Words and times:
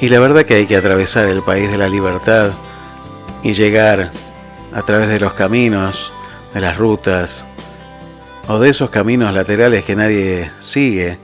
Y 0.00 0.08
la 0.08 0.18
verdad 0.18 0.46
que 0.46 0.54
hay 0.54 0.66
que 0.66 0.76
atravesar 0.76 1.28
el 1.28 1.42
país 1.42 1.70
de 1.70 1.76
la 1.76 1.86
libertad 1.86 2.52
y 3.42 3.52
llegar 3.52 4.10
a 4.72 4.82
través 4.82 5.08
de 5.08 5.20
los 5.20 5.34
caminos, 5.34 6.10
de 6.54 6.60
las 6.62 6.78
rutas 6.78 7.44
o 8.48 8.58
de 8.58 8.70
esos 8.70 8.88
caminos 8.88 9.34
laterales 9.34 9.84
que 9.84 9.94
nadie 9.94 10.50
sigue 10.58 11.18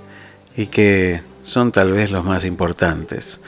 y 0.56 0.66
que 0.66 1.22
son 1.41 1.72
tal 1.72 1.92
vez 1.92 2.10
los 2.10 2.22
más 2.22 2.44
importantes. 2.44 3.41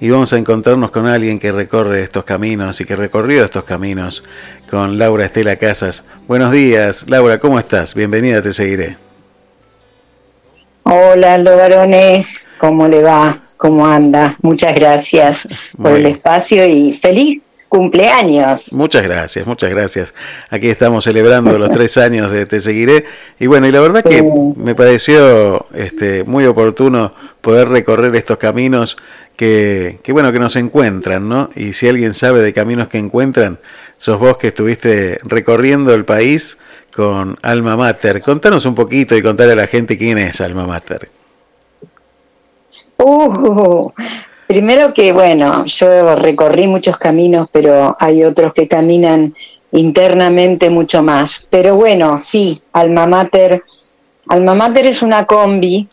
Y 0.00 0.10
vamos 0.10 0.32
a 0.32 0.36
encontrarnos 0.36 0.90
con 0.90 1.06
alguien 1.06 1.38
que 1.38 1.52
recorre 1.52 2.02
estos 2.02 2.24
caminos 2.24 2.80
y 2.80 2.84
que 2.84 2.96
recorrió 2.96 3.44
estos 3.44 3.62
caminos 3.62 4.24
con 4.68 4.98
Laura 4.98 5.26
Estela 5.26 5.54
Casas. 5.54 6.02
Buenos 6.26 6.50
días, 6.50 7.08
Laura, 7.08 7.38
¿cómo 7.38 7.60
estás? 7.60 7.94
Bienvenida, 7.94 8.42
te 8.42 8.52
seguiré. 8.52 8.96
Hola 10.82 11.34
Aldo 11.34 11.56
Barone, 11.56 12.26
¿cómo 12.58 12.88
le 12.88 13.00
va? 13.00 13.42
¿Cómo 13.62 13.86
anda? 13.86 14.36
Muchas 14.42 14.74
gracias 14.74 15.70
por 15.80 15.92
el 15.92 16.06
espacio 16.06 16.66
y 16.66 16.90
feliz 16.90 17.42
cumpleaños. 17.68 18.72
Muchas 18.72 19.04
gracias, 19.04 19.46
muchas 19.46 19.70
gracias. 19.70 20.14
Aquí 20.50 20.68
estamos 20.68 21.04
celebrando 21.04 21.56
los 21.56 21.70
tres 21.70 21.96
años 21.96 22.32
de 22.32 22.44
Te 22.44 22.60
Seguiré. 22.60 23.04
Y 23.38 23.46
bueno, 23.46 23.68
y 23.68 23.70
la 23.70 23.78
verdad 23.78 24.02
que 24.02 24.20
me 24.56 24.74
pareció 24.74 25.66
este, 25.74 26.24
muy 26.24 26.44
oportuno 26.44 27.14
poder 27.40 27.68
recorrer 27.68 28.16
estos 28.16 28.36
caminos 28.36 28.96
que, 29.36 30.00
que, 30.02 30.10
bueno, 30.12 30.32
que 30.32 30.40
nos 30.40 30.56
encuentran, 30.56 31.28
¿no? 31.28 31.48
Y 31.54 31.74
si 31.74 31.86
alguien 31.86 32.14
sabe 32.14 32.42
de 32.42 32.52
caminos 32.52 32.88
que 32.88 32.98
encuentran, 32.98 33.60
sos 33.96 34.18
vos 34.18 34.38
que 34.38 34.48
estuviste 34.48 35.20
recorriendo 35.22 35.94
el 35.94 36.04
país 36.04 36.58
con 36.92 37.38
Alma 37.42 37.76
Mater. 37.76 38.22
Contanos 38.22 38.66
un 38.66 38.74
poquito 38.74 39.16
y 39.16 39.22
contarle 39.22 39.52
a 39.52 39.56
la 39.56 39.66
gente 39.68 39.96
quién 39.96 40.18
es 40.18 40.40
Alma 40.40 40.66
Mater. 40.66 41.21
Uh, 43.04 43.90
primero 44.46 44.94
que, 44.94 45.12
bueno, 45.12 45.64
yo 45.66 46.14
recorrí 46.14 46.68
muchos 46.68 46.96
caminos, 46.98 47.48
pero 47.50 47.96
hay 47.98 48.22
otros 48.22 48.52
que 48.52 48.68
caminan 48.68 49.34
internamente 49.72 50.70
mucho 50.70 51.02
más. 51.02 51.46
Pero 51.50 51.74
bueno, 51.74 52.18
sí, 52.18 52.62
Alma 52.72 53.06
Mater. 53.06 53.64
Alma 54.28 54.54
Mater 54.54 54.86
es 54.86 55.02
una 55.02 55.26
combi 55.26 55.88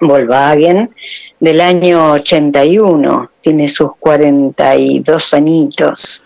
Volkswagen 0.00 0.90
del 1.38 1.60
año 1.60 2.12
81, 2.12 3.30
tiene 3.40 3.68
sus 3.68 3.94
42 3.96 5.34
añitos, 5.34 6.24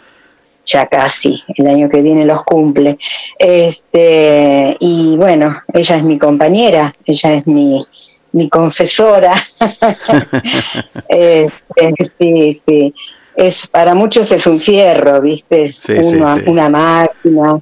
ya 0.65 0.87
casi, 0.87 1.43
el 1.55 1.67
año 1.67 1.89
que 1.89 2.01
viene 2.01 2.25
los 2.25 2.45
cumple. 2.45 2.99
Este, 3.39 4.75
y 4.81 5.17
bueno, 5.17 5.63
ella 5.73 5.97
es 5.97 6.03
mi 6.03 6.19
compañera, 6.19 6.93
ella 7.05 7.35
es 7.35 7.47
mi, 7.47 7.85
mi 8.33 8.49
confesora. 8.49 9.35
Este, 11.09 11.95
sí, 12.19 12.55
sí. 12.55 12.95
Es, 13.37 13.67
para 13.69 13.95
muchos 13.95 14.31
es 14.33 14.47
un 14.47 14.59
fierro, 14.59 15.21
¿viste? 15.21 15.63
Es 15.65 15.77
Sí, 15.77 15.93
una, 15.93 16.35
sí. 16.35 16.43
una 16.47 16.69
máquina, 16.69 17.61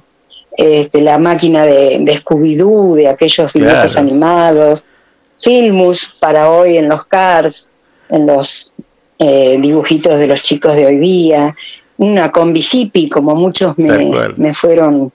este, 0.57 1.01
la 1.01 1.17
máquina 1.19 1.63
de, 1.63 1.99
de 1.99 2.13
Scooby-Doo, 2.15 2.95
de 2.95 3.07
aquellos 3.09 3.53
dibujos 3.53 3.91
Claro. 3.93 3.99
animados, 3.99 4.83
Filmus 5.39 6.17
para 6.19 6.49
hoy 6.49 6.77
en 6.77 6.89
los 6.89 7.05
cars, 7.05 7.69
en 8.09 8.25
los 8.25 8.73
eh, 9.19 9.57
dibujitos 9.61 10.19
de 10.19 10.25
los 10.27 10.41
chicos 10.41 10.73
de 10.75 10.87
hoy 10.87 10.97
día, 10.97 11.55
una 11.97 12.31
combi 12.31 12.65
hippie, 12.71 13.07
como 13.09 13.35
muchos 13.35 13.77
me, 13.77 14.33
me 14.35 14.53
fueron 14.53 15.11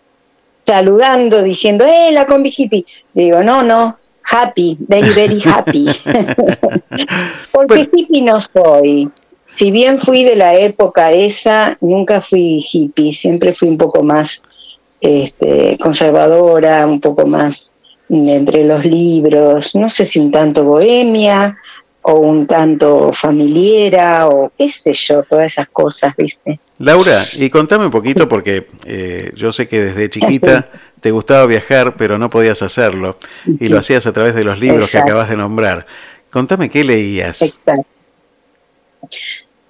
saludando, 0.65 1.43
diciendo, 1.43 1.85
¡eh, 1.85 2.11
la 2.13 2.25
combi 2.25 2.53
hippie! 2.57 2.85
Digo, 3.13 3.43
no, 3.43 3.65
no, 3.65 3.97
happy, 4.25 4.77
very, 4.81 5.11
very 5.11 5.41
happy. 5.45 5.87
Porque 7.53 7.75
Bueno. 7.75 7.91
hippie 7.93 8.23
no 8.23 8.35
soy. 8.41 9.09
Si 9.47 9.71
bien 9.71 9.99
fui 9.99 10.25
de 10.25 10.37
la 10.37 10.55
época 10.55 11.13
esa, 11.13 11.77
nunca 11.81 12.21
fui 12.21 12.65
hippie, 12.73 13.13
siempre 13.13 13.53
fui 13.53 13.69
un 13.69 13.77
poco 13.77 14.03
más 14.03 14.43
este, 15.01 15.77
conservadora, 15.79 16.87
un 16.87 17.01
poco 17.01 17.27
más 17.27 17.73
entre 18.09 18.65
los 18.65 18.85
libros, 18.85 19.75
no 19.75 19.89
sé 19.89 20.07
si 20.07 20.21
un 20.21 20.31
tanto 20.31 20.65
bohemia 20.65 21.57
o 22.03 22.15
un 22.15 22.47
tanto 22.47 23.11
familiera 23.13 24.29
o 24.29 24.53
qué 24.57 24.69
sé 24.69 24.93
yo, 24.93 25.23
todas 25.23 25.53
esas 25.53 25.69
cosas, 25.69 26.15
¿viste? 26.17 26.59
Laura, 26.79 27.17
y 27.39 27.49
contame 27.49 27.85
un 27.87 27.91
poquito 27.91 28.29
porque 28.29 28.67
eh, 28.85 29.33
yo 29.35 29.53
sé 29.53 29.69
que 29.69 29.81
desde 29.81 30.11
chiquita 30.11 30.69
te 31.03 31.11
gustaba 31.11 31.45
viajar, 31.47 31.97
pero 31.97 32.17
no 32.17 32.31
podías 32.31 32.63
hacerlo, 32.63 33.19
y 33.45 33.69
lo 33.69 33.79
hacías 33.79 34.07
a 34.07 34.13
través 34.13 34.37
de 34.37 34.45
los 34.45 34.61
libros 34.61 34.85
Exacto. 34.85 35.05
que 35.05 35.11
acabas 35.11 35.29
de 35.29 35.37
nombrar. 35.37 35.85
Contame 36.31 36.71
qué 36.71 36.85
leías. 36.85 37.43
Exacto. 37.43 37.87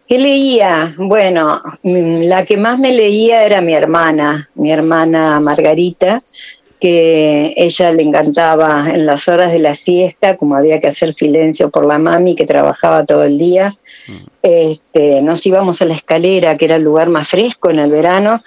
¿Qué 0.06 0.19
leía? 0.19 0.94
Bueno, 0.98 1.62
mm, 1.82 2.25
la 2.25 2.44
que 2.44 2.59
más 2.59 2.78
me 2.78 2.93
leía 2.93 3.47
era 3.47 3.62
mi 3.62 3.72
hermana, 3.72 4.50
mi 4.56 4.70
hermana 4.70 5.41
Margarita, 5.41 6.20
que 6.82 7.54
ella 7.56 7.93
le 7.93 8.03
encantaba 8.03 8.91
en 8.93 9.06
las 9.06 9.28
horas 9.28 9.53
de 9.53 9.60
la 9.60 9.72
siesta, 9.72 10.37
como 10.37 10.56
había 10.56 10.81
que 10.81 10.88
hacer 10.88 11.14
silencio 11.14 11.70
por 11.70 11.87
la 11.87 11.96
mami 11.96 12.34
que 12.34 12.44
trabajaba 12.44 13.06
todo 13.06 13.23
el 13.23 13.38
día, 13.38 13.79
este, 14.43 15.23
nos 15.23 15.46
íbamos 15.46 15.81
a 15.81 15.84
la 15.84 15.94
escalera, 15.94 16.56
que 16.56 16.64
era 16.64 16.75
el 16.75 16.82
lugar 16.82 17.08
más 17.08 17.29
fresco 17.29 17.70
en 17.70 17.79
el 17.79 17.88
verano, 17.88 18.43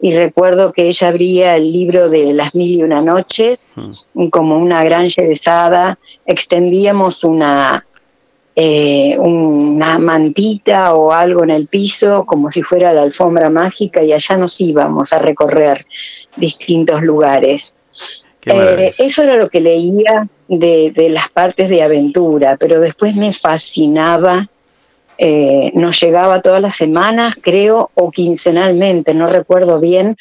y 0.00 0.14
recuerdo 0.14 0.70
que 0.70 0.86
ella 0.86 1.08
abría 1.08 1.56
el 1.56 1.72
libro 1.72 2.08
de 2.08 2.32
Las 2.32 2.54
Mil 2.54 2.78
y 2.78 2.82
Una 2.84 3.02
Noches, 3.02 3.66
como 4.30 4.56
una 4.56 4.84
gran 4.84 5.08
yerezada, 5.08 5.98
extendíamos 6.26 7.24
una, 7.24 7.84
eh, 8.56 9.16
una 9.18 9.98
mantita 9.98 10.94
o 10.94 11.12
algo 11.12 11.44
en 11.44 11.50
el 11.50 11.66
piso, 11.68 12.24
como 12.26 12.50
si 12.50 12.62
fuera 12.62 12.92
la 12.92 13.02
alfombra 13.02 13.48
mágica, 13.50 14.02
y 14.02 14.12
allá 14.12 14.36
nos 14.36 14.60
íbamos 14.60 15.12
a 15.12 15.18
recorrer 15.18 15.86
distintos 16.36 17.02
lugares. 17.02 17.74
Eh, 18.46 18.92
eso 18.98 19.22
era 19.22 19.36
lo 19.36 19.48
que 19.48 19.60
leía 19.60 20.28
de, 20.48 20.92
de 20.94 21.10
las 21.10 21.28
partes 21.28 21.68
de 21.68 21.82
aventura, 21.82 22.56
pero 22.58 22.80
después 22.80 23.14
me 23.14 23.32
fascinaba. 23.32 24.48
eh, 25.22 25.70
nos 25.74 26.00
llegaba 26.00 26.40
todas 26.40 26.62
las 26.62 26.74
semanas, 26.74 27.34
creo, 27.40 27.90
o 27.94 28.10
quincenalmente, 28.10 29.12
no 29.12 29.26
recuerdo 29.26 29.78
bien, 29.78 30.16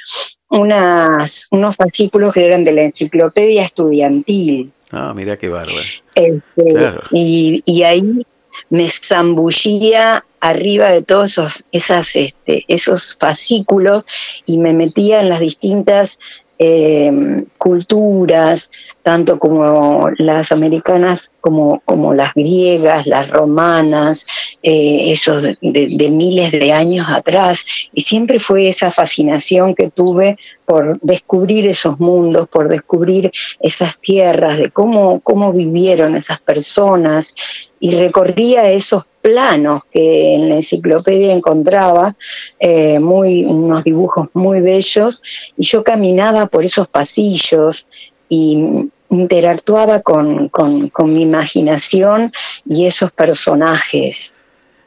unas, 0.49 1.47
unos 1.51 1.77
fascículos 1.77 2.33
que 2.33 2.45
eran 2.45 2.65
de 2.65 2.73
la 2.73 2.81
enciclopedia 2.81 3.63
estudiantil. 3.63 4.73
Ah, 4.91 5.13
mira 5.15 5.37
qué 5.37 5.49
bárbaro. 5.49 5.77
Este, 6.15 6.41
Claro. 6.73 7.03
y, 7.11 7.61
y 7.65 7.83
ahí 7.83 8.25
me 8.69 8.87
zambullía 8.89 10.25
arriba 10.39 10.89
de 10.91 11.01
todos 11.03 11.31
esos, 11.31 11.65
esas, 11.71 12.15
este, 12.15 12.65
esos 12.67 13.17
fascículos 13.19 14.03
y 14.45 14.57
me 14.57 14.73
metía 14.73 15.19
en 15.21 15.29
las 15.29 15.39
distintas 15.39 16.19
eh, 16.57 17.45
culturas, 17.57 18.71
tanto 19.01 19.39
como 19.39 20.09
las 20.17 20.51
americanas 20.51 21.31
como, 21.39 21.81
como 21.85 22.13
las 22.13 22.33
griegas, 22.33 23.07
las 23.07 23.29
romanas, 23.29 24.25
eh, 24.61 25.11
esos 25.11 25.43
de, 25.43 26.09
miles 26.11 26.51
de 26.51 26.71
años 26.71 27.07
atrás. 27.09 27.65
Y 27.93 28.01
siempre 28.01 28.39
fue 28.39 28.67
esa 28.67 28.91
fascinación 28.91 29.75
que 29.75 29.89
tuve 29.89 30.37
por 30.65 30.99
descubrir 31.01 31.67
esos 31.67 31.99
mundos, 31.99 32.47
por 32.49 32.69
descubrir 32.69 33.31
esas 33.59 33.99
tierras, 33.99 34.57
de 34.57 34.69
cómo, 34.69 35.19
cómo 35.21 35.53
vivieron 35.53 36.15
esas 36.15 36.39
personas. 36.39 37.33
Y 37.79 37.91
recorría 37.91 38.71
esos 38.71 39.05
planos 39.21 39.83
que 39.85 40.35
en 40.35 40.49
la 40.49 40.55
enciclopedia 40.55 41.33
encontraba, 41.33 42.15
eh, 42.59 42.99
muy, 42.99 43.45
unos 43.45 43.83
dibujos 43.83 44.29
muy 44.33 44.61
bellos, 44.61 45.21
y 45.57 45.63
yo 45.63 45.83
caminaba 45.83 46.47
por 46.47 46.65
esos 46.65 46.87
pasillos 46.87 47.87
y 48.29 48.89
interactuaba 49.09 50.01
con, 50.01 50.49
con, 50.49 50.89
con 50.89 51.13
mi 51.13 51.23
imaginación 51.23 52.31
y 52.65 52.85
esos 52.85 53.11
personajes. 53.11 54.35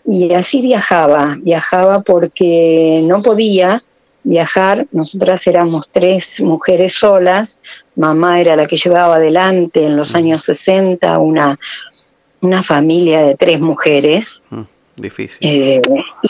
Y 0.05 0.33
así 0.35 0.63
viajaba, 0.63 1.37
viajaba 1.41 2.01
porque 2.03 3.03
no 3.05 3.23
podía 3.23 3.83
viajar, 4.25 4.87
nosotras 4.93 5.47
éramos 5.47 5.89
tres 5.91 6.41
mujeres 6.43 6.95
solas, 6.95 7.59
mamá 7.97 8.41
era 8.41 8.57
la 8.57 8.67
que 8.67 8.77
llevaba 8.77 9.17
adelante 9.17 9.85
en 9.85 9.97
los 9.97 10.15
años 10.15 10.45
60 10.45 11.19
una, 11.19 11.59
una 12.41 12.63
familia 12.63 13.23
de 13.23 13.37
tres 13.37 13.61
mujeres. 13.61 14.43
Mm, 14.51 14.63
difícil. 14.97 15.39
Eh, 15.41 15.83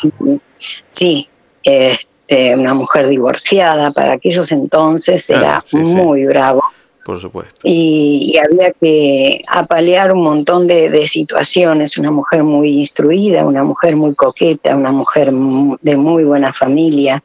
y, 0.02 0.40
sí, 0.86 1.28
este, 1.62 2.54
una 2.54 2.74
mujer 2.74 3.08
divorciada 3.08 3.90
para 3.90 4.14
aquellos 4.14 4.52
entonces 4.52 5.26
Claro, 5.26 5.42
era 5.42 5.64
sí, 5.66 5.76
sí. 5.84 5.94
muy 5.94 6.24
bravo. 6.24 6.62
Por 7.04 7.20
supuesto. 7.20 7.54
Y, 7.64 8.32
y 8.34 8.38
había 8.38 8.70
que 8.72 9.42
apalear 9.48 10.12
un 10.12 10.22
montón 10.22 10.66
de, 10.68 10.88
de 10.88 11.06
situaciones. 11.06 11.98
Una 11.98 12.10
mujer 12.12 12.44
muy 12.44 12.78
instruida, 12.80 13.44
una 13.44 13.64
mujer 13.64 13.96
muy 13.96 14.14
coqueta, 14.14 14.76
una 14.76 14.92
mujer 14.92 15.32
mu- 15.32 15.76
de 15.82 15.96
muy 15.96 16.22
buena 16.24 16.52
familia. 16.52 17.22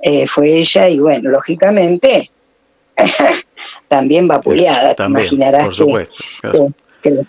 eh, 0.00 0.26
fue 0.26 0.54
ella 0.58 0.88
y 0.88 0.98
bueno, 0.98 1.30
lógicamente 1.30 2.30
también 3.88 4.26
vapuleada. 4.26 4.90
Te 4.90 4.94
También, 4.96 5.22
imaginarás 5.26 5.68
por 5.70 5.86
que- 5.86 6.08
claro. 6.40 6.68
que, 7.00 7.10
que, 7.10 7.20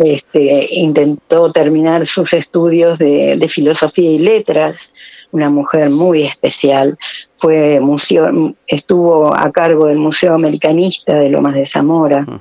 este, 0.00 0.66
intentó 0.70 1.52
terminar 1.52 2.06
sus 2.06 2.32
estudios 2.32 2.98
de, 2.98 3.36
de 3.36 3.48
filosofía 3.48 4.10
y 4.10 4.18
letras, 4.18 4.92
una 5.30 5.50
mujer 5.50 5.90
muy 5.90 6.22
especial, 6.22 6.98
fue 7.36 7.80
museo, 7.80 8.54
estuvo 8.66 9.34
a 9.34 9.52
cargo 9.52 9.86
del 9.86 9.98
Museo 9.98 10.34
Americanista 10.34 11.14
de 11.14 11.28
Lomas 11.28 11.54
de 11.54 11.66
Zamora. 11.66 12.22
Mm. 12.22 12.40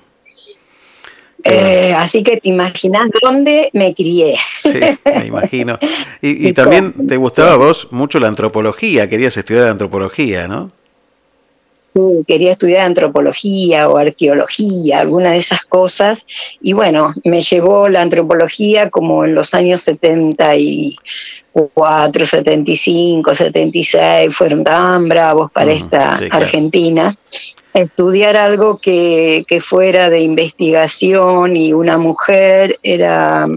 Eh, 1.44 1.94
así 1.98 2.22
que 2.22 2.38
te 2.38 2.50
imaginas 2.50 3.06
dónde 3.22 3.70
me 3.74 3.94
crié. 3.94 4.36
Sí, 4.58 4.80
me 5.06 5.26
imagino. 5.26 5.78
Y, 6.22 6.50
y 6.50 6.54
también 6.54 7.08
te 7.08 7.16
gustaba 7.16 7.54
a 7.54 7.56
vos 7.56 7.88
mucho 7.92 8.20
la 8.20 8.28
antropología, 8.28 9.08
querías 9.08 9.38
estudiar 9.38 9.70
antropología, 9.70 10.50
¿no? 10.50 10.70
Quería 12.28 12.52
estudiar 12.52 12.82
antropología 12.82 13.90
o 13.90 13.98
arqueología, 13.98 15.00
alguna 15.00 15.32
de 15.32 15.38
esas 15.38 15.64
cosas. 15.64 16.26
Y 16.62 16.74
bueno, 16.74 17.14
me 17.24 17.42
llevó 17.42 17.90
la 17.90 18.02
antropología 18.02 18.90
como 18.90 19.26
en 19.26 19.36
los 19.36 19.54
años 19.54 19.88
74, 21.54 22.26
75, 22.26 23.36
76, 23.36 24.36
fueron 24.36 24.64
tan 24.64 25.10
bravos 25.10 25.52
para 25.52 25.68
Mm, 25.68 25.78
esta 25.78 26.18
sí, 26.18 26.30
claro. 26.30 26.36
Argentina. 26.46 27.18
Estudiar 27.74 28.36
algo 28.36 28.80
que, 28.80 29.44
que 29.48 29.62
fuera 29.62 30.10
de 30.10 30.22
investigación 30.22 31.56
y 31.56 31.72
una 31.72 31.98
mujer 32.00 32.76
era, 32.82 33.48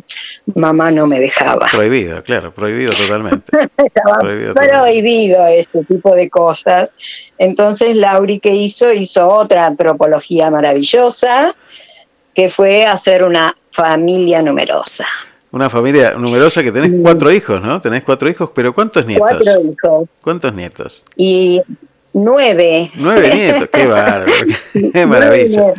mamá 0.54 0.90
no 0.90 1.06
me 1.06 1.18
dejaba. 1.18 1.66
Prohibido, 1.70 2.22
claro, 2.22 2.52
prohibido 2.52 2.92
totalmente. 2.92 3.50
Prohibido 4.20 4.54
prohibido 4.54 5.46
este 5.46 5.84
tipo 5.84 6.14
de 6.14 6.28
cosas. 6.28 6.94
Entonces 7.38 7.96
Lauri 7.96 8.38
que 8.38 8.54
hizo, 8.54 8.92
hizo 8.92 9.26
otra 9.26 9.66
antropología 9.66 10.50
maravillosa, 10.50 11.56
que 12.34 12.48
fue 12.50 12.84
hacer 12.84 13.24
una 13.24 13.54
familia 13.66 14.42
numerosa. 14.42 15.06
Una 15.52 15.68
familia 15.68 16.12
numerosa 16.12 16.62
que 16.62 16.72
tenés 16.72 16.92
cuatro 17.02 17.30
hijos, 17.30 17.62
¿no? 17.62 17.80
Tenés 17.80 18.02
cuatro 18.02 18.28
hijos, 18.28 18.50
pero 18.54 18.74
¿cuántos 18.74 19.06
nietos? 19.06 19.28
Cuatro 19.28 19.62
hijos 19.62 20.08
¿Cuántos 20.22 20.54
nietos? 20.54 21.04
y 21.16 21.60
nueve. 22.12 22.90
Nueve 22.94 23.34
nietos, 23.34 23.68
qué 23.72 23.86
bárbaro, 23.86 24.32
qué 24.92 25.06
maravilla, 25.06 25.74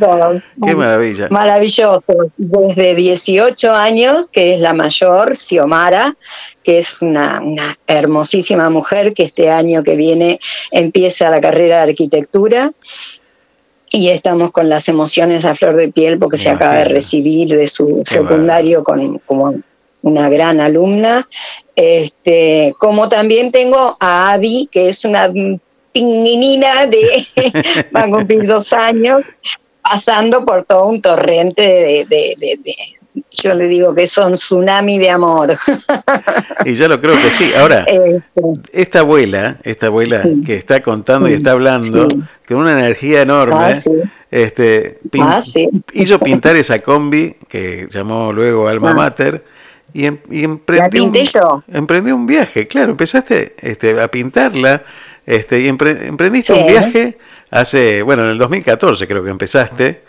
qué 0.63 0.75
maravilla. 0.75 1.27
Maravilloso. 1.29 2.03
Desde 2.37 2.95
18 2.95 3.71
años, 3.71 4.27
que 4.31 4.53
es 4.53 4.59
la 4.59 4.73
mayor, 4.73 5.35
Xiomara, 5.35 6.15
que 6.63 6.77
es 6.77 7.01
una, 7.01 7.41
una 7.41 7.77
hermosísima 7.87 8.69
mujer 8.69 9.13
que 9.13 9.23
este 9.23 9.49
año 9.49 9.83
que 9.83 9.95
viene 9.95 10.39
empieza 10.71 11.29
la 11.29 11.41
carrera 11.41 11.77
de 11.77 11.91
arquitectura. 11.91 12.71
Y 13.95 14.09
estamos 14.09 14.51
con 14.51 14.69
las 14.69 14.89
emociones 14.89 15.45
a 15.45 15.53
flor 15.53 15.75
de 15.75 15.87
piel 15.89 16.17
porque 16.17 16.37
se 16.37 16.49
acaba 16.49 16.73
de 16.77 16.85
recibir 16.85 17.49
de 17.49 17.67
su 17.67 18.01
Qué 18.03 18.09
secundario 18.09 18.83
con, 18.83 19.19
como 19.19 19.53
una 20.01 20.29
gran 20.29 20.59
alumna. 20.59 21.27
Este, 21.75 22.73
como 22.79 23.07
también 23.07 23.51
tengo 23.51 23.95
a 23.99 24.31
Adi, 24.33 24.67
que 24.71 24.89
es 24.89 25.05
una 25.05 25.31
pinguinina 25.91 26.87
de, 26.87 27.23
va 27.95 28.01
a 28.05 28.09
cumplir 28.09 28.47
dos 28.47 28.73
años, 28.73 29.21
pasando 29.83 30.43
por 30.43 30.63
todo 30.63 30.87
un 30.87 30.99
torrente 30.99 31.61
de, 31.61 32.05
de- 32.09 32.35
de- 32.39 32.59
de- 32.63 32.75
yo 33.31 33.53
le 33.53 33.67
digo 33.67 33.93
que 33.93 34.07
son 34.07 34.33
tsunami 34.33 34.97
de 34.99 35.09
amor. 35.09 35.55
Y 36.65 36.73
ya 36.75 36.87
lo 36.87 36.99
creo 36.99 37.13
que 37.13 37.29
sí. 37.29 37.51
Ahora, 37.59 37.85
Este, 37.87 38.21
esta 38.71 38.99
abuela, 38.99 39.57
esta 39.63 39.87
abuela 39.87 40.23
Sí. 40.23 40.41
que 40.45 40.55
está 40.55 40.81
contando 40.81 41.29
y 41.29 41.33
está 41.33 41.51
hablando 41.51 42.07
sí. 42.09 42.19
con 42.47 42.57
una 42.57 42.73
energía 42.79 43.21
enorme, 43.21 43.55
Ah, 43.59 43.79
este, 44.31 44.99
Ah, 45.19 45.41
hizo 45.93 46.19
pintar 46.19 46.55
esa 46.55 46.79
combi 46.79 47.35
que 47.47 47.87
llamó 47.91 48.31
luego 48.33 48.67
Alma 48.67 48.91
Ah. 48.91 48.95
Mater 48.95 49.43
y, 49.93 50.05
em- 50.07 50.17
y 50.31 50.43
emprendió, 50.43 51.03
un, 51.03 51.13
yo. 51.13 51.63
emprendió 51.71 52.15
un 52.15 52.25
viaje, 52.25 52.67
claro, 52.67 52.91
empezaste 52.91 53.55
este, 53.61 54.01
a 54.01 54.07
pintarla 54.09 54.83
este, 55.25 55.59
y 55.61 55.69
empre- 55.69 56.07
emprendiste 56.07 56.53
un 56.53 56.65
viaje 56.65 57.17
hace, 57.51 58.01
bueno, 58.01 58.23
en 58.23 58.31
el 58.31 58.37
2014 58.39 59.07
creo 59.07 59.23
que 59.23 59.29
empezaste. 59.29 60.01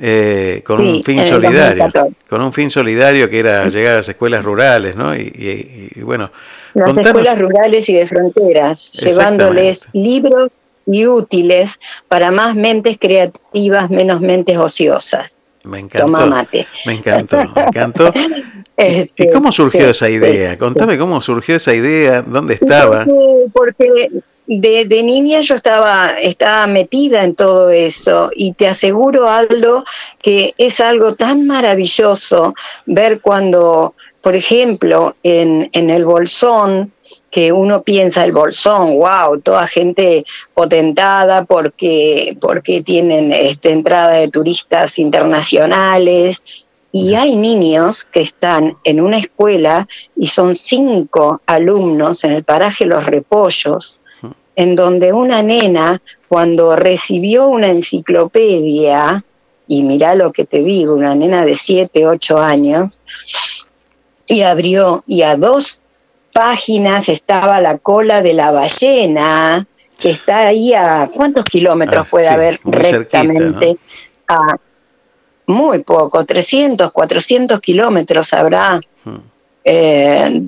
Eh, 0.00 0.62
con 0.66 0.78
Sí, 0.80 0.92
un 0.98 1.02
fin 1.04 1.24
solidario, 1.24 1.84
2014. 1.84 2.16
con 2.28 2.42
un 2.42 2.52
fin 2.52 2.70
solidario 2.70 3.28
que 3.28 3.38
era 3.38 3.68
llegar 3.68 3.92
a 3.94 3.96
las 3.96 4.08
escuelas 4.08 4.44
rurales, 4.44 4.96
¿no? 4.96 5.14
Y, 5.16 5.20
y- 5.22 5.90
y 6.00 6.02
bueno, 6.02 6.30
Las 6.74 6.86
contanos- 6.86 7.06
escuelas 7.06 7.38
rurales 7.38 7.88
y 7.88 7.94
de 7.94 8.06
fronteras, 8.06 8.92
llevándoles 8.94 9.86
libros 9.92 10.50
y 10.86 11.06
útiles 11.06 11.78
para 12.08 12.30
más 12.30 12.54
mentes 12.54 12.98
creativas, 12.98 13.88
menos 13.90 14.20
mentes 14.20 14.58
ociosas. 14.58 15.40
Me 15.64 15.78
encantó. 15.78 16.06
Toma 16.06 16.26
mate. 16.26 16.66
Me 16.86 16.92
encantó, 16.94 17.36
me 17.54 17.62
encantó. 17.62 18.12
¿Y- 18.14 18.54
Este, 18.76 19.24
¿Y 19.24 19.30
cómo 19.30 19.52
surgió 19.52 19.84
sí, 19.84 19.90
esa 19.90 20.10
idea? 20.10 20.50
sí, 20.52 20.56
Contame 20.58 20.98
cómo 20.98 21.22
surgió 21.22 21.54
esa 21.56 21.72
idea, 21.72 22.22
dónde 22.22 22.54
estaba. 22.54 23.04
Porque, 23.04 23.50
porque 23.52 24.10
de, 24.46 25.02
niña 25.02 25.40
yo 25.40 25.54
estaba, 25.54 26.10
estaba 26.20 26.66
metida 26.66 27.24
en 27.24 27.34
todo 27.34 27.70
eso 27.70 28.30
y 28.34 28.52
te 28.52 28.68
aseguro, 28.68 29.28
Aldo, 29.28 29.84
que 30.20 30.54
es 30.58 30.80
algo 30.80 31.14
tan 31.14 31.46
maravilloso 31.46 32.54
ver 32.86 33.20
cuando, 33.20 33.94
por 34.20 34.36
ejemplo, 34.36 35.16
en, 35.22 35.70
en 35.72 35.90
el 35.90 36.04
Bolsón, 36.04 36.92
que 37.30 37.52
uno 37.52 37.82
piensa 37.82 38.24
el 38.24 38.32
Bolsón, 38.32 38.98
wow, 38.98 39.40
toda 39.40 39.66
gente 39.66 40.24
potentada 40.54 41.44
porque, 41.44 42.36
porque 42.40 42.82
tienen 42.82 43.32
este, 43.32 43.70
entrada 43.70 44.12
de 44.12 44.28
turistas 44.28 44.98
internacionales. 44.98 46.42
Y 46.92 47.16
hay 47.16 47.34
niños 47.34 48.04
que 48.04 48.20
están 48.20 48.76
en 48.84 49.00
una 49.00 49.18
escuela 49.18 49.88
y 50.14 50.28
son 50.28 50.54
cinco 50.54 51.40
alumnos 51.44 52.22
en 52.22 52.30
el 52.30 52.44
paraje 52.44 52.86
Los 52.86 53.06
Repollos, 53.06 54.00
en 54.56 54.76
donde 54.76 55.12
una 55.12 55.42
nena, 55.42 56.00
cuando 56.28 56.76
recibió 56.76 57.48
una 57.48 57.70
enciclopedia, 57.70 59.24
y 59.66 59.82
mirá 59.82 60.14
lo 60.14 60.30
que 60.32 60.44
te 60.44 60.62
digo, 60.62 60.94
una 60.94 61.14
nena 61.14 61.44
de 61.44 61.56
siete, 61.56 62.06
ocho 62.06 62.38
años, 62.38 63.00
y 64.26 64.42
abrió, 64.42 65.02
y 65.06 65.22
a 65.22 65.36
dos 65.36 65.80
páginas 66.32 67.08
estaba 67.08 67.60
la 67.60 67.78
cola 67.78 68.22
de 68.22 68.34
la 68.34 68.50
ballena, 68.50 69.66
que 69.98 70.10
está 70.10 70.48
ahí 70.48 70.74
a 70.74 71.08
cuántos 71.14 71.44
kilómetros 71.44 72.06
Ah, 72.06 72.10
puede 72.10 72.26
sí, 72.28 72.34
haber 72.34 72.58
cerquita, 72.58 72.88
rectamente. 73.22 73.76
A 74.28 74.56
muy 75.46 75.82
poco, 75.82 76.24
300, 76.24 76.90
400 76.90 77.60
kilómetros 77.60 78.32
habrá 78.32 78.80
Hmm. 79.04 79.16
eh, 79.62 80.42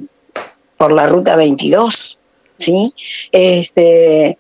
por 0.78 0.92
la 0.92 1.06
ruta 1.06 1.36
22, 1.36 2.18
¿sí? 2.56 2.92
Este, 3.32 4.38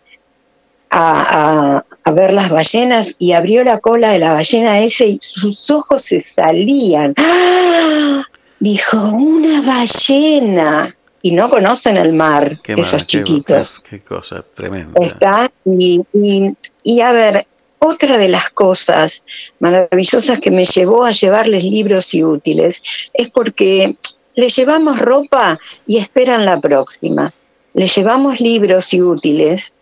a, 0.90 1.76
a- 1.78 1.86
a 2.04 2.10
ver 2.12 2.32
las 2.32 2.50
ballenas 2.50 3.14
y 3.18 3.32
abrió 3.32 3.64
la 3.64 3.78
cola 3.80 4.10
de 4.10 4.20
la 4.20 4.32
ballena 4.32 4.78
ese 4.80 5.06
y 5.08 5.18
sus 5.20 5.70
ojos 5.70 6.02
se 6.04 6.20
salían. 6.20 7.14
¡Ah! 7.18 8.22
Dijo, 8.60 8.96
una 8.98 9.60
ballena. 9.62 10.96
Y 11.22 11.32
no 11.32 11.50
conocen 11.50 11.96
el 11.96 12.12
mar, 12.12 12.60
Qué 12.62 12.74
esos 12.74 12.92
mar- 12.92 13.06
chiquitos. 13.06 13.80
Qué, 13.80 13.98
qué 13.98 14.04
cosa 14.04 14.44
tremenda. 14.54 15.00
Está, 15.04 15.50
y, 15.64 16.00
y- 16.12 16.52
y 16.84 17.00
a 17.00 17.10
ver, 17.10 17.46
otra 17.80 18.16
de 18.16 18.28
las 18.28 18.50
cosas 18.50 19.24
maravillosas 19.58 20.38
que 20.38 20.52
me 20.52 20.64
llevó 20.64 21.04
a 21.04 21.10
llevarles 21.10 21.64
libros 21.64 22.14
y 22.14 22.22
útiles 22.22 22.82
es 23.12 23.30
porque 23.30 23.96
les 24.36 24.54
llevamos 24.54 25.00
ropa 25.00 25.58
y 25.86 25.98
esperan 25.98 26.44
la 26.46 26.60
próxima. 26.60 27.32
Les 27.76 27.94
llevamos 27.94 28.40
libros 28.40 28.94
y 28.94 29.02
útiles 29.02 29.74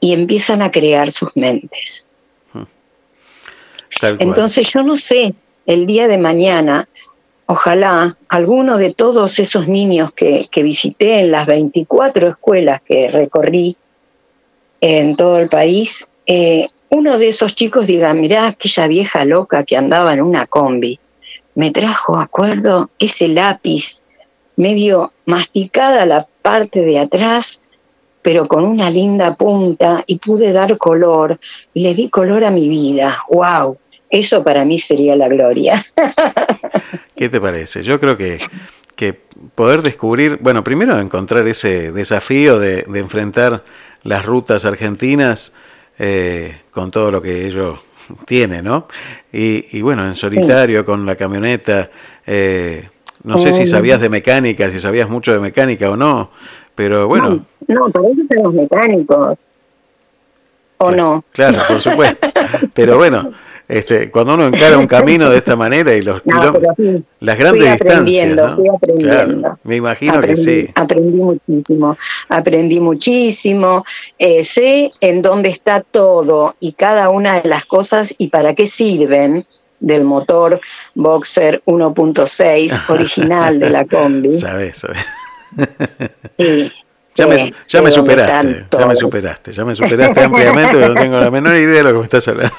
y 0.00 0.14
empiezan 0.14 0.62
a 0.62 0.72
crear 0.72 1.12
sus 1.12 1.36
mentes. 1.36 2.08
Entonces 4.18 4.72
yo 4.72 4.82
no 4.82 4.96
sé, 4.96 5.32
el 5.64 5.86
día 5.86 6.08
de 6.08 6.18
mañana, 6.18 6.88
ojalá 7.46 8.18
alguno 8.28 8.78
de 8.78 8.92
todos 8.92 9.38
esos 9.38 9.68
niños 9.68 10.12
que, 10.12 10.48
que 10.50 10.64
visité 10.64 11.20
en 11.20 11.30
las 11.30 11.46
24 11.46 12.30
escuelas 12.30 12.82
que 12.84 13.08
recorrí 13.08 13.76
en 14.80 15.14
todo 15.14 15.38
el 15.38 15.48
país, 15.48 16.08
eh, 16.26 16.66
uno 16.88 17.16
de 17.16 17.28
esos 17.28 17.54
chicos 17.54 17.86
diga, 17.86 18.12
mirá, 18.12 18.48
aquella 18.48 18.88
vieja 18.88 19.24
loca 19.24 19.62
que 19.62 19.76
andaba 19.76 20.14
en 20.14 20.20
una 20.20 20.48
combi, 20.48 20.98
me 21.54 21.70
trajo, 21.70 22.18
acuerdo, 22.18 22.90
ese 22.98 23.28
lápiz 23.28 24.02
medio 24.56 25.12
masticada 25.26 26.06
la 26.06 26.26
parte 26.44 26.82
de 26.82 26.98
atrás, 26.98 27.58
pero 28.20 28.44
con 28.44 28.64
una 28.64 28.90
linda 28.90 29.34
punta 29.34 30.04
y 30.06 30.18
pude 30.18 30.52
dar 30.52 30.76
color 30.76 31.40
y 31.72 31.82
le 31.82 31.94
di 31.94 32.10
color 32.10 32.44
a 32.44 32.50
mi 32.50 32.68
vida. 32.68 33.24
¡Wow! 33.30 33.78
Eso 34.10 34.44
para 34.44 34.66
mí 34.66 34.78
sería 34.78 35.16
la 35.16 35.26
gloria. 35.28 35.82
¿Qué 37.16 37.30
te 37.30 37.40
parece? 37.40 37.82
Yo 37.82 37.98
creo 37.98 38.18
que, 38.18 38.38
que 38.94 39.14
poder 39.54 39.80
descubrir, 39.80 40.38
bueno, 40.42 40.62
primero 40.62 41.00
encontrar 41.00 41.48
ese 41.48 41.92
desafío 41.92 42.58
de, 42.58 42.82
de 42.82 43.00
enfrentar 43.00 43.64
las 44.02 44.26
rutas 44.26 44.66
argentinas 44.66 45.54
eh, 45.98 46.60
con 46.70 46.90
todo 46.90 47.10
lo 47.10 47.22
que 47.22 47.46
ello 47.46 47.82
tiene, 48.26 48.60
¿no? 48.60 48.86
Y, 49.32 49.78
y 49.78 49.80
bueno, 49.80 50.06
en 50.06 50.14
solitario, 50.14 50.84
con 50.84 51.06
la 51.06 51.16
camioneta, 51.16 51.90
eh, 52.26 52.90
no 53.24 53.38
sé 53.38 53.52
si 53.52 53.62
Mm. 53.64 53.66
sabías 53.66 54.00
de 54.00 54.08
mecánica, 54.08 54.70
si 54.70 54.78
sabías 54.80 55.08
mucho 55.08 55.32
de 55.32 55.40
mecánica 55.40 55.90
o 55.90 55.96
no, 55.96 56.30
pero 56.74 57.08
bueno, 57.08 57.44
No, 57.66 57.88
para 57.90 58.06
eso 58.08 58.22
son 58.32 58.42
los 58.44 58.54
mecánicos. 58.54 59.38
¿O 60.78 60.90
no? 60.90 61.24
claro, 61.32 61.58
por 61.68 61.80
supuesto. 61.80 62.28
Pero 62.74 62.96
bueno, 62.96 63.32
este, 63.68 64.10
cuando 64.10 64.34
uno 64.34 64.46
encara 64.46 64.78
un 64.78 64.86
camino 64.86 65.30
de 65.30 65.38
esta 65.38 65.56
manera 65.56 65.94
y 65.94 66.02
los 66.02 66.20
No, 66.26 66.52
sí. 66.76 67.02
Las 67.20 67.38
grandes 67.38 67.62
Fui 67.62 67.70
distancias, 67.70 67.80
aprendiendo, 67.80 68.46
¿no? 68.46 68.54
fui 68.54 68.68
aprendiendo. 68.68 69.38
Claro, 69.38 69.58
me 69.64 69.76
imagino 69.76 70.14
aprendí, 70.14 70.44
que 70.44 70.62
sí. 70.66 70.70
Aprendí 70.74 71.18
muchísimo, 71.18 71.96
aprendí 72.28 72.80
muchísimo. 72.80 73.84
Eh, 74.18 74.44
sé 74.44 74.92
en 75.00 75.22
dónde 75.22 75.48
está 75.48 75.80
todo 75.80 76.56
y 76.60 76.72
cada 76.72 77.08
una 77.08 77.40
de 77.40 77.48
las 77.48 77.64
cosas 77.64 78.14
y 78.18 78.28
para 78.28 78.54
qué 78.54 78.66
sirven 78.66 79.46
del 79.80 80.04
motor 80.04 80.60
Boxer 80.94 81.62
1.6 81.66 82.80
original 82.90 83.58
de 83.58 83.70
la 83.70 83.84
combi. 83.86 84.32
Sabes, 84.32 84.78
sabes. 84.78 85.04
Sí, 86.38 86.72
Ya 87.16 87.28
me, 87.28 87.38
sé 87.38 87.54
ya 87.68 87.82
me 87.82 87.92
superaste, 87.92 88.66
ya 88.76 88.86
me 88.86 88.96
superaste, 88.96 89.52
ya 89.52 89.64
me 89.64 89.74
superaste 89.76 90.20
ampliamente, 90.24 90.72
pero 90.74 90.94
no 90.94 91.00
tengo 91.00 91.20
la 91.20 91.30
menor 91.30 91.54
idea 91.54 91.76
de 91.76 91.82
lo 91.84 91.92
que 91.92 91.98
me 91.98 92.04
estás 92.04 92.26
hablando. 92.26 92.54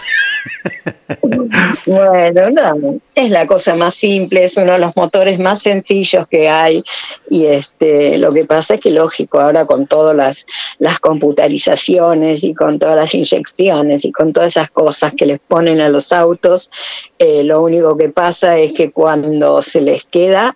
Bueno, 1.86 2.50
no, 2.52 3.00
es 3.16 3.30
la 3.30 3.46
cosa 3.48 3.76
más 3.76 3.96
simple, 3.96 4.44
es 4.44 4.58
uno 4.58 4.74
de 4.74 4.80
los 4.80 4.96
motores 4.96 5.40
más 5.40 5.62
sencillos 5.62 6.28
que 6.28 6.50
hay 6.50 6.84
y 7.30 7.46
este, 7.46 8.18
lo 8.18 8.32
que 8.32 8.46
pasa 8.46 8.76
es 8.76 8.80
que 8.80 8.92
lógico, 8.92 9.40
ahora 9.40 9.66
con 9.66 9.88
todas 9.88 10.16
las, 10.16 10.46
las 10.80 11.00
computarizaciones 11.00 12.44
y 12.44 12.54
con 12.54 12.80
todas 12.80 12.96
las 12.96 13.14
inyecciones 13.14 14.06
y 14.06 14.12
con 14.12 14.34
todas 14.34 14.50
esas 14.50 14.72
cosas 14.72 15.14
que 15.18 15.26
les 15.26 15.40
ponen 15.40 15.82
a 15.82 15.90
los 15.90 16.14
autos, 16.14 16.72
eh, 17.20 17.44
lo 17.44 17.62
único 17.62 17.98
que 17.98 18.10
pasa 18.10 18.58
es 18.58 18.74
que 18.74 18.92
cuando 18.92 19.62
se 19.62 19.82
les 19.82 20.06
queda, 20.06 20.56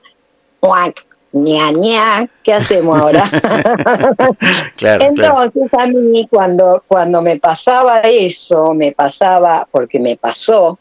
¡muac! 0.62 1.09
Ña, 1.32 1.72
ña, 1.72 2.30
¿qué 2.44 2.54
hacemos 2.54 2.98
ahora? 2.98 3.24
Claro, 4.78 5.14
claro. 5.14 5.44
Entonces 5.44 5.80
a 5.80 5.88
mí 5.88 6.28
cuando, 6.30 6.84
cuando 6.88 7.22
me 7.22 7.38
pasaba 7.38 8.00
eso, 8.02 8.74
me 8.74 8.94
pasaba, 8.94 9.68
porque 9.70 10.00
me 10.00 10.16
pasó, 10.16 10.80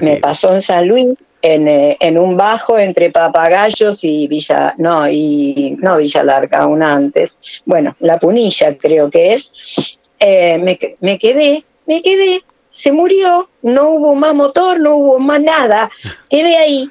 Me 0.00 0.16
pasó 0.18 0.54
en 0.54 0.62
San 0.62 0.86
Luis, 0.86 1.18
en, 1.42 1.66
eh, 1.66 1.96
en 1.98 2.16
un 2.16 2.36
bajo 2.36 2.78
entre 2.78 3.10
Papagayos 3.10 4.04
y 4.04 4.28
Villa, 4.28 4.74
no, 4.78 5.08
y 5.08 5.76
no 5.80 5.96
Villa 5.96 6.22
Larga, 6.22 6.66
una 6.66 6.92
antes, 6.92 7.38
bueno, 7.66 7.96
La 7.98 8.18
Punilla 8.18 8.78
creo 8.78 9.10
que 9.10 9.34
es, 9.34 9.98
eh, 10.20 10.58
me, 10.58 10.78
me 11.00 11.18
quedé, 11.18 11.64
me 11.86 12.00
quedé, 12.00 12.44
se 12.68 12.92
murió, 12.92 13.50
no 13.62 13.90
hubo 13.90 14.14
más 14.14 14.34
motor, 14.34 14.80
no 14.80 14.94
hubo 14.96 15.18
más 15.18 15.40
nada, 15.40 15.90
quedé 16.30 16.56
ahí. 16.56 16.90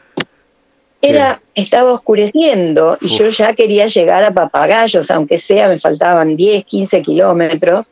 Era, 1.01 1.41
estaba 1.55 1.91
oscureciendo 1.93 2.97
y 3.01 3.07
Uf. 3.07 3.11
yo 3.11 3.29
ya 3.29 3.53
quería 3.53 3.87
llegar 3.87 4.23
a 4.23 4.33
Papagayos, 4.33 5.09
aunque 5.09 5.39
sea, 5.39 5.67
me 5.67 5.79
faltaban 5.79 6.35
10, 6.35 6.63
15 6.63 7.01
kilómetros. 7.01 7.91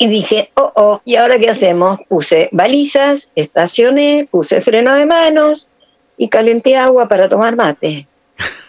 Y 0.00 0.08
dije, 0.08 0.50
oh, 0.54 0.72
oh, 0.76 1.00
¿y 1.04 1.16
ahora 1.16 1.38
qué 1.38 1.50
hacemos? 1.50 1.98
Puse 2.08 2.48
balizas, 2.52 3.30
estacioné, 3.34 4.28
puse 4.30 4.60
freno 4.60 4.94
de 4.94 5.06
manos 5.06 5.70
y 6.16 6.28
calenté 6.28 6.76
agua 6.76 7.08
para 7.08 7.28
tomar 7.28 7.56
mate. 7.56 8.06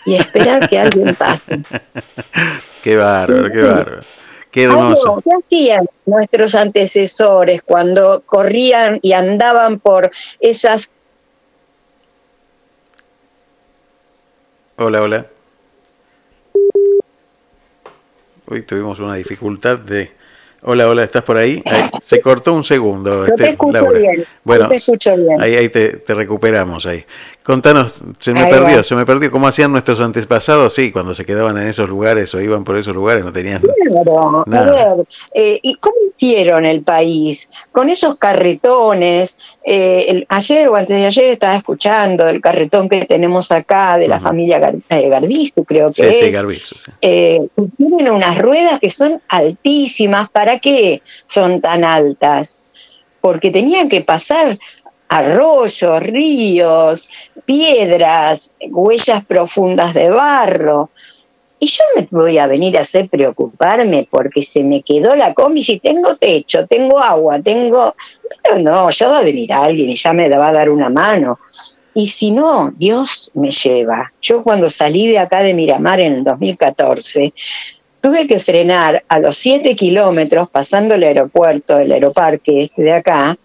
Y 0.05 0.15
esperar 0.15 0.67
que 0.67 0.79
alguien 0.79 1.13
pase. 1.15 1.43
Qué 2.83 2.95
bárbaro, 2.95 3.51
qué 3.51 3.61
bárbaro. 3.61 3.99
Qué 4.51 4.63
hermoso. 4.63 5.09
Algo, 5.09 5.21
¿Qué 5.21 5.31
hacían 5.35 5.89
nuestros 6.05 6.55
antecesores 6.55 7.61
cuando 7.61 8.23
corrían 8.25 8.99
y 9.01 9.11
andaban 9.11 9.79
por 9.79 10.11
esas 10.39 10.89
Hola, 14.81 15.01
hola. 15.01 15.25
Uy, 18.47 18.61
tuvimos 18.61 18.97
una 19.01 19.15
dificultad 19.15 19.77
de... 19.77 20.11
Hola, 20.61 20.87
hola, 20.87 21.03
¿estás 21.03 21.21
por 21.23 21.35
ahí? 21.35 21.61
Ahí, 21.65 21.89
se 22.01 22.21
cortó 22.21 22.53
un 22.53 22.63
segundo. 22.63 23.27
Yo 23.27 23.35
te 23.35 23.43
este, 23.43 23.49
escucho 23.49 23.73
Laura. 23.73 23.99
bien, 23.99 24.25
Bueno, 24.41 24.63
yo 24.63 24.69
te 24.69 24.77
escucho 24.77 25.17
bien. 25.17 25.41
ahí, 25.41 25.55
ahí 25.55 25.67
te, 25.67 25.97
te 25.97 26.13
recuperamos 26.13 26.85
ahí. 26.85 27.05
Contanos, 27.49 27.95
se 28.19 28.31
me 28.31 28.41
Ahí 28.41 28.51
perdió, 28.51 28.77
va. 28.77 28.83
se 28.83 28.93
me 28.93 29.07
perdió. 29.07 29.31
¿Cómo 29.31 29.47
hacían 29.47 29.71
nuestros 29.71 29.99
antepasados? 30.01 30.71
Sí, 30.71 30.91
cuando 30.91 31.15
se 31.15 31.25
quedaban 31.25 31.57
en 31.57 31.67
esos 31.67 31.89
lugares 31.89 32.31
o 32.35 32.39
iban 32.39 32.63
por 32.63 32.77
esos 32.77 32.93
lugares, 32.93 33.25
no 33.25 33.33
tenían... 33.33 33.59
Claro, 33.61 34.43
a 34.45 34.49
Nada. 34.49 34.95
ver, 34.97 35.05
eh, 35.33 35.59
¿y 35.63 35.73
cómo 35.77 35.95
hicieron 36.15 36.67
el 36.67 36.83
país? 36.83 37.49
Con 37.71 37.89
esos 37.89 38.17
carretones, 38.17 39.39
eh, 39.65 40.05
el- 40.09 40.25
ayer 40.29 40.67
o 40.67 40.75
antes 40.75 40.95
de 40.95 41.07
ayer 41.07 41.31
estaba 41.31 41.55
escuchando 41.55 42.29
el 42.29 42.39
carretón 42.39 42.87
que 42.87 43.05
tenemos 43.05 43.51
acá 43.51 43.97
de 43.97 44.07
la 44.07 44.19
familia 44.19 44.59
Gar 44.59 44.75
eh, 44.87 45.09
Garbizu, 45.09 45.63
creo 45.65 45.87
que 45.87 46.03
Sí, 46.03 46.03
es. 46.03 46.19
sí, 46.19 46.29
Garbizo, 46.31 46.75
sí. 46.75 46.91
eh, 47.01 47.39
tienen 47.77 48.11
unas 48.11 48.37
ruedas 48.37 48.79
que 48.79 48.91
son 48.91 49.17
altísimas. 49.27 50.29
¿Para 50.29 50.59
qué 50.59 51.01
son 51.25 51.61
tan 51.61 51.83
altas? 51.83 52.59
Porque 53.21 53.51
tenían 53.51 53.89
que 53.89 53.99
pasar 54.01 54.57
arroyos, 55.09 56.03
ríos, 56.03 57.09
piedras, 57.45 58.51
huellas 58.69 59.25
profundas 59.25 59.93
de 59.93 60.09
barro. 60.09 60.91
Y 61.59 61.67
yo 61.67 61.83
me 61.95 62.07
voy 62.09 62.37
a 62.37 62.47
venir 62.47 62.77
a 62.77 62.81
hacer 62.81 63.09
preocuparme 63.09 64.07
porque 64.09 64.43
se 64.43 64.63
me 64.63 64.81
quedó 64.81 65.15
la 65.15 65.33
combi. 65.33 65.61
Si 65.61 65.79
tengo 65.79 66.15
techo, 66.15 66.65
tengo 66.67 66.99
agua, 66.99 67.41
tengo. 67.41 67.95
Pero 68.41 68.59
no, 68.59 68.89
ya 68.91 69.09
va 69.09 69.17
a 69.17 69.23
venir 69.23 69.51
alguien 69.51 69.89
y 69.89 69.97
ya 69.97 70.13
me 70.13 70.29
va 70.29 70.49
a 70.49 70.53
dar 70.53 70.69
una 70.69 70.89
mano. 70.89 71.39
Y 71.93 72.07
si 72.07 72.31
no, 72.31 72.71
Dios 72.77 73.31
me 73.33 73.51
lleva. 73.51 74.13
Yo 74.21 74.41
cuando 74.41 74.69
salí 74.69 75.07
de 75.07 75.19
acá 75.19 75.43
de 75.43 75.53
Miramar 75.53 75.99
en 75.99 76.13
el 76.13 76.23
2014, 76.23 77.33
tuve 77.99 78.25
que 78.25 78.39
frenar 78.39 79.03
a 79.09 79.19
los 79.19 79.35
7 79.35 79.75
kilómetros 79.75 80.49
pasando 80.49 80.95
el 80.95 81.03
aeropuerto, 81.03 81.77
el 81.77 81.91
aeroparque 81.91 82.63
este 82.63 82.83
de 82.83 82.93
acá, 82.93 83.37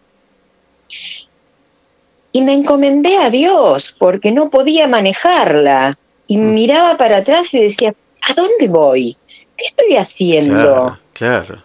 y 2.35 2.43
me 2.43 2.53
encomendé 2.53 3.17
a 3.17 3.31
Dios 3.31 3.95
porque 3.97 4.33
no 4.33 4.51
podía 4.51 4.89
manejarla. 4.89 5.97
Y 6.27 6.37
Mm. 6.37 6.53
miraba 6.55 6.97
para 6.97 7.19
atrás 7.19 7.55
y 7.55 7.61
decía, 7.61 7.95
¿a 8.29 8.35
dónde 8.35 8.67
voy? 8.69 9.17
¿Qué 9.57 9.65
estoy 9.67 9.95
haciendo? 9.97 10.55
Claro, 10.55 10.99
claro. 11.13 11.63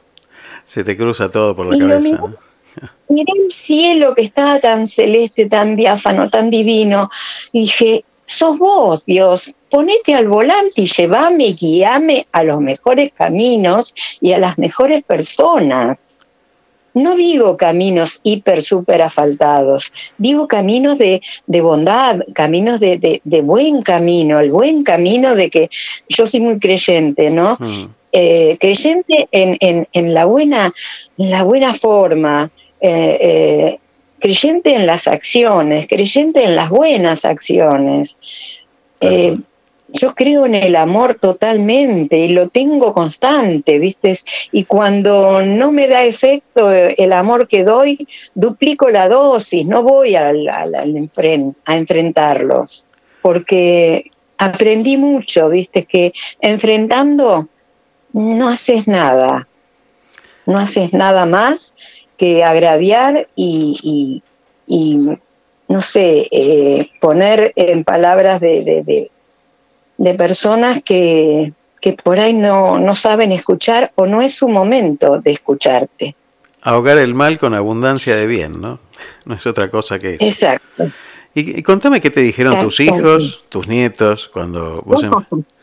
Se 0.66 0.84
te 0.84 0.96
cruza 0.96 1.32
todo 1.32 1.56
por 1.56 1.68
la 1.68 1.76
Y 1.76 1.80
cabeza. 1.80 2.00
miré-. 2.22 2.38
Miré 3.10 3.34
el 3.46 3.52
cielo 3.52 4.14
que 4.14 4.22
estaba 4.22 4.60
tan 4.60 4.88
celeste, 4.88 5.48
tan 5.48 5.76
diáfano, 5.76 6.30
tan 6.30 6.52
divino. 6.52 7.10
Y 7.52 7.62
dije, 7.62 8.06
sos 8.26 8.60
vos, 8.60 9.06
Dios, 9.08 9.52
ponete 9.72 10.14
al 10.14 10.28
volante 10.28 10.82
y 10.84 10.86
llevame 10.86 11.48
y 11.48 11.54
guíame 11.56 12.28
a 12.32 12.44
los 12.44 12.62
mejores 12.62 13.12
caminos 13.16 13.96
y 14.22 14.34
a 14.34 14.38
las 14.38 14.60
mejores 14.60 15.04
personas. 15.04 16.14
No 16.94 17.16
digo 17.16 17.58
caminos 17.58 18.20
hiper, 18.24 18.62
super 18.62 19.02
asfaltados, 19.02 19.92
digo 20.18 20.48
caminos 20.48 20.98
de, 20.98 21.22
de 21.48 21.62
bondad, 21.62 22.20
caminos 22.34 22.80
de, 22.80 22.98
de, 22.98 23.22
de, 23.24 23.42
buen 23.42 23.82
camino, 23.82 24.40
el 24.40 24.52
buen 24.52 24.84
camino 24.84 25.36
de 25.36 25.50
que 25.50 25.70
yo 26.08 26.28
soy 26.28 26.40
muy 26.40 26.60
creyente, 26.60 27.30
¿no? 27.32 27.58
Mm. 27.60 27.86
Eh, 28.12 28.58
creyente 28.60 29.28
en, 29.32 29.58
en, 29.60 29.88
en, 29.94 30.14
la 30.16 30.26
buena, 30.26 30.74
la 31.18 31.44
buena 31.44 31.74
forma, 31.76 32.50
eh, 32.82 33.18
eh, 33.22 33.80
creyente 34.20 34.74
en 34.74 34.88
las 34.88 35.08
acciones, 35.08 35.88
creyente 35.88 36.44
en 36.44 36.56
las 36.56 36.70
buenas 36.70 37.26
acciones. 37.26 38.18
Yo 39.94 40.14
creo 40.14 40.46
en 40.46 40.56
el 40.56 40.76
amor 40.76 41.16
totalmente 41.16 42.18
y 42.18 42.30
lo 42.30 42.50
tengo 42.50 42.94
constante, 42.94 43.80
¿viste? 43.80 44.18
Y 44.52 44.66
cuando 44.66 45.42
no 45.42 45.72
me 45.72 45.88
da 45.88 46.04
efecto 46.04 46.72
el 46.72 47.12
amor 47.14 47.48
que 47.48 47.64
doy, 47.64 48.08
duplico 48.36 48.90
la 48.90 49.10
dosis, 49.10 49.66
no 49.66 49.84
voy 49.84 50.16
al, 50.16 50.48
al, 50.48 50.76
a 51.66 51.76
enfrentarlos, 51.76 52.86
porque 53.22 54.12
aprendí 54.38 54.98
mucho, 54.98 55.50
¿viste? 55.50 55.84
Que 55.84 56.14
enfrentando 56.40 57.48
no 58.14 58.48
haces 58.48 58.88
nada, 58.88 59.48
no 60.46 60.58
haces 60.58 60.94
nada 60.94 61.26
más 61.26 61.74
que 62.18 62.44
agraviar 62.44 63.30
y, 63.36 64.22
y, 64.66 65.10
no 65.68 65.82
sé, 65.82 66.28
eh, 66.32 66.90
poner 67.00 67.54
en 67.56 67.84
palabras 67.84 68.42
de, 68.42 69.12
personas 70.16 70.82
que, 70.84 71.54
que 71.82 71.94
por 71.94 72.20
ahí 72.20 72.34
no, 72.34 72.80
no 72.80 72.96
saben 72.96 73.32
escuchar 73.32 73.92
o 73.96 74.08
no 74.08 74.22
es 74.22 74.36
su 74.36 74.48
momento 74.48 75.20
de 75.20 75.32
escucharte. 75.32 76.16
Ahogar 76.62 76.98
el 76.98 77.14
mal 77.14 77.40
con 77.40 77.54
abundancia 77.54 78.16
de 78.16 78.28
bien, 78.28 78.60
¿no? 78.60 78.80
No 79.26 79.36
es 79.36 79.46
otra 79.46 79.70
cosa 79.70 80.00
que 80.00 80.16
eso. 80.16 80.26
Exacto. 80.26 80.92
Y, 81.34 81.62
contame 81.62 82.02
qué 82.02 82.10
te 82.10 82.22
dijeron 82.22 82.60
tus 82.60 82.80
hijos, 82.80 83.46
tus 83.50 83.68
nietos, 83.68 84.28
cuando 84.28 84.82
vos... 84.82 85.06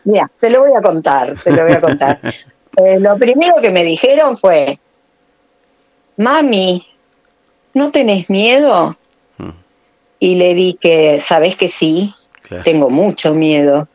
Mira, 0.04 0.30
te 0.40 0.50
lo 0.50 0.60
voy 0.60 0.70
a 0.76 0.80
contar, 0.80 1.34
te 1.42 1.50
lo 1.50 1.64
voy 1.64 1.72
a 1.72 1.80
contar. 1.80 2.20
Eh, 2.78 3.00
lo 3.00 3.16
primero 3.16 3.54
que 3.62 3.70
me 3.70 3.84
dijeron 3.84 4.36
fue, 4.36 4.78
mami, 6.18 6.86
¿no 7.72 7.90
tenés 7.90 8.28
miedo? 8.28 8.98
Hmm. 9.38 9.52
Y 10.18 10.34
le 10.34 10.52
di 10.54 10.74
que, 10.74 11.18
¿sabes 11.22 11.56
que 11.56 11.70
sí? 11.70 12.14
Tengo 12.64 12.90
mucho 12.90 13.32
miedo. 13.32 13.88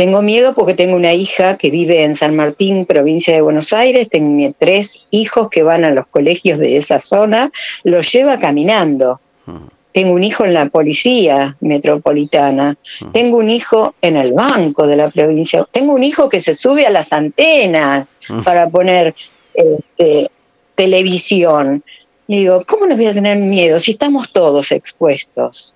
Tengo 0.00 0.22
miedo 0.22 0.54
porque 0.54 0.72
tengo 0.72 0.96
una 0.96 1.12
hija 1.12 1.58
que 1.58 1.70
vive 1.70 2.04
en 2.04 2.14
San 2.14 2.34
Martín, 2.34 2.86
provincia 2.86 3.34
de 3.34 3.42
Buenos 3.42 3.74
Aires, 3.74 4.08
tengo 4.08 4.54
tres 4.58 5.04
hijos 5.10 5.50
que 5.50 5.62
van 5.62 5.84
a 5.84 5.90
los 5.90 6.06
colegios 6.06 6.58
de 6.58 6.78
esa 6.78 7.00
zona, 7.00 7.52
los 7.84 8.10
lleva 8.10 8.38
caminando. 8.38 9.20
Hmm. 9.44 9.66
Tengo 9.92 10.14
un 10.14 10.24
hijo 10.24 10.46
en 10.46 10.54
la 10.54 10.70
policía 10.70 11.54
metropolitana. 11.60 12.78
Hmm. 12.98 13.12
Tengo 13.12 13.36
un 13.36 13.50
hijo 13.50 13.94
en 14.00 14.16
el 14.16 14.32
banco 14.32 14.86
de 14.86 14.96
la 14.96 15.10
provincia. 15.10 15.68
Tengo 15.70 15.92
un 15.92 16.02
hijo 16.02 16.30
que 16.30 16.40
se 16.40 16.54
sube 16.54 16.86
a 16.86 16.90
las 16.90 17.12
antenas 17.12 18.16
para 18.42 18.70
poner 18.70 19.14
este, 19.52 20.30
televisión. 20.76 21.84
digo, 22.26 22.64
¿cómo 22.66 22.86
no 22.86 22.96
voy 22.96 23.04
a 23.04 23.12
tener 23.12 23.36
miedo 23.36 23.78
si 23.78 23.90
estamos 23.90 24.32
todos 24.32 24.72
expuestos? 24.72 25.74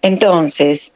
Entonces, 0.00 0.92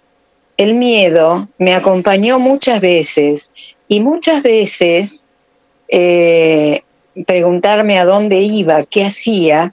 el 0.62 0.74
miedo 0.74 1.48
me 1.58 1.74
acompañó 1.74 2.38
muchas 2.38 2.80
veces 2.80 3.50
y 3.88 4.00
muchas 4.00 4.42
veces 4.42 5.22
eh, 5.88 6.82
preguntarme 7.26 7.98
a 7.98 8.04
dónde 8.04 8.40
iba, 8.40 8.82
qué 8.84 9.04
hacía, 9.04 9.72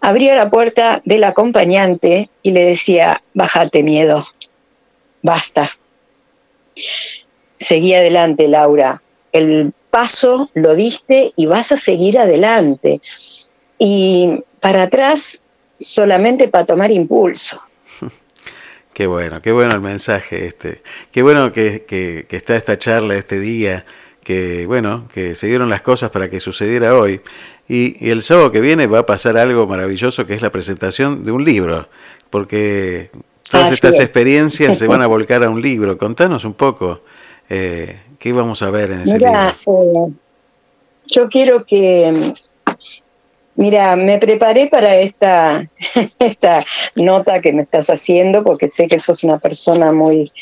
abría 0.00 0.34
la 0.36 0.50
puerta 0.50 1.02
del 1.04 1.24
acompañante 1.24 2.30
y 2.42 2.52
le 2.52 2.64
decía, 2.64 3.22
bájate 3.34 3.82
miedo, 3.82 4.26
basta. 5.22 5.70
Seguí 7.56 7.94
adelante, 7.94 8.48
Laura. 8.48 9.02
El 9.32 9.72
paso 9.90 10.50
lo 10.54 10.74
diste 10.74 11.32
y 11.36 11.46
vas 11.46 11.72
a 11.72 11.76
seguir 11.76 12.18
adelante. 12.18 13.00
Y 13.78 14.42
para 14.60 14.84
atrás 14.84 15.40
solamente 15.78 16.48
para 16.48 16.66
tomar 16.66 16.90
impulso. 16.90 17.60
Qué 18.92 19.06
bueno, 19.06 19.40
qué 19.40 19.52
bueno 19.52 19.74
el 19.74 19.80
mensaje 19.80 20.46
este. 20.46 20.82
Qué 21.12 21.22
bueno 21.22 21.52
que, 21.52 21.84
que, 21.86 22.26
está 22.30 22.56
esta 22.56 22.76
charla 22.78 23.14
este 23.14 23.38
día, 23.38 23.86
que 24.22 24.66
bueno, 24.66 25.06
que 25.12 25.36
se 25.36 25.46
dieron 25.46 25.70
las 25.70 25.82
cosas 25.82 26.10
para 26.10 26.28
que 26.28 26.40
sucediera 26.40 26.96
hoy. 26.96 27.20
Y, 27.68 28.10
el 28.10 28.22
sábado 28.22 28.50
que 28.50 28.60
viene 28.60 28.86
va 28.86 29.00
a 29.00 29.06
pasar 29.06 29.38
algo 29.38 29.66
maravilloso 29.66 30.26
que 30.26 30.34
es 30.34 30.42
la 30.42 30.50
presentación 30.50 31.24
de 31.24 31.32
un 31.32 31.44
libro, 31.44 31.88
porque 32.30 33.10
todas 33.48 33.72
estas 33.72 34.00
experiencias 34.00 34.76
se 34.76 34.86
van 34.86 35.02
a 35.02 35.06
volcar 35.08 35.44
a 35.44 35.50
un 35.50 35.62
libro. 35.62 35.96
Contanos 35.96 36.44
un 36.44 36.54
poco 36.54 37.02
eh, 37.50 37.96
¿Qué 38.20 38.32
vamos 38.32 38.62
a 38.62 38.70
ver 38.70 38.92
en 38.92 39.00
ese 39.00 39.14
mira, 39.14 39.54
libro? 39.66 40.06
Eh, 40.08 40.12
yo 41.06 41.28
quiero 41.28 41.64
que, 41.64 42.32
mira, 43.60 43.94
me 43.94 44.18
preparé 44.18 44.68
para 44.68 44.96
esta, 44.96 45.70
esta 46.18 46.60
nota 46.96 47.40
que 47.42 47.52
me 47.52 47.62
estás 47.62 47.90
haciendo 47.90 48.42
porque 48.42 48.70
sé 48.70 48.88
que 48.88 48.98
sos 48.98 49.22
una 49.22 49.38
persona 49.38 49.92
muy, 49.92 50.32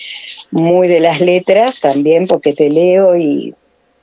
muy 0.52 0.86
de 0.86 1.00
las 1.00 1.20
letras 1.20 1.80
también 1.80 2.26
porque 2.28 2.52
te 2.52 2.70
leo 2.70 3.16
y 3.16 3.54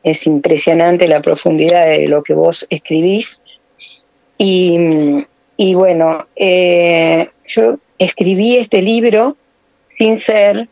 es 0.03 0.27
impresionante 0.27 1.07
la 1.07 1.21
profundidad 1.21 1.85
de 1.85 2.07
lo 2.07 2.23
que 2.23 2.33
vos 2.33 2.67
escribís. 2.69 3.41
Y, 4.37 4.77
y 5.55 5.73
bueno, 5.75 6.27
eh, 6.35 7.29
yo 7.47 7.79
escribí 7.97 8.57
este 8.57 8.81
libro 8.81 9.37
sin 9.97 10.19
ser 10.19 10.67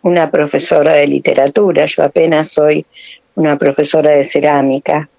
una 0.00 0.30
profesora 0.30 0.94
de 0.94 1.06
literatura, 1.06 1.84
yo 1.84 2.02
apenas 2.02 2.48
soy 2.48 2.86
una 3.34 3.58
profesora 3.58 4.12
de 4.12 4.24
cerámica. 4.24 5.10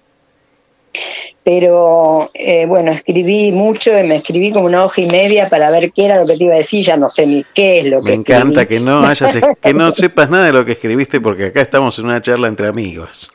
Pero 1.44 2.30
eh, 2.34 2.66
bueno, 2.66 2.90
escribí 2.90 3.52
mucho 3.52 3.96
y 3.98 4.02
me 4.02 4.16
escribí 4.16 4.50
como 4.52 4.66
una 4.66 4.84
hoja 4.84 5.00
y 5.00 5.06
media 5.06 5.48
para 5.48 5.70
ver 5.70 5.92
qué 5.92 6.06
era 6.06 6.16
lo 6.16 6.26
que 6.26 6.36
te 6.36 6.44
iba 6.44 6.54
a 6.54 6.58
decir, 6.58 6.84
ya 6.84 6.96
no 6.96 7.08
sé 7.08 7.26
ni 7.26 7.44
qué 7.54 7.80
es 7.80 7.84
lo 7.86 8.02
que 8.02 8.10
Me 8.10 8.14
encanta 8.16 8.66
que 8.66 8.80
no 8.80 9.06
hayas, 9.06 9.36
que 9.60 9.74
no 9.74 9.92
sepas 9.92 10.28
nada 10.28 10.46
de 10.46 10.52
lo 10.52 10.64
que 10.64 10.72
escribiste 10.72 11.20
porque 11.20 11.46
acá 11.46 11.60
estamos 11.60 11.98
en 11.98 12.06
una 12.06 12.20
charla 12.20 12.48
entre 12.48 12.68
amigos. 12.68 13.30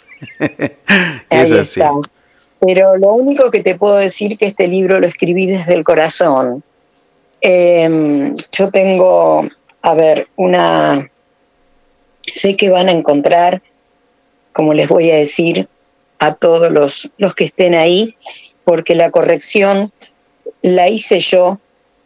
es 1.30 1.52
así. 1.52 1.82
Pero 2.60 2.98
lo 2.98 3.14
único 3.14 3.50
que 3.50 3.64
te 3.64 3.76
puedo 3.76 3.96
decir 3.96 4.38
que 4.38 4.46
este 4.46 4.68
libro 4.68 5.00
lo 5.00 5.08
escribí 5.08 5.48
desde 5.48 5.74
el 5.74 5.84
corazón. 5.84 6.64
Em, 7.42 8.36
yo 8.52 8.70
tengo, 8.70 9.48
a 9.82 9.96
ver, 9.96 10.28
una 10.36 11.10
sé 12.28 12.56
que 12.56 12.70
van 12.70 12.88
a 12.88 12.92
encontrar, 12.92 13.64
como 14.54 14.74
les 14.74 14.88
voy 14.88 15.10
a 15.10 15.16
decir 15.16 15.68
a 16.22 16.36
todos 16.36 16.72
los, 16.72 17.10
los 17.18 17.34
que 17.34 17.46
estén 17.46 17.74
ahí, 17.74 18.16
porque 18.64 18.94
la 18.94 19.10
corrección 19.10 19.92
la 20.62 20.88
hice 20.88 21.20
yo 21.20 21.60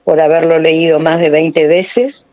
por 0.06 0.21
haberlo 0.21 0.58
leído 0.58 1.01
más 1.01 1.19
de 1.19 1.30
20 1.30 1.67
veces. 1.67 2.25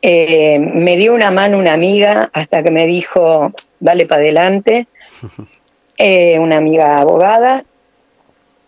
Eh, 0.00 0.60
me 0.60 0.96
dio 0.96 1.12
una 1.12 1.32
mano 1.32 1.58
una 1.58 1.72
amiga 1.72 2.30
hasta 2.32 2.62
que 2.62 2.70
me 2.70 2.86
dijo, 2.86 3.50
dale 3.80 4.06
para 4.06 4.20
adelante, 4.20 4.86
eh, 5.98 6.38
una 6.38 6.58
amiga 6.58 6.98
abogada, 6.98 7.64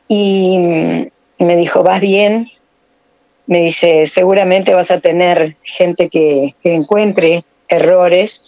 y 0.09 0.59
me 1.39 1.57
dijo, 1.57 1.85
vas 1.85 2.01
bien, 2.01 2.51
me 3.47 3.61
dice, 3.61 4.09
seguramente 4.09 4.75
vas 4.75 4.91
a 4.91 4.99
tener 4.99 5.57
gente 5.63 6.09
que, 6.09 6.57
que 6.61 6.75
encuentre 6.75 7.45
errores, 7.69 8.43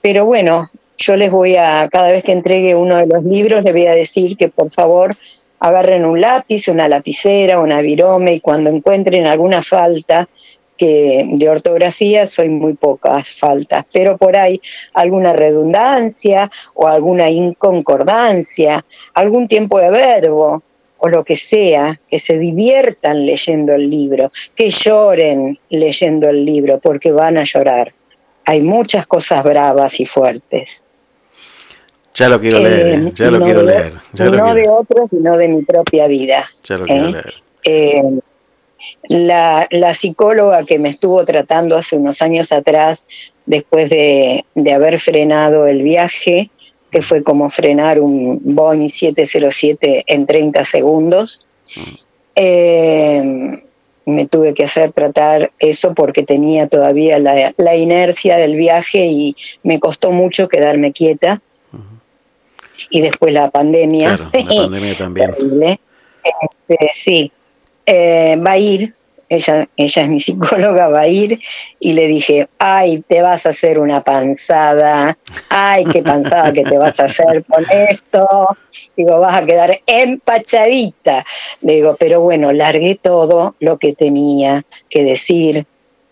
pero 0.00 0.24
bueno, 0.24 0.70
yo 0.98 1.16
les 1.16 1.30
voy 1.30 1.56
a, 1.56 1.88
cada 1.90 2.10
vez 2.10 2.24
que 2.24 2.32
entregue 2.32 2.74
uno 2.74 2.96
de 2.96 3.06
los 3.06 3.24
libros, 3.24 3.62
les 3.62 3.72
voy 3.72 3.86
a 3.86 3.94
decir 3.94 4.36
que 4.36 4.48
por 4.48 4.70
favor 4.70 5.16
agarren 5.60 6.04
un 6.04 6.20
lápiz, 6.20 6.68
una 6.68 6.88
lapicera, 6.88 7.60
una 7.60 7.80
virome 7.80 8.34
y 8.34 8.40
cuando 8.40 8.70
encuentren 8.70 9.26
alguna 9.26 9.62
falta 9.62 10.28
que 10.76 11.26
de 11.28 11.48
ortografía 11.48 12.26
soy 12.26 12.48
muy 12.48 12.74
pocas 12.74 13.28
faltas, 13.28 13.84
pero 13.92 14.16
por 14.16 14.36
ahí 14.36 14.60
alguna 14.94 15.32
redundancia 15.32 16.50
o 16.74 16.86
alguna 16.86 17.30
inconcordancia, 17.30 18.84
algún 19.14 19.48
tiempo 19.48 19.78
de 19.78 19.90
verbo 19.90 20.62
o 20.98 21.08
lo 21.08 21.24
que 21.24 21.36
sea, 21.36 22.00
que 22.08 22.18
se 22.18 22.38
diviertan 22.38 23.24
leyendo 23.24 23.74
el 23.74 23.88
libro, 23.88 24.30
que 24.54 24.70
lloren 24.70 25.58
leyendo 25.68 26.28
el 26.28 26.44
libro, 26.44 26.80
porque 26.80 27.12
van 27.12 27.38
a 27.38 27.44
llorar 27.44 27.92
hay 28.48 28.62
muchas 28.62 29.06
cosas 29.06 29.44
bravas 29.44 30.00
y 30.00 30.06
fuertes. 30.06 30.86
Ya 32.14 32.28
lo 32.28 32.40
quiero 32.40 32.58
leer, 32.58 33.00
eh, 33.00 33.12
ya 33.14 33.30
lo 33.30 33.40
quiero 33.40 33.62
leer. 33.62 33.92
no 34.14 34.54
de 34.54 34.68
otros, 34.68 35.08
sino 35.10 35.36
de 35.36 35.48
mi 35.48 35.62
propia 35.62 36.06
vida. 36.08 36.44
Ya 36.64 36.78
lo 36.78 36.84
quiero 36.84 37.08
¿eh? 37.08 37.12
leer. 37.12 37.34
Eh, 37.64 38.20
la, 39.08 39.66
la, 39.70 39.94
psicóloga 39.94 40.64
que 40.64 40.78
me 40.78 40.88
estuvo 40.88 41.24
tratando 41.24 41.76
hace 41.76 41.96
unos 41.96 42.22
años 42.22 42.52
atrás, 42.52 43.06
después 43.46 43.90
de, 43.90 44.44
de 44.54 44.72
haber 44.72 44.98
frenado 44.98 45.66
el 45.66 45.82
viaje, 45.82 46.50
que 46.90 47.02
fue 47.02 47.22
como 47.22 47.48
frenar 47.48 48.00
un 48.00 48.40
Boeing 48.42 48.88
707 48.88 50.04
en 50.06 50.26
30 50.26 50.64
segundos. 50.64 51.46
Eh, 52.34 53.62
me 54.06 54.26
tuve 54.26 54.54
que 54.54 54.64
hacer 54.64 54.92
tratar 54.92 55.52
eso 55.58 55.92
porque 55.92 56.22
tenía 56.22 56.66
todavía 56.66 57.18
la, 57.18 57.52
la, 57.58 57.76
inercia 57.76 58.36
del 58.36 58.56
viaje 58.56 59.04
y 59.04 59.36
me 59.62 59.78
costó 59.80 60.12
mucho 60.12 60.48
quedarme 60.48 60.92
quieta. 60.92 61.42
Y 62.90 63.00
después 63.00 63.32
la 63.32 63.50
pandemia. 63.50 64.16
Claro, 64.16 64.30
la 64.32 64.54
pandemia 64.62 64.94
también. 64.96 65.34
Este, 66.68 66.90
sí, 66.92 67.32
eh, 67.86 68.36
va 68.36 68.52
a 68.52 68.58
ir, 68.58 68.92
ella, 69.28 69.68
ella 69.76 70.02
es 70.02 70.08
mi 70.08 70.20
psicóloga, 70.20 70.88
va 70.88 71.00
a 71.00 71.08
ir 71.08 71.38
y 71.80 71.92
le 71.92 72.06
dije, 72.06 72.48
ay, 72.58 73.02
te 73.06 73.22
vas 73.22 73.46
a 73.46 73.50
hacer 73.50 73.78
una 73.78 74.02
panzada, 74.02 75.18
ay, 75.48 75.84
qué 75.84 76.02
panzada 76.02 76.52
que 76.52 76.64
te 76.64 76.78
vas 76.78 77.00
a 77.00 77.04
hacer 77.04 77.44
con 77.44 77.64
esto, 77.70 78.26
digo, 78.96 79.20
vas 79.20 79.42
a 79.42 79.44
quedar 79.44 79.80
empachadita, 79.86 81.24
le 81.60 81.74
digo, 81.74 81.96
pero 81.98 82.20
bueno, 82.20 82.52
largué 82.52 82.98
todo 83.00 83.54
lo 83.60 83.78
que 83.78 83.94
tenía 83.94 84.64
que 84.88 85.04
decir 85.04 85.66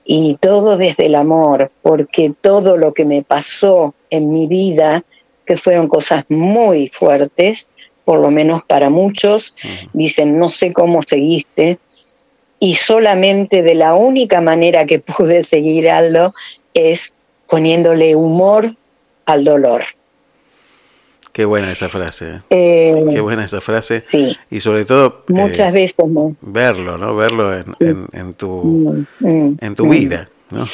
y 0.05 0.37
todo 0.41 0.77
desde 0.77 1.07
el 1.07 1.17
amor, 1.17 1.73
porque 1.83 2.33
todo 2.41 2.77
lo 2.77 2.95
que 2.95 3.05
me 3.05 3.23
pasó 3.23 3.93
en 4.09 4.31
mi 4.31 4.47
vida, 4.47 5.05
que 5.47 5.57
fueron 5.57 5.89
cosas 5.89 6.25
muy 6.29 6.89
fuertes, 6.89 7.69
por 8.05 8.21
lo 8.21 8.31
menos 8.31 8.63
para 8.65 8.91
muchos, 8.91 9.55
dicen, 9.93 10.39
no 10.39 10.51
sé 10.51 10.73
cómo 10.73 11.01
seguiste, 11.05 11.79
y 12.59 12.75
solamente 12.75 13.63
de 13.63 13.75
la 13.75 13.95
única 13.95 14.41
manera 14.41 14.87
que 14.87 14.99
pude 15.17 15.43
seguir 15.43 15.91
Aldo 15.91 16.35
es 16.75 17.13
poniéndole 17.49 18.15
humor 18.17 18.75
al 19.25 19.45
dolor. 19.45 19.83
Qué 21.33 21.45
buena 21.45 21.71
esa 21.71 21.91
frase. 21.91 22.41
Eh, 22.49 23.05
Qué 23.13 23.21
buena 23.21 23.45
esa 23.45 23.61
frase. 23.61 23.99
Sí. 23.99 24.35
Y 24.51 24.61
sobre 24.61 24.87
todo... 24.87 25.23
Muchas 25.29 25.69
eh, 25.69 25.73
veces 25.73 26.07
no. 26.09 26.35
Verlo, 26.41 26.97
¿no? 26.97 27.15
Verlo 27.15 27.55
en, 27.55 27.77
en, 27.79 28.07
en 28.13 28.33
tu, 28.33 28.49
mm, 28.49 29.07
mm, 29.21 29.59
en 29.61 29.75
tu 29.75 29.85
mm. 29.85 29.91
vida, 29.91 30.31
¿no? 30.51 30.65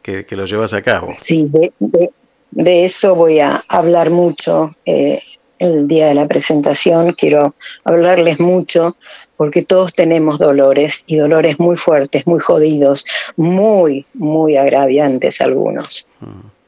Que, 0.00 0.24
que, 0.24 0.36
lo 0.36 0.46
llevas 0.46 0.72
a 0.72 0.80
cabo. 0.80 1.12
Sí, 1.18 1.46
de, 1.50 1.70
de, 1.78 2.10
de 2.50 2.84
eso 2.84 3.14
voy 3.14 3.40
a 3.40 3.62
hablar 3.68 4.10
mucho 4.10 4.74
eh, 4.84 5.22
el 5.58 5.86
día 5.86 6.08
de 6.08 6.14
la 6.14 6.26
presentación. 6.26 7.12
Quiero 7.12 7.54
hablarles 7.84 8.40
mucho 8.40 8.96
porque 9.36 9.62
todos 9.62 9.92
tenemos 9.92 10.38
dolores 10.38 11.04
y 11.06 11.16
dolores 11.16 11.58
muy 11.58 11.76
fuertes, 11.76 12.26
muy 12.26 12.40
jodidos, 12.40 13.04
muy, 13.36 14.06
muy 14.14 14.56
agraviantes 14.56 15.40
algunos. 15.40 16.08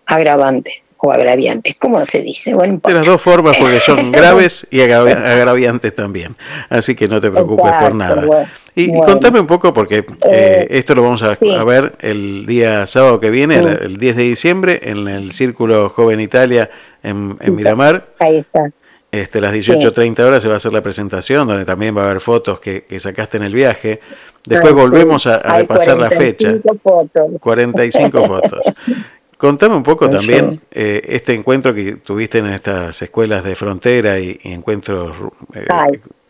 Agravantes 0.07 0.83
o 1.05 1.11
agraviantes, 1.11 1.75
¿cómo 1.79 2.05
se 2.05 2.23
dice? 2.23 2.55
Bueno, 2.55 2.81
de 2.83 2.95
las 2.95 3.05
dos 3.05 3.21
formas, 3.21 3.57
porque 3.59 3.81
son 3.81 4.13
graves 4.13 4.67
y 4.71 4.81
agraviantes 4.81 5.93
también. 5.95 6.37
Así 6.69 6.95
que 6.95 7.09
no 7.09 7.21
te 7.21 7.29
preocupes 7.31 7.67
Exacto, 7.67 7.87
por 7.89 7.95
nada. 7.97 8.25
Bueno, 8.25 8.47
y, 8.77 8.87
bueno. 8.89 9.03
y, 9.03 9.07
contame 9.07 9.41
un 9.41 9.47
poco, 9.49 9.73
porque 9.73 9.97
eh, 9.99 10.05
Eh, 10.23 10.67
esto 10.71 10.95
lo 10.95 11.03
vamos 11.03 11.23
a, 11.25 11.35
sí. 11.35 11.53
a, 11.53 11.65
ver 11.65 11.97
el 12.01 12.47
día 12.47 12.87
sábado 12.87 13.19
que 13.19 13.31
viene, 13.31 13.59
Sí. 13.59 13.65
el, 13.65 13.83
el 13.83 13.97
10 13.97 14.17
de 14.17 14.23
diciembre, 14.23 14.81
en 14.85 15.09
el 15.09 15.33
Círculo 15.33 15.91
Joven 15.91 16.21
Italia 16.21 16.71
en, 17.03 17.37
en 17.41 17.55
Miramar. 17.57 18.07
Ahí 18.21 18.39
está. 18.39 18.71
Este, 19.11 19.39
a 19.39 19.43
las 19.43 19.53
18.30 19.53 20.21
horas 20.21 20.41
se 20.41 20.49
va 20.49 20.55
a 20.55 20.57
hacer 20.57 20.73
la 20.73 20.83
presentación, 20.83 21.47
donde 21.47 21.65
también 21.67 21.95
va 21.95 22.03
a 22.03 22.05
haber 22.07 22.21
fotos 22.21 22.61
que, 22.61 22.85
que 22.85 22.99
sacaste 22.99 23.37
en 23.37 23.43
el 23.43 23.53
viaje. 23.53 24.01
Después 24.47 24.73
volvemos 24.73 25.27
a, 25.27 25.39
repasar 25.39 25.99
la 25.99 26.11
fecha. 26.11 26.55
45 26.63 26.79
fotos. 26.83 27.41
45 27.41 28.23
fotos. 28.27 28.61
Contame 29.43 29.75
un 29.75 29.83
poco 29.83 30.09
también 30.09 30.61
eh, 30.71 31.03
este 31.05 31.35
encuentro 31.35 31.75
que 31.75 31.97
tuviste 31.97 32.39
en 32.39 32.47
estas 32.47 33.03
escuelas 33.03 33.43
de 33.43 33.57
frontera 33.57 34.21
y, 34.21 34.39
y 34.41 34.53
encuentros. 34.53 35.17
eh, 35.53 35.67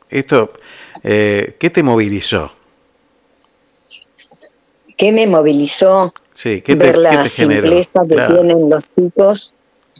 esto, 0.08 0.54
eh, 1.02 1.56
¿qué 1.58 1.68
te 1.68 1.82
movilizó? 1.82 2.50
¿Qué 4.96 5.12
me 5.12 5.26
movilizó? 5.26 6.14
Sí, 6.32 6.62
¿qué 6.62 6.74
te, 6.74 6.86
ver 6.86 6.94
qué 6.94 7.00
la 7.00 7.22
te 7.22 7.28
simpleza 7.28 8.00
que 8.08 8.14
Claro. 8.14 8.34
tienen 8.40 8.70
los 8.70 8.82
chicos, 8.96 9.54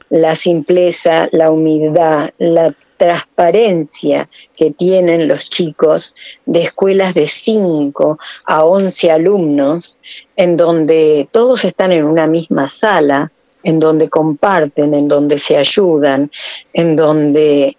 la 0.09 0.35
simpleza, 0.35 1.29
la 1.33 1.51
humildad, 1.51 2.31
la 2.38 2.75
transparencia 3.03 4.29
que 4.55 4.71
tienen 4.71 5.27
los 5.27 5.49
chicos 5.49 6.15
de 6.47 6.62
escuelas 6.62 7.15
de 7.15 7.27
5 7.27 8.17
a 8.47 8.65
11 8.65 9.11
alumnos, 9.11 9.97
en 10.37 10.57
donde 10.57 11.27
todos 11.33 11.65
están 11.65 11.91
en 11.91 12.05
una 12.05 12.29
misma 12.29 12.69
sala, 12.69 13.33
en 13.65 13.81
donde 13.81 14.09
comparten, 14.09 14.95
en 14.95 15.09
donde 15.09 15.38
se 15.38 15.57
ayudan, 15.57 16.31
en 16.73 16.95
donde 16.95 17.77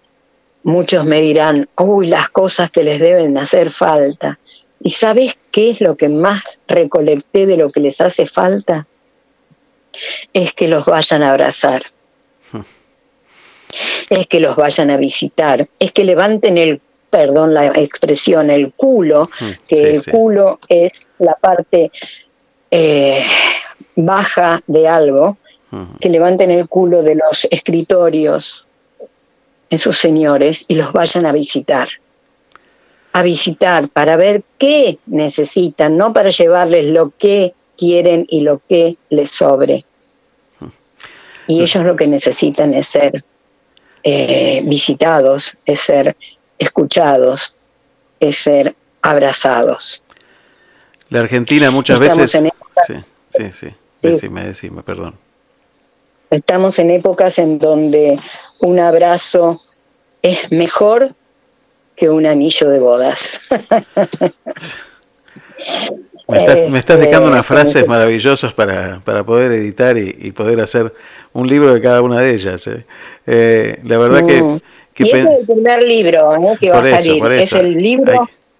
muchos 0.64 1.06
me 1.06 1.22
dirán, 1.22 1.70
uy, 1.78 2.08
las 2.08 2.28
cosas 2.28 2.70
que 2.70 2.84
les 2.84 3.00
deben 3.00 3.38
hacer 3.38 3.70
falta. 3.70 4.38
¿Y 4.82 4.90
sabes 4.90 5.38
qué 5.52 5.70
es 5.70 5.80
lo 5.80 5.96
que 5.96 6.10
más 6.10 6.60
recolecté 6.68 7.46
de 7.46 7.56
lo 7.56 7.70
que 7.70 7.80
les 7.80 8.02
hace 8.02 8.26
falta? 8.26 8.88
Es 10.34 10.54
que 10.54 10.68
los 10.68 10.84
vayan 10.84 11.24
a 11.24 11.32
abrazar. 11.32 11.82
Es 14.10 14.28
que 14.28 14.40
los 14.40 14.56
vayan 14.56 14.92
a 14.92 14.98
visitar. 14.98 15.68
Es 15.80 15.92
que 15.92 16.04
levanten 16.04 16.58
el, 16.58 16.82
perdón 17.10 17.54
la 17.54 17.68
expresión, 17.68 18.50
el 18.50 18.74
culo, 18.74 19.30
que 19.68 19.76
Sí, 19.76 19.82
el 19.84 20.02
sí. 20.02 20.12
culo 20.12 20.60
es 20.68 21.08
la 21.20 21.34
parte 21.36 21.92
eh, 22.72 23.24
baja 23.96 24.62
de 24.68 24.88
algo, 24.88 25.38
Ujú. 25.72 25.98
que 26.00 26.10
levanten 26.10 26.52
el 26.52 26.68
culo 26.68 27.02
de 27.04 27.16
los 27.16 27.48
escritorios, 27.52 28.66
esos 29.70 29.98
señores, 29.98 30.66
y 30.68 30.76
los 30.76 30.92
vayan 30.94 31.26
a 31.26 31.32
visitar. 31.32 31.88
A 33.12 33.22
visitar 33.22 33.90
para 33.90 34.16
ver 34.16 34.44
qué 34.58 34.98
necesitan, 35.06 35.98
no 35.98 36.14
para 36.14 36.30
llevarles 36.32 36.86
lo 36.86 37.12
que 37.18 37.54
quieren 37.78 38.26
y 38.30 38.42
lo 38.42 38.62
que 38.68 38.98
les 39.10 39.30
sobre. 39.32 39.86
Y 41.48 41.62
ellos 41.62 41.84
lo 41.84 41.96
que 41.96 42.08
necesitan 42.08 42.74
es 42.74 42.88
ser 42.88 43.24
eh, 44.04 44.62
visitados, 44.66 45.58
es 45.66 45.80
ser 45.80 46.16
escuchados, 46.60 47.56
es 48.20 48.38
ser 48.38 48.76
abrazados. 49.02 50.04
La 51.10 51.22
Argentina 51.22 51.72
muchas 51.72 52.00
Estamos 52.00 52.18
veces. 52.18 52.42
en 52.42 52.52
Sí, 52.86 52.94
sí, 53.30 53.52
sí. 53.54 53.76
Sí. 53.94 54.10
Decime, 54.10 54.46
decime, 54.46 54.82
perdón. 54.82 55.18
Estamos 56.30 56.80
en 56.80 56.90
épocas 56.90 57.38
en 57.38 57.60
donde 57.60 58.20
un 58.62 58.80
abrazo 58.80 59.62
es 60.22 60.52
mejor 60.52 61.16
que 61.96 62.10
un 62.10 62.26
anillo 62.26 62.70
de 62.70 62.80
bodas. 62.80 63.42
Me 66.28 66.40
estás, 66.40 66.70
me 66.72 66.80
estás 66.80 67.00
dejando 67.00 67.28
unas 67.28 67.42
Este, 67.42 67.54
frases 67.54 67.88
maravillosas 67.88 68.54
para, 68.54 69.02
para 69.04 69.24
poder 69.26 69.52
editar 69.52 69.98
y, 69.98 70.16
y 70.22 70.32
poder 70.32 70.62
hacer 70.62 70.94
un 71.34 71.48
libro 71.48 71.74
de 71.74 71.82
cada 71.82 72.02
una 72.02 72.22
de 72.22 72.34
ellas. 72.34 72.66
¿eh? 72.68 72.86
Eh, 73.28 73.80
la 73.84 73.98
verdad 73.98 74.26
que, 74.26 74.42
Mm. 74.42 74.60
que 74.94 75.04
y 75.04 75.08
ese 75.10 75.20
es 75.22 75.26
el 75.40 75.46
primer 75.46 75.84
libro 75.84 76.38
¿no? 76.38 76.56
que 76.60 76.70
va 76.70 76.80
a 76.80 76.84
salir. 76.84 77.26
Es 77.34 77.52
el 77.54 77.76
libro, 77.76 78.12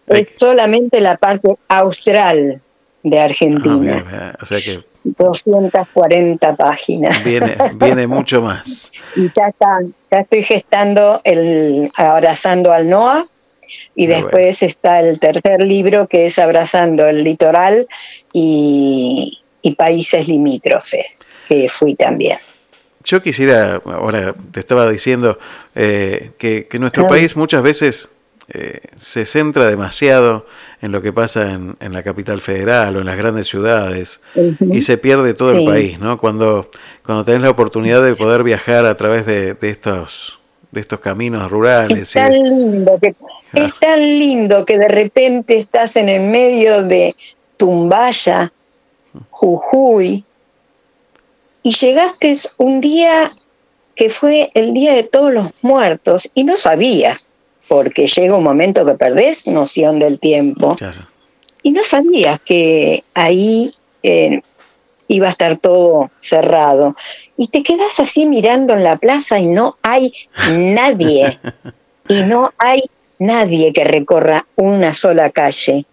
Hay- 0.10 0.16
hay- 0.18 0.22
es 0.24 0.30
solamente 0.38 1.00
la 1.00 1.16
parte 1.18 1.56
austral 1.70 2.60
de 3.04 3.20
Ah, 3.20 3.26
Argentina. 3.26 3.78
mira, 3.78 4.04
mira, 4.10 4.36
o 4.42 4.46
sea 4.46 4.60
que 4.62 4.80
240 5.06 6.56
páginas. 6.56 7.24
viene, 7.24 7.56
viene 7.76 8.08
mucho 8.08 8.42
más. 8.42 8.92
Y 9.16 9.30
ya, 9.36 9.48
está, 9.48 9.80
ya 10.12 10.20
estoy 10.20 10.44
gestando 10.44 11.22
el 11.24 11.92
Abrazando 11.96 12.72
al 12.72 12.90
NOA. 12.90 13.28
Y 13.96 14.08
Muy 14.08 14.16
después 14.16 14.64
está 14.64 15.00
el 15.02 15.20
tercer 15.20 15.62
libro 15.62 16.08
que 16.08 16.26
es 16.26 16.40
Abrazando 16.40 17.06
el 17.08 17.24
Litoral 17.24 17.88
y, 18.34 19.40
y 19.62 19.76
Países 19.76 20.28
Limítrofes, 20.28 21.36
que 21.48 21.70
fui 21.70 21.96
también. 21.96 22.38
Yo 23.04 23.22
quisiera, 23.22 23.82
ahora 23.86 24.34
te 24.52 24.60
estaba 24.62 24.90
diciendo, 24.90 25.38
eh, 25.76 26.32
que, 26.38 26.68
que 26.68 26.80
nuestro 26.80 27.04
Ah. 27.06 27.08
país 27.08 27.36
muchas 27.36 27.62
veces 27.62 28.10
eh, 28.50 28.80
se 28.98 29.26
centra 29.26 29.68
demasiado 29.68 30.46
en 30.82 30.92
lo 30.92 31.02
que 31.02 31.14
pasa 31.14 31.52
en, 31.54 31.76
en 31.80 31.94
la 31.94 32.02
capital 32.04 32.42
federal 32.42 32.96
o 32.96 33.00
en 33.00 33.06
las 33.06 33.16
grandes 33.18 33.48
ciudades 33.48 34.20
y 34.60 34.82
se 34.82 34.98
pierde 34.98 35.34
todo 35.34 35.52
el 35.52 35.66
país, 35.66 35.98
¿no? 36.00 36.18
Cuando, 36.18 36.70
cuando 37.06 37.24
tenés 37.24 37.42
la 37.42 37.50
oportunidad 37.50 38.04
de 38.04 38.16
poder 38.16 38.44
viajar 38.44 38.86
a 38.86 38.96
través 38.96 39.26
de, 39.26 39.54
de 39.54 39.70
estos 39.70 40.40
de 40.72 40.82
estos 40.82 41.00
caminos 41.02 41.46
Es 41.46 41.52
rurales. 41.52 42.12
tan 42.14 42.32
de- 42.32 42.40
lindo 42.40 42.98
que 43.00 43.14
es 43.54 43.80
tan 43.80 44.00
lindo 44.00 44.66
que 44.66 44.78
de 44.78 44.88
repente 44.88 45.58
estás 45.58 45.96
en 45.96 46.10
el 46.10 46.22
medio 46.22 46.84
de 46.84 47.16
Tumbaya, 47.58 48.52
Jujuy, 49.30 50.24
y 51.62 51.72
llegaste 51.72 52.36
un 52.58 52.82
día 52.82 53.36
que 53.96 54.10
fue 54.10 54.52
el 54.54 54.74
día 54.74 54.94
de 54.94 55.04
todos 55.04 55.32
los 55.32 55.52
muertos 55.62 56.30
y 56.34 56.44
no 56.44 56.58
sabías, 56.58 57.26
porque 57.68 58.08
llega 58.08 58.36
un 58.36 58.44
momento 58.44 58.86
que 58.86 58.94
perdés 58.94 59.48
noción 59.48 60.00
del 60.00 60.20
tiempo 60.20 60.76
claro. 60.76 61.08
y 61.62 61.72
no 61.72 61.84
sabías 61.84 62.40
que 62.42 63.04
ahí 63.14 63.74
eh, 64.02 64.42
iba 65.08 65.28
a 65.28 65.32
estar 65.32 65.58
todo 65.58 66.12
cerrado. 66.20 66.96
Y 67.38 67.48
te 67.48 67.64
quedas 67.64 68.00
así 68.00 68.26
mirando 68.26 68.74
en 68.74 68.84
la 68.84 68.98
plaza 68.98 69.40
y 69.40 69.48
no 69.48 69.78
hay 69.82 70.14
nadie. 70.50 71.40
Y 72.10 72.22
no 72.24 72.52
hay 72.58 72.82
nadie 73.26 73.74
que 73.74 73.84
recorra 73.84 74.46
una 74.56 74.94
sola 74.94 75.30
calle. 75.30 75.86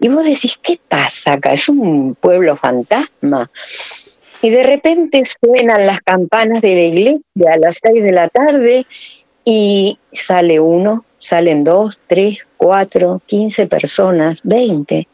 Y 0.00 0.08
vos 0.08 0.24
decís, 0.24 0.58
¿qué 0.60 0.78
pasa 0.88 1.34
acá? 1.34 1.52
Es 1.52 1.68
un 1.68 2.16
pueblo 2.16 2.56
fantasma. 2.56 3.50
Y 4.42 4.50
de 4.50 4.64
repente 4.64 5.22
suenan 5.24 5.86
las 5.86 6.00
campanas 6.00 6.60
de 6.60 6.74
la 6.74 6.82
iglesia 6.82 7.52
a 7.52 7.58
las 7.58 7.78
seis 7.80 8.02
de 8.02 8.12
la 8.12 8.28
tarde 8.28 8.86
y 9.44 9.98
sale 10.12 10.58
uno, 10.58 11.04
salen 11.16 11.62
dos, 11.62 12.00
tres, 12.08 12.48
cuatro, 12.56 13.22
quince 13.26 13.66
personas, 13.66 14.40
veinte, 14.42 15.06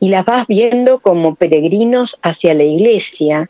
y 0.00 0.08
las 0.08 0.24
vas 0.24 0.46
viendo 0.48 0.98
como 0.98 1.36
peregrinos 1.36 2.18
hacia 2.22 2.54
la 2.54 2.64
iglesia 2.64 3.48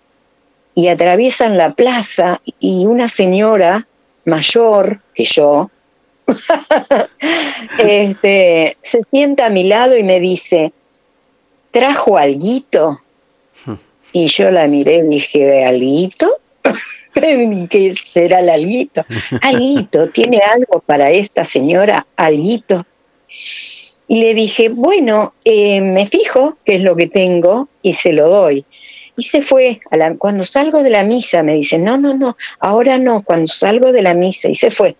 y 0.75 0.89
atraviesan 0.89 1.57
la 1.57 1.75
plaza 1.75 2.43
y 2.61 2.85
una 2.85 3.09
señora 3.09 3.89
mayor 4.27 5.01
que 5.15 5.25
yo 5.25 5.71
este, 7.79 8.77
se 8.83 9.03
sienta 9.11 9.47
a 9.47 9.51
mi 9.51 9.65
lado 9.65 9.97
y 9.97 10.03
me 10.03 10.21
dice, 10.21 10.73
¿trajo 11.71 12.17
alguito? 12.17 13.01
Y 14.13 14.29
yo 14.29 14.51
la 14.51 14.67
miré 14.67 14.99
y 14.99 15.09
dije, 15.09 15.65
¿alguito? 15.65 16.41
¿Qué 17.71 17.93
será 17.93 18.41
el 18.41 18.49
alguito? 18.49 19.05
Alguito, 19.43 20.09
¿tiene 20.11 20.39
algo 20.39 20.81
para 20.81 21.11
esta 21.11 21.45
señora? 21.45 22.07
Alguito. 22.17 22.87
Y 24.09 24.21
le 24.21 24.35
dije, 24.35 24.69
bueno, 24.69 25.35
eh, 25.45 25.81
me 25.81 26.07
fijo 26.07 26.59
qué 26.65 26.77
es 26.77 26.83
lo 26.83 26.97
que 26.97 27.09
tengo 27.09 27.69
y 27.83 27.95
se 27.95 28.13
lo 28.13 28.29
doy. 28.29 28.65
Y 29.17 29.25
se 29.25 29.41
fue. 29.41 29.81
Cuando 30.19 30.45
salgo 30.45 30.83
de 30.83 30.91
la 30.91 31.03
misa, 31.03 31.43
me 31.43 31.55
dice, 31.55 31.79
no, 31.79 31.97
no, 31.99 32.15
no, 32.15 32.37
ahora 32.61 32.99
no, 32.99 33.23
cuando 33.23 33.49
salgo 33.49 33.93
de 33.93 34.03
la 34.03 34.15
misa. 34.15 34.49
Y 34.49 34.55
se 34.55 34.71
fue. 34.71 34.97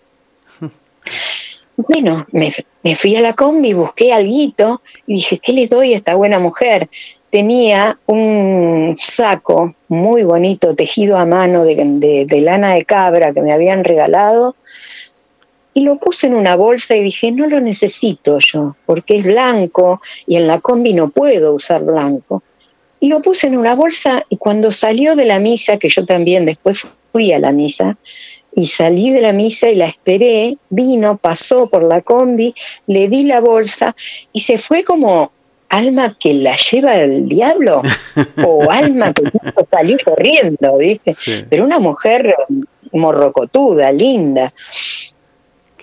Bueno, 1.75 2.25
me, 2.31 2.95
fui 2.95 3.15
a 3.15 3.21
la 3.21 3.33
combi, 3.33 3.73
busqué 3.73 4.11
algo 4.11 4.81
y 5.05 5.13
dije, 5.13 5.37
¿qué 5.37 5.53
le 5.53 5.67
doy 5.67 5.93
a 5.93 5.97
esta 5.97 6.15
buena 6.15 6.39
mujer? 6.39 6.89
tenía 7.29 7.99
un 8.05 8.95
saco 8.97 9.75
muy 9.89 10.23
bonito, 10.23 10.75
tejido 10.75 11.17
a 11.17 11.25
mano 11.25 11.63
de, 11.63 12.41
lana 12.41 12.73
de 12.73 12.85
cabra 12.85 13.33
que 13.33 13.41
me 13.41 13.51
habían 13.51 13.83
regalado, 13.83 14.55
y 15.73 15.81
lo 15.81 15.97
puse 15.97 16.27
en 16.27 16.33
una 16.33 16.55
bolsa 16.55 16.95
y 16.95 17.03
dije, 17.03 17.31
no 17.31 17.45
lo 17.45 17.59
necesito 17.59 18.39
yo, 18.39 18.75
porque 18.85 19.17
es 19.17 19.23
blanco 19.23 20.01
y 20.25 20.37
en 20.37 20.47
la 20.47 20.59
combi 20.59 20.93
no 20.93 21.09
puedo 21.09 21.53
usar 21.53 21.83
blanco. 21.83 22.41
Y 22.99 23.09
lo 23.09 23.21
puse 23.21 23.47
en 23.47 23.57
una 23.57 23.75
bolsa 23.75 24.25
y 24.29 24.37
cuando 24.37 24.71
salió 24.71 25.15
de 25.15 25.25
la 25.25 25.39
misa, 25.39 25.77
que 25.77 25.89
yo 25.89 26.05
también 26.05 26.45
después 26.45 26.87
fui 27.11 27.31
a 27.31 27.39
la 27.39 27.51
misa, 27.51 27.97
y 28.55 28.65
salí 28.67 29.11
de 29.11 29.21
la 29.21 29.33
misa 29.33 29.69
y 29.69 29.75
la 29.75 29.85
esperé, 29.85 30.57
vino, 30.69 31.17
pasó 31.17 31.69
por 31.69 31.83
la 31.83 32.01
combi, 32.01 32.55
le 32.87 33.07
di 33.07 33.23
la 33.23 33.39
bolsa 33.39 33.95
y 34.33 34.39
se 34.39 34.57
fue 34.57 34.83
como 34.83 35.31
alma 35.69 36.17
que 36.19 36.33
la 36.33 36.55
lleva 36.55 36.95
el 36.95 37.25
diablo 37.25 37.81
o 38.45 38.71
alma 38.71 39.13
que 39.13 39.23
salió 39.69 39.97
corriendo, 40.03 40.77
¿viste? 40.77 41.15
Pero 41.49 41.65
una 41.65 41.77
mujer 41.77 42.33
morrocotuda, 42.91 43.91
linda. 43.91 44.51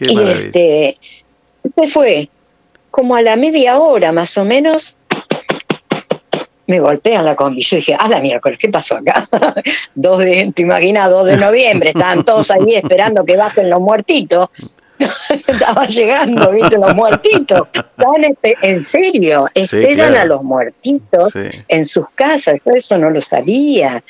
y 0.00 0.20
este 0.20 0.98
se 1.77 1.88
fue 1.88 2.29
como 2.90 3.16
a 3.16 3.22
la 3.22 3.37
media 3.37 3.79
hora 3.79 4.12
más 4.12 4.37
o 4.38 4.44
menos 4.44 4.96
me 6.66 6.81
golpean 6.81 7.24
la 7.24 7.35
combi. 7.37 7.62
Yo 7.62 7.77
dije, 7.77 7.96
ah, 7.98 8.09
la 8.09 8.20
miércoles, 8.20 8.59
¿qué 8.59 8.68
pasó 8.68 8.96
acá? 8.96 9.29
dos 9.94 10.18
de, 10.18 10.50
te 10.55 10.62
imaginas, 10.62 11.11
2 11.11 11.27
de 11.27 11.37
noviembre, 11.37 11.90
estaban 11.90 12.24
todos 12.24 12.50
ahí 12.50 12.74
esperando 12.74 13.24
que 13.24 13.37
bajen 13.37 13.68
los 13.70 13.81
muertitos. 13.81 14.48
Estaba 15.46 15.87
llegando, 15.87 16.53
viste, 16.53 16.79
los 16.79 16.94
muertitos. 16.94 17.68
en 18.62 18.81
serio, 18.81 19.46
esperan 19.55 20.14
a 20.14 20.24
los 20.24 20.42
muertitos 20.42 21.35
en 21.68 21.85
sus 21.85 22.11
casas. 22.11 22.55
Yo 22.64 22.72
eso 22.72 22.96
no 22.98 23.11
lo 23.11 23.20
sabía. 23.20 24.03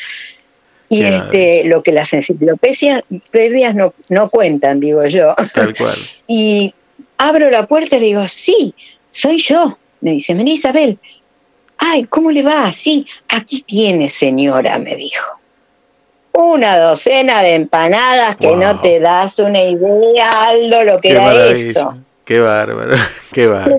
Y 0.88 1.03
este, 1.03 1.64
lo 1.64 1.83
que 1.83 1.93
las 1.93 2.12
enciclopedias 2.12 3.75
no, 3.75 3.95
no 4.11 4.31
cuentan, 4.31 4.79
digo 4.79 5.05
yo. 5.07 5.35
Tal 5.55 5.75
cual. 5.75 5.95
Y 6.27 6.75
abro 7.19 7.51
la 7.51 7.67
puerta 7.67 7.97
y 7.97 8.01
digo, 8.01 8.29
sí, 8.29 8.75
soy 9.11 9.38
yo. 9.38 9.79
Me 10.01 10.12
dice, 10.12 10.35
vení 10.35 10.53
Isabel. 10.53 10.99
Ay, 11.87 12.05
¿cómo 12.05 12.31
le 12.31 12.42
va? 12.42 12.73
Sí, 12.73 13.07
aquí 13.29 13.62
tiene, 13.62 14.09
señora, 14.09 14.79
me 14.79 14.97
dijo 14.97 15.40
una 16.35 16.77
docena 16.79 17.42
de 17.42 17.55
empanadas 17.55 18.37
que 18.37 18.57
no 18.57 18.81
te 18.81 18.99
das 18.99 19.38
una 19.38 19.62
idea, 19.62 20.42
Aldo, 20.49 20.83
lo 20.83 21.01
que 21.01 21.11
era 21.11 21.47
eso. 21.47 21.97
Qué 22.25 22.40
bárbaro, 22.40 22.97
qué 23.33 23.47
bárbaro. 23.47 23.79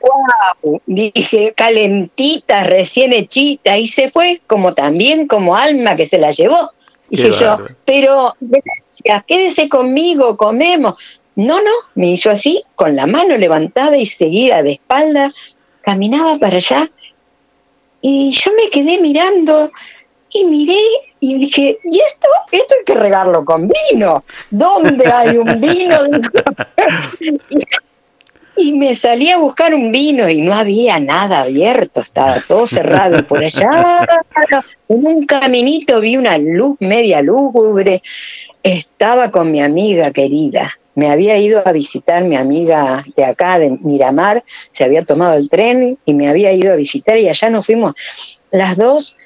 Wow, 0.00 0.80
dije, 0.86 1.54
calentita, 1.56 2.64
recién 2.64 3.12
hechita, 3.12 3.78
y 3.78 3.88
se 3.88 4.10
fue 4.10 4.40
como 4.46 4.74
también 4.74 5.26
como 5.26 5.56
alma 5.56 5.96
que 5.96 6.06
se 6.06 6.18
la 6.18 6.30
llevó. 6.30 6.72
Dije 7.08 7.32
yo, 7.32 7.58
pero 7.86 8.36
gracias, 8.38 9.24
quédese 9.26 9.68
conmigo, 9.68 10.36
comemos. 10.36 11.22
No, 11.36 11.56
no, 11.62 11.70
me 11.94 12.10
hizo 12.10 12.30
así, 12.30 12.64
con 12.74 12.96
la 12.96 13.06
mano 13.06 13.36
levantada 13.38 13.96
y 13.96 14.06
seguida 14.06 14.62
de 14.62 14.72
espalda, 14.72 15.32
caminaba 15.80 16.36
para 16.38 16.56
allá. 16.56 16.90
Y 18.00 18.32
yo 18.32 18.52
me 18.52 18.70
quedé 18.70 19.00
mirando 19.00 19.70
y 20.30 20.44
miré 20.46 20.78
y 21.20 21.38
dije, 21.38 21.78
¿y 21.82 21.98
esto? 21.98 22.28
Esto 22.52 22.74
hay 22.78 22.84
que 22.84 22.94
regarlo 22.94 23.44
con 23.44 23.70
vino. 23.90 24.24
¿Dónde 24.50 25.10
hay 25.10 25.36
un 25.36 25.60
vino? 25.60 25.98
y 28.56 28.72
me 28.72 28.94
salí 28.94 29.30
a 29.30 29.38
buscar 29.38 29.74
un 29.74 29.92
vino 29.92 30.28
y 30.28 30.42
no 30.42 30.52
había 30.52 31.00
nada 31.00 31.40
abierto, 31.40 32.00
estaba 32.00 32.40
todo 32.46 32.66
cerrado. 32.66 33.18
Y 33.18 33.22
por 33.22 33.42
allá, 33.42 34.06
en 34.88 35.06
un 35.06 35.24
caminito, 35.24 36.00
vi 36.00 36.16
una 36.16 36.38
luz 36.38 36.76
media 36.80 37.22
lúgubre. 37.22 38.02
Estaba 38.62 39.30
con 39.30 39.50
mi 39.50 39.62
amiga 39.62 40.12
querida. 40.12 40.70
Me 40.98 41.10
había 41.10 41.38
ido 41.38 41.62
a 41.64 41.72
visitar 41.72 42.24
mi 42.24 42.36
amiga 42.36 43.04
de 43.16 43.24
acá, 43.24 43.58
de 43.58 43.70
Miramar. 43.82 44.44
Se 44.72 44.82
había 44.84 45.04
tomado 45.04 45.36
el 45.36 45.48
tren 45.48 45.98
y 46.04 46.14
me 46.14 46.28
había 46.28 46.52
ido 46.52 46.72
a 46.72 46.76
visitar 46.76 47.18
y 47.18 47.28
allá 47.28 47.50
nos 47.50 47.66
fuimos 47.66 48.40
las 48.50 48.76
dos 48.76 49.16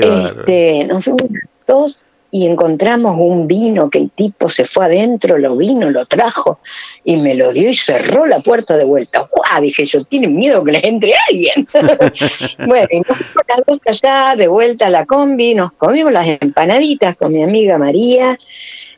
este, 0.00 0.84
nos 0.86 1.04
fuimos 1.04 1.22
dos 1.66 2.06
y 2.30 2.46
encontramos 2.46 3.16
un 3.18 3.46
vino 3.46 3.90
que 3.90 3.98
el 3.98 4.10
tipo 4.10 4.48
se 4.48 4.64
fue 4.64 4.86
adentro, 4.86 5.36
lo 5.36 5.54
vino, 5.54 5.90
lo 5.90 6.06
trajo 6.06 6.58
y 7.04 7.18
me 7.18 7.34
lo 7.34 7.52
dio 7.52 7.68
y 7.68 7.76
cerró 7.76 8.24
la 8.24 8.40
puerta 8.40 8.78
de 8.78 8.84
vuelta. 8.84 9.26
¡Guau! 9.30 9.62
Dije 9.62 9.84
yo, 9.84 10.04
tiene 10.04 10.28
miedo 10.28 10.64
que 10.64 10.72
le 10.72 10.88
entre 10.88 11.12
alguien. 11.28 11.68
bueno, 12.66 12.88
y 12.90 13.00
nos 13.00 13.18
fuimos 13.18 13.44
las 13.46 13.60
dos 13.66 13.78
allá, 13.86 14.36
de 14.36 14.48
vuelta 14.48 14.86
a 14.86 14.90
la 14.90 15.04
combi, 15.04 15.54
nos 15.54 15.72
comimos 15.72 16.10
las 16.10 16.26
empanaditas 16.26 17.16
con 17.16 17.34
mi 17.34 17.42
amiga 17.42 17.76
María 17.76 18.38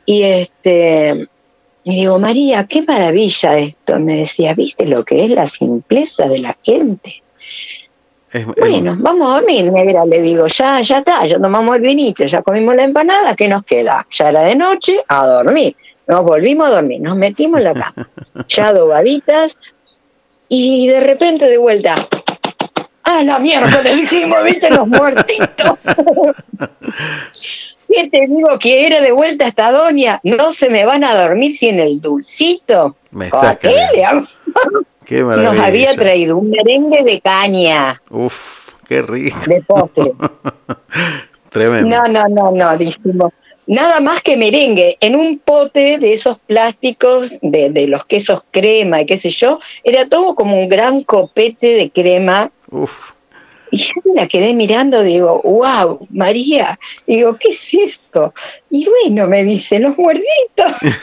y 0.05 0.23
este... 0.23 1.27
Y 1.87 1.97
digo, 1.97 2.17
María, 2.17 2.65
qué 2.65 2.81
maravilla 2.81 3.59
esto. 3.59 3.99
Me 3.99 4.17
decía, 4.17 4.55
¿viste 4.55 4.87
lo 4.87 5.05
que 5.05 5.23
es 5.23 5.29
la 5.29 5.47
simpleza 5.47 6.27
de 6.27 6.39
la 6.39 6.55
gente? 6.63 7.21
bueno, 8.57 8.97
vamos 8.99 9.29
a 9.29 9.39
dormir, 9.39 9.71
negra, 9.71 10.03
le 10.03 10.21
digo, 10.21 10.47
ya, 10.47 10.81
ya 10.81 10.97
está, 10.97 11.25
ya 11.25 11.39
tomamos 11.39 11.77
el 11.77 11.83
vinito, 11.83 12.25
ya 12.25 12.41
comimos 12.41 12.75
la 12.75 12.83
empanada, 12.83 13.33
¿qué 13.33 13.47
nos 13.47 13.63
queda? 13.63 14.05
Ya 14.11 14.29
era 14.29 14.41
de 14.41 14.55
noche, 14.55 15.01
a 15.07 15.25
dormir. 15.25 15.75
Nos 16.07 16.25
volvimos 16.25 16.67
a 16.67 16.71
dormir, 16.71 16.99
nos 16.99 17.15
metimos 17.15 17.59
en 17.59 17.63
la 17.63 17.73
cama, 17.73 18.09
ya 18.49 18.73
dobaditas, 18.73 19.57
y 20.49 20.87
de 20.87 20.99
repente 20.99 21.47
de 21.47 21.57
vuelta, 21.57 21.95
¡ah, 23.19 23.23
la 23.23 23.39
mierda! 23.39 23.81
Le 23.81 23.95
dijimos, 23.95 24.43
viste, 24.43 24.69
los 24.69 24.87
muertitos. 24.87 25.79
¿Qué 27.87 28.09
te 28.09 28.27
digo 28.27 28.57
que 28.59 28.87
era 28.87 29.01
de 29.01 29.11
vuelta 29.11 29.47
esta 29.47 29.71
doña? 29.71 30.19
No 30.23 30.51
se 30.51 30.69
me 30.69 30.85
van 30.85 31.03
a 31.03 31.13
dormir 31.13 31.55
si 31.55 31.69
en 31.69 31.79
el 31.79 32.01
dulcito. 32.01 32.95
Me 33.11 33.27
está 33.27 33.57
qué 33.57 33.73
le 33.93 34.03
nos 35.11 35.59
había 35.59 35.95
traído 35.95 36.37
un 36.37 36.49
merengue 36.49 37.03
de 37.03 37.21
caña. 37.21 38.01
Uf, 38.09 38.73
qué 38.87 39.01
rico. 39.01 39.37
De 39.47 39.61
postre. 39.61 40.13
Tremendo. 41.49 41.89
No, 41.89 42.03
no, 42.11 42.23
no, 42.29 42.51
no, 42.51 42.77
dijimos. 42.77 43.31
Nada 43.67 43.99
más 43.99 44.21
que 44.21 44.37
merengue, 44.37 44.97
en 44.99 45.15
un 45.15 45.39
pote 45.39 45.97
de 45.97 46.13
esos 46.13 46.37
plásticos 46.39 47.37
de, 47.41 47.71
de 47.71 47.87
los 47.87 48.05
quesos 48.05 48.43
crema 48.51 49.01
y 49.01 49.07
qué 49.07 49.17
sé 49.17 49.29
yo, 49.29 49.59
era 49.83 50.07
todo 50.07 50.35
como 50.35 50.59
un 50.59 50.69
gran 50.69 51.03
copete 51.03 51.75
de 51.75 51.89
crema. 51.89 52.51
Uf. 52.75 53.11
Y 53.71 53.77
yo 53.77 53.93
me 54.05 54.21
la 54.21 54.27
quedé 54.27 54.53
mirando, 54.53 55.01
digo, 55.03 55.41
wow, 55.43 56.07
María, 56.11 56.79
digo, 57.07 57.35
¿qué 57.35 57.49
es 57.49 57.73
esto? 57.73 58.33
Y 58.69 58.87
bueno, 58.87 59.27
me 59.27 59.43
dice, 59.43 59.79
los 59.79 59.97
muerditos. 59.97 60.71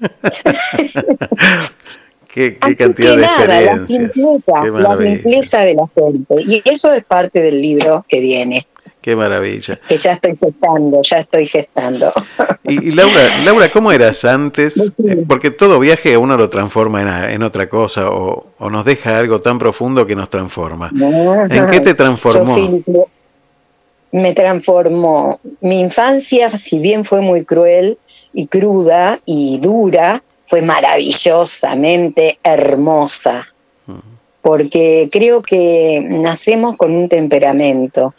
qué, 2.28 2.58
Así 2.60 2.76
cantidad 2.76 3.10
que 3.10 3.16
de 3.16 3.22
nada, 3.22 3.46
la 3.46 3.60
experiencias. 3.72 4.12
simpleza, 4.12 4.52
Qué 4.62 4.70
la 4.70 4.98
simpleza 4.98 5.60
de 5.60 5.74
la 5.74 5.88
gente. 5.94 6.34
Y 6.46 6.62
eso 6.64 6.92
es 6.92 7.04
parte 7.04 7.40
del 7.40 7.60
libro 7.62 8.04
que 8.08 8.20
viene, 8.20 8.66
Qué 9.04 9.14
maravilla. 9.14 9.78
que 9.86 9.98
ya 9.98 10.12
estoy 10.12 10.34
gestando, 10.34 11.02
ya 11.02 11.18
estoy 11.18 11.44
gestando. 11.44 12.10
Y, 12.62 12.88
y 12.88 12.90
Laura, 12.92 13.20
Laura, 13.44 13.68
¿cómo 13.70 13.92
eras 13.92 14.24
antes? 14.24 14.78
Eh, 15.06 15.26
Porque 15.28 15.50
todo 15.50 15.78
viaje 15.78 16.14
a 16.14 16.18
uno 16.18 16.38
lo 16.38 16.48
transforma 16.48 17.02
en, 17.02 17.32
en 17.32 17.42
otra 17.42 17.68
cosa 17.68 18.08
o, 18.08 18.46
o 18.58 18.70
nos 18.70 18.86
deja 18.86 19.18
algo 19.18 19.42
tan 19.42 19.58
profundo 19.58 20.06
que 20.06 20.16
nos 20.16 20.30
transforma. 20.30 20.90
¿En 21.50 21.66
qué 21.66 21.80
te 21.80 21.92
transformó? 21.92 22.82
Yo 22.86 23.08
me 24.12 24.32
transformó. 24.32 25.38
Mi 25.60 25.80
infancia, 25.80 26.58
si 26.58 26.78
bien 26.78 27.04
fue 27.04 27.20
muy 27.20 27.44
cruel 27.44 27.98
y 28.32 28.46
cruda 28.46 29.20
y 29.26 29.58
dura, 29.60 30.22
fue 30.46 30.62
maravillosamente 30.62 32.38
hermosa. 32.42 33.48
Porque 34.40 35.10
creo 35.12 35.42
que 35.42 36.06
nacemos 36.08 36.78
con 36.78 36.94
un 36.94 37.10
temperamento. 37.10 38.14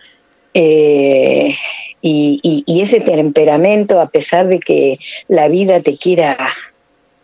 Eh, 0.56 1.54
y, 2.02 2.64
ese 2.82 3.02
temperamento, 3.02 4.00
a 4.00 4.10
pesar 4.10 4.48
de 4.48 4.60
que 4.60 4.98
la 5.28 5.50
vida 5.50 5.82
te 5.82 5.98
quiera 5.98 6.38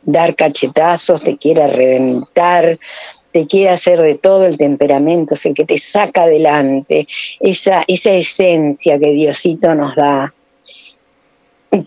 dar 0.03 0.35
cachetazos, 0.35 1.23
te 1.23 1.37
quiera 1.37 1.67
reventar, 1.67 2.77
te 3.31 3.47
quiere 3.47 3.69
hacer 3.69 4.01
de 4.01 4.15
todo 4.15 4.45
el 4.45 4.57
temperamento, 4.57 5.35
es 5.35 5.45
el 5.45 5.53
que 5.53 5.63
te 5.63 5.77
saca 5.77 6.23
adelante, 6.23 7.07
esa, 7.39 7.83
esa 7.87 8.11
esencia 8.11 8.97
que 8.97 9.11
Diosito 9.11 9.75
nos 9.75 9.95
da, 9.95 10.33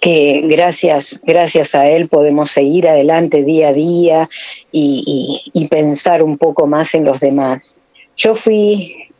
que 0.00 0.44
gracias, 0.48 1.20
gracias 1.24 1.74
a 1.74 1.90
él 1.90 2.08
podemos 2.08 2.50
seguir 2.50 2.88
adelante 2.88 3.42
día 3.42 3.68
a 3.68 3.72
día 3.74 4.30
y- 4.72 5.42
y 5.52 5.68
pensar 5.68 6.22
un 6.22 6.38
poco 6.38 6.66
más 6.66 6.94
en 6.94 7.04
los 7.04 7.20
demás. 7.20 7.76
Yo 8.16 8.34
fui 8.34 9.10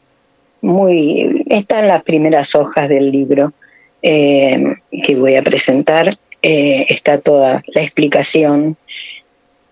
muy, 0.65 1.45
está 1.49 1.81
en 1.81 1.89
las 1.89 2.03
primeras 2.03 2.55
hojas 2.55 2.89
del 2.89 3.11
libro 3.11 3.53
eh, 4.03 4.77
que 4.91 5.17
voy 5.17 5.37
a 5.37 5.43
presentar, 5.43 6.15
eh, 6.43 6.87
está 6.89 7.21
toda 7.21 7.63
la 7.67 7.83
explicación 7.83 8.77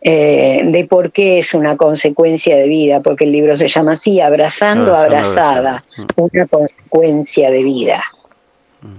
eh, 0.02 0.61
de 0.64 0.85
por 0.85 1.11
qué 1.11 1.38
es 1.38 1.55
una 1.55 1.76
consecuencia 1.76 2.57
de 2.57 2.68
vida, 2.68 3.00
porque 3.00 3.24
el 3.24 3.33
libro 3.33 3.57
se 3.57 3.68
llama 3.68 3.92
así, 3.92 4.20
Abrazando, 4.20 4.94
Abrazada, 4.94 5.78
abrazada. 5.78 5.85
una 6.16 6.46
consecuencia 6.46 7.50
de 7.50 7.64
vida. 7.64 8.05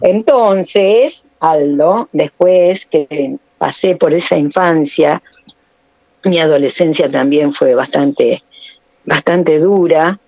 Entonces, 0.01 1.27
Aldo, 1.41 2.08
después 2.13 2.86
que 2.86 3.36
pasé 3.58 3.97
por 3.97 4.13
esa 4.13 4.38
infancia, 4.38 5.21
mi 6.23 6.39
adolescencia 6.39 7.12
también 7.12 7.51
fue 7.51 7.75
bastante, 7.75 8.43
bastante 9.06 9.60
dura, 9.60 10.19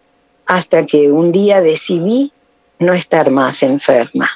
hasta 0.46 0.86
que 0.86 1.12
un 1.12 1.32
día 1.32 1.62
decidí 1.62 2.32
no 2.80 2.94
estar 2.94 3.32
más 3.32 3.64
enferma. 3.64 4.30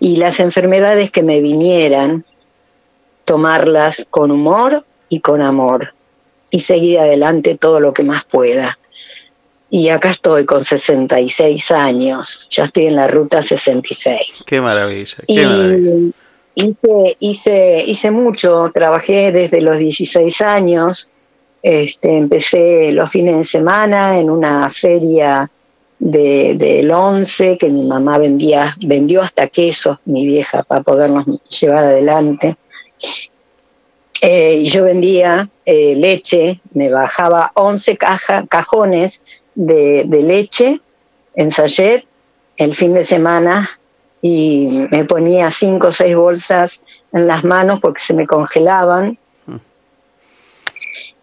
Y 0.00 0.16
las 0.16 0.40
enfermedades 0.40 1.10
que 1.10 1.22
me 1.22 1.40
vinieran, 1.40 2.24
tomarlas 3.24 4.06
con 4.10 4.30
humor 4.30 4.84
y 5.08 5.20
con 5.20 5.42
amor 5.42 5.94
y 6.50 6.60
seguir 6.60 7.00
adelante 7.00 7.56
todo 7.56 7.80
lo 7.80 7.92
que 7.92 8.04
más 8.04 8.24
pueda. 8.24 8.78
Y 9.70 9.88
acá 9.88 10.10
estoy 10.10 10.44
con 10.44 10.62
66 10.62 11.70
años, 11.72 12.46
ya 12.50 12.64
estoy 12.64 12.86
en 12.86 12.96
la 12.96 13.08
ruta 13.08 13.42
66. 13.42 14.44
Qué 14.46 14.60
maravilla, 14.60 15.16
qué 15.26 15.32
Y 15.32 15.44
maravilla. 15.44 16.12
hice, 16.54 17.16
hice, 17.18 17.84
hice 17.84 18.10
mucho, 18.12 18.70
trabajé 18.72 19.32
desde 19.32 19.60
los 19.62 19.78
16 19.78 20.40
años, 20.42 21.08
este, 21.66 22.18
empecé 22.18 22.92
los 22.92 23.10
fines 23.10 23.38
de 23.38 23.44
semana 23.44 24.18
en 24.18 24.28
una 24.28 24.68
feria 24.68 25.48
de- 25.98 26.54
del 26.58 26.90
11 26.90 27.56
que 27.56 27.70
mi 27.70 27.84
mamá 27.86 28.18
vendía, 28.18 28.76
vendió 28.86 29.22
hasta 29.22 29.46
quesos, 29.46 29.98
mi 30.04 30.26
vieja, 30.26 30.62
para 30.62 30.82
podernos 30.82 31.24
llevar 31.58 31.84
adelante. 31.86 32.56
Eh, 34.20 34.62
yo 34.64 34.84
vendía 34.84 35.48
eh, 35.64 35.94
leche, 35.96 36.60
me 36.74 36.90
bajaba 36.90 37.50
11 37.54 37.96
caja, 37.96 38.46
cajones 38.46 39.22
de, 39.54 40.04
de 40.06 40.22
leche 40.22 40.80
en 41.34 41.50
sachet 41.50 42.04
el 42.58 42.74
fin 42.74 42.92
de 42.92 43.04
semana 43.06 43.68
y 44.20 44.86
me 44.90 45.04
ponía 45.06 45.50
cinco 45.50 45.88
o 45.88 45.92
seis 45.92 46.14
bolsas 46.14 46.82
en 47.12 47.26
las 47.26 47.42
manos 47.44 47.80
porque 47.80 48.00
se 48.00 48.12
me 48.14 48.26
congelaban. 48.26 49.18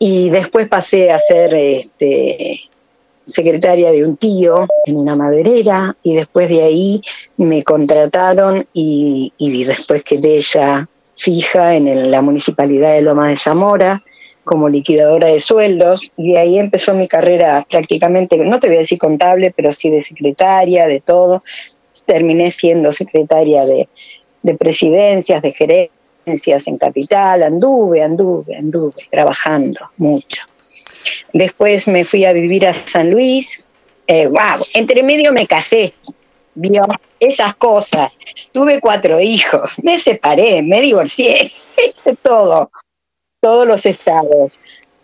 Y 0.04 0.32
después 0.32 0.68
pasé 0.68 1.12
a 1.12 1.20
ser 1.20 1.54
este, 1.54 2.60
secretaria 3.24 3.92
de 3.92 4.04
un 4.04 4.18
tío 4.18 4.68
en 4.88 4.98
una 4.98 5.16
maderera 5.16 5.96
y 6.02 6.16
después 6.16 6.50
de 6.50 6.64
ahí 6.64 7.02
me 7.38 7.64
contrataron 7.64 8.66
y, 8.74 9.32
y 9.38 9.64
después 9.64 10.04
quedé 10.04 10.42
ya 10.42 10.90
fija 11.16 11.76
en 11.76 12.10
la 12.10 12.24
municipalidad 12.24 12.94
de 12.94 13.04
Loma 13.04 13.28
de 13.28 13.38
Zamora 13.38 14.02
como 14.44 14.70
liquidadora 14.70 15.28
de 15.28 15.40
sueldos 15.40 16.12
y 16.18 16.32
de 16.32 16.40
ahí 16.40 16.58
empezó 16.58 16.96
mi 16.96 17.08
carrera 17.08 17.64
prácticamente, 17.70 18.44
no 18.44 18.58
te 18.60 18.70
voy 18.70 18.78
a 18.78 18.80
decir 18.80 18.98
contable, 18.98 19.54
pero 19.56 19.72
sí 19.72 19.92
de 19.92 20.02
secretaria, 20.02 20.88
de 20.88 21.00
todo. 21.00 21.44
Terminé 22.08 22.50
siendo 22.50 22.92
secretaria 22.92 23.68
de, 23.68 23.88
de 24.42 24.56
presidencias, 24.56 25.44
de 25.44 25.52
gerencias 25.52 26.01
en 26.26 26.78
capital, 26.78 27.44
anduve, 27.44 28.02
anduve, 28.02 28.56
anduve, 28.56 29.08
trabajando 29.10 29.92
mucho. 29.98 30.44
Después 31.34 31.88
me 31.88 32.06
fui 32.06 32.26
a 32.26 32.34
vivir 32.34 32.68
a 32.68 32.74
San 32.74 33.10
Luis. 33.10 33.66
Eh, 34.08 34.28
wow, 34.28 34.64
entre 34.74 35.04
medio 35.04 35.32
me 35.32 35.48
casé, 35.48 35.94
vio 36.56 36.84
esas 37.20 37.56
cosas. 37.56 38.18
Tuve 38.52 38.80
cuatro 38.80 39.20
hijos, 39.20 39.76
me 39.84 39.98
separé, 39.98 40.62
me 40.64 40.82
divorcié, 40.82 41.52
hice 41.88 42.16
todo, 42.22 42.72
todos 43.40 43.68
los 43.68 43.86
estados. 43.86 44.60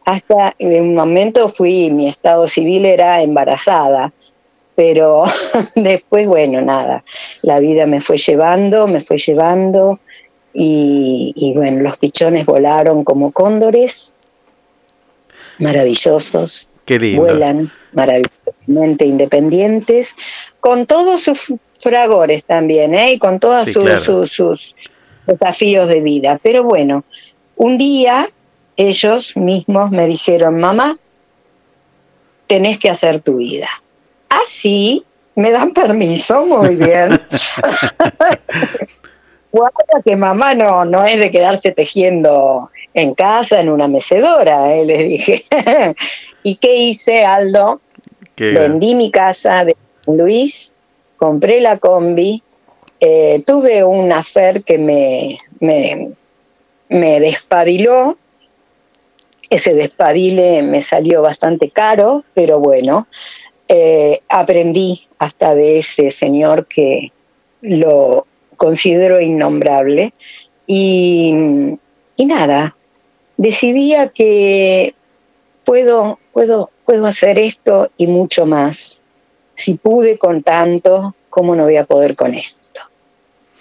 Hasta 0.06 0.54
en 0.60 0.84
un 0.84 0.96
momento 0.96 1.50
fui, 1.50 1.92
mi 1.92 2.08
estado 2.08 2.48
civil 2.48 2.86
era 2.86 3.22
embarazada, 3.22 4.14
pero 4.76 5.24
después, 5.76 6.28
bueno, 6.28 6.62
nada, 6.62 7.04
la 7.42 7.60
vida 7.60 7.86
me 7.86 8.00
fue 8.00 8.18
llevando, 8.18 8.88
me 8.88 9.00
fue 9.00 9.18
llevando 9.18 10.00
y, 10.54 11.34
y 11.36 11.54
bueno, 11.54 11.82
los 11.84 11.98
pichones 11.98 12.46
volaron 12.46 13.04
como 13.04 13.32
cóndores, 13.32 14.12
maravillosos, 15.60 16.70
Qué 16.86 17.00
lindo. 17.00 17.24
vuelan 17.24 17.72
maravillosamente 17.94 19.06
independientes, 19.06 20.16
con 20.60 20.86
todos 20.86 21.22
sus 21.24 21.54
fragores 21.80 22.44
también, 22.44 22.94
¿eh? 22.96 23.14
y 23.14 23.18
con 23.20 23.40
todos 23.40 23.64
Sí, 23.66 23.74
sus, 23.74 23.84
claro. 23.84 24.02
sus- 24.04 24.32
sus 24.32 24.76
desafíos 25.26 25.88
de 25.88 26.02
vida. 26.02 26.40
Pero 26.42 26.64
bueno, 26.64 27.04
un 27.56 27.78
día 27.78 28.30
ellos 28.78 29.36
mismos 29.36 29.90
me 29.92 30.06
dijeron, 30.08 30.58
mamá, 30.60 30.98
tenés 32.48 32.78
que 32.80 32.90
hacer 32.90 33.20
tu 33.22 33.38
vida. 33.38 33.68
Así, 34.30 35.04
me 35.36 35.52
dan 35.52 35.74
permiso, 35.74 36.46
muy 36.46 36.76
bien. 36.76 37.20
Guarda 39.52 40.02
que 40.04 40.16
mamá 40.18 40.54
no, 40.54 40.86
no 40.86 41.06
es 41.06 41.20
de 41.20 41.32
quedarse 41.32 41.72
tejiendo 41.72 42.70
en 42.94 43.14
casa, 43.14 43.60
en 43.60 43.70
una 43.70 43.88
mecedora, 43.88 44.76
¿eh? 44.76 44.86
les 44.86 45.08
dije. 45.08 45.46
¿Y 46.44 46.56
qué 46.56 46.76
hice, 46.76 47.26
Aldo? 47.26 47.82
Qué- 48.36 48.52
Vendí 48.52 48.94
mi 48.96 49.10
casa 49.10 49.64
de 49.66 49.76
San 50.06 50.18
Luis, 50.18 50.72
compré 51.18 51.62
la 51.62 51.78
combi, 51.78 52.44
eh, 53.00 53.42
tuve 53.46 53.84
un 53.84 54.12
afer 54.12 54.64
que 54.64 54.78
me, 54.78 55.38
me, 55.60 56.12
me 56.90 57.20
despabiló. 57.20 58.18
Ese 59.50 59.74
despabile 59.74 60.62
me 60.62 60.82
salió 60.82 61.22
bastante 61.22 61.70
caro, 61.70 62.26
pero 62.34 62.60
bueno, 62.60 63.08
eh, 63.70 64.22
aprendí 64.28 65.08
hasta 65.20 65.56
de 65.56 65.80
ese 65.80 66.10
señor 66.10 66.68
que 66.68 67.12
lo 67.62 68.28
considero 68.58 69.22
innombrable. 69.22 70.14
Y, 70.66 71.34
y 72.18 72.26
nada, 72.26 72.74
decidía 73.38 74.10
que 74.10 74.94
puedo, 75.64 76.20
puedo, 76.34 76.72
puedo 76.86 77.06
hacer 77.06 77.40
esto 77.40 77.90
y 77.98 78.08
mucho 78.08 78.46
más. 78.46 79.00
Si 79.54 79.76
pude 79.76 80.18
con 80.18 80.44
tanto, 80.44 81.16
¿cómo 81.30 81.56
no 81.56 81.64
voy 81.64 81.78
a 81.78 81.86
poder 81.86 82.16
con 82.16 82.36
esto? 82.36 82.82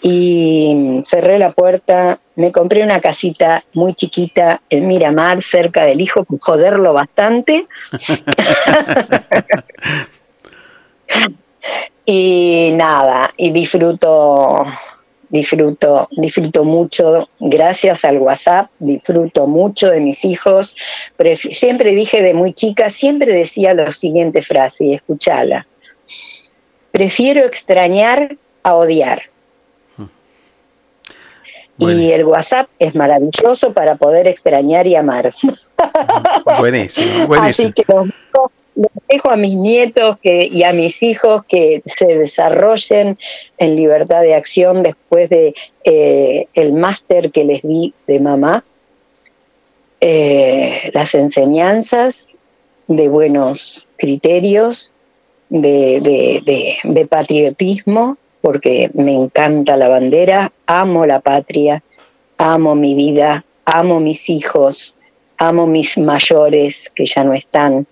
Y 0.02 1.00
cerré 1.04 1.38
la 1.38 1.52
puerta, 1.52 2.20
me 2.34 2.52
compré 2.52 2.82
una 2.82 3.00
casita 3.00 3.64
muy 3.72 3.94
chiquita 3.94 4.60
en 4.68 4.86
Miramar, 4.86 5.42
cerca 5.42 5.84
del 5.84 6.00
hijo, 6.00 6.26
joderlo 6.40 6.92
bastante. 6.92 7.66
y 12.06 12.70
nada, 12.74 13.28
y 13.36 13.50
disfruto 13.50 14.64
disfruto, 15.28 16.08
disfruto 16.16 16.64
mucho, 16.64 17.28
gracias 17.40 18.04
al 18.04 18.18
WhatsApp, 18.18 18.70
disfruto 18.78 19.46
mucho 19.46 19.90
de 19.90 20.00
mis 20.00 20.24
hijos. 20.24 20.74
siempre 21.34 21.94
dije 21.94 22.22
de 22.22 22.34
muy 22.34 22.52
chica, 22.52 22.90
siempre 22.90 23.32
decía 23.32 23.74
la 23.74 23.90
siguiente 23.90 24.42
frase 24.42 24.84
y 24.84 24.94
escuchala. 24.94 25.66
Prefiero 26.92 27.44
extrañar 27.44 28.36
a 28.62 28.74
odiar. 28.74 29.22
Y 31.78 32.10
el 32.12 32.24
WhatsApp 32.24 32.68
es 32.78 32.94
maravilloso 32.94 33.74
para 33.74 33.96
poder 33.96 34.26
extrañar 34.26 34.86
y 34.86 34.96
amar. 34.96 35.30
Buenísimo, 36.58 37.26
buenísimo. 37.26 37.68
Así 37.68 37.72
que 37.72 37.84
dejo 39.08 39.30
a 39.30 39.36
mis 39.36 39.56
nietos 39.56 40.18
y 40.22 40.62
a 40.62 40.72
mis 40.72 41.02
hijos 41.02 41.44
que 41.46 41.82
se 41.86 42.06
desarrollen 42.06 43.18
en 43.58 43.76
libertad 43.76 44.22
de 44.22 44.34
acción 44.34 44.82
después 44.82 45.28
de 45.30 45.54
eh, 45.84 46.48
el 46.54 46.72
máster 46.72 47.30
que 47.30 47.44
les 47.44 47.62
di 47.62 47.94
de 48.06 48.20
mamá. 48.20 48.64
Eh, 50.00 50.90
las 50.92 51.14
enseñanzas 51.14 52.28
de 52.86 53.08
buenos 53.08 53.88
criterios, 53.96 54.92
de 55.48 57.06
patriotismo 57.08 58.18
porque 58.46 58.92
me 58.94 59.12
encanta 59.12 59.76
la 59.76 59.88
bandera, 59.88 60.52
amo 60.66 61.04
la 61.04 61.18
patria, 61.18 61.82
amo 62.38 62.76
mi 62.76 62.94
vida, 62.94 63.44
amo 63.64 63.98
mis 63.98 64.30
hijos, 64.30 64.94
amo 65.36 65.66
mis 65.66 65.98
mayores 65.98 66.88
que 66.94 67.06
ya 67.06 67.24
no 67.24 67.34
están. 67.34 67.88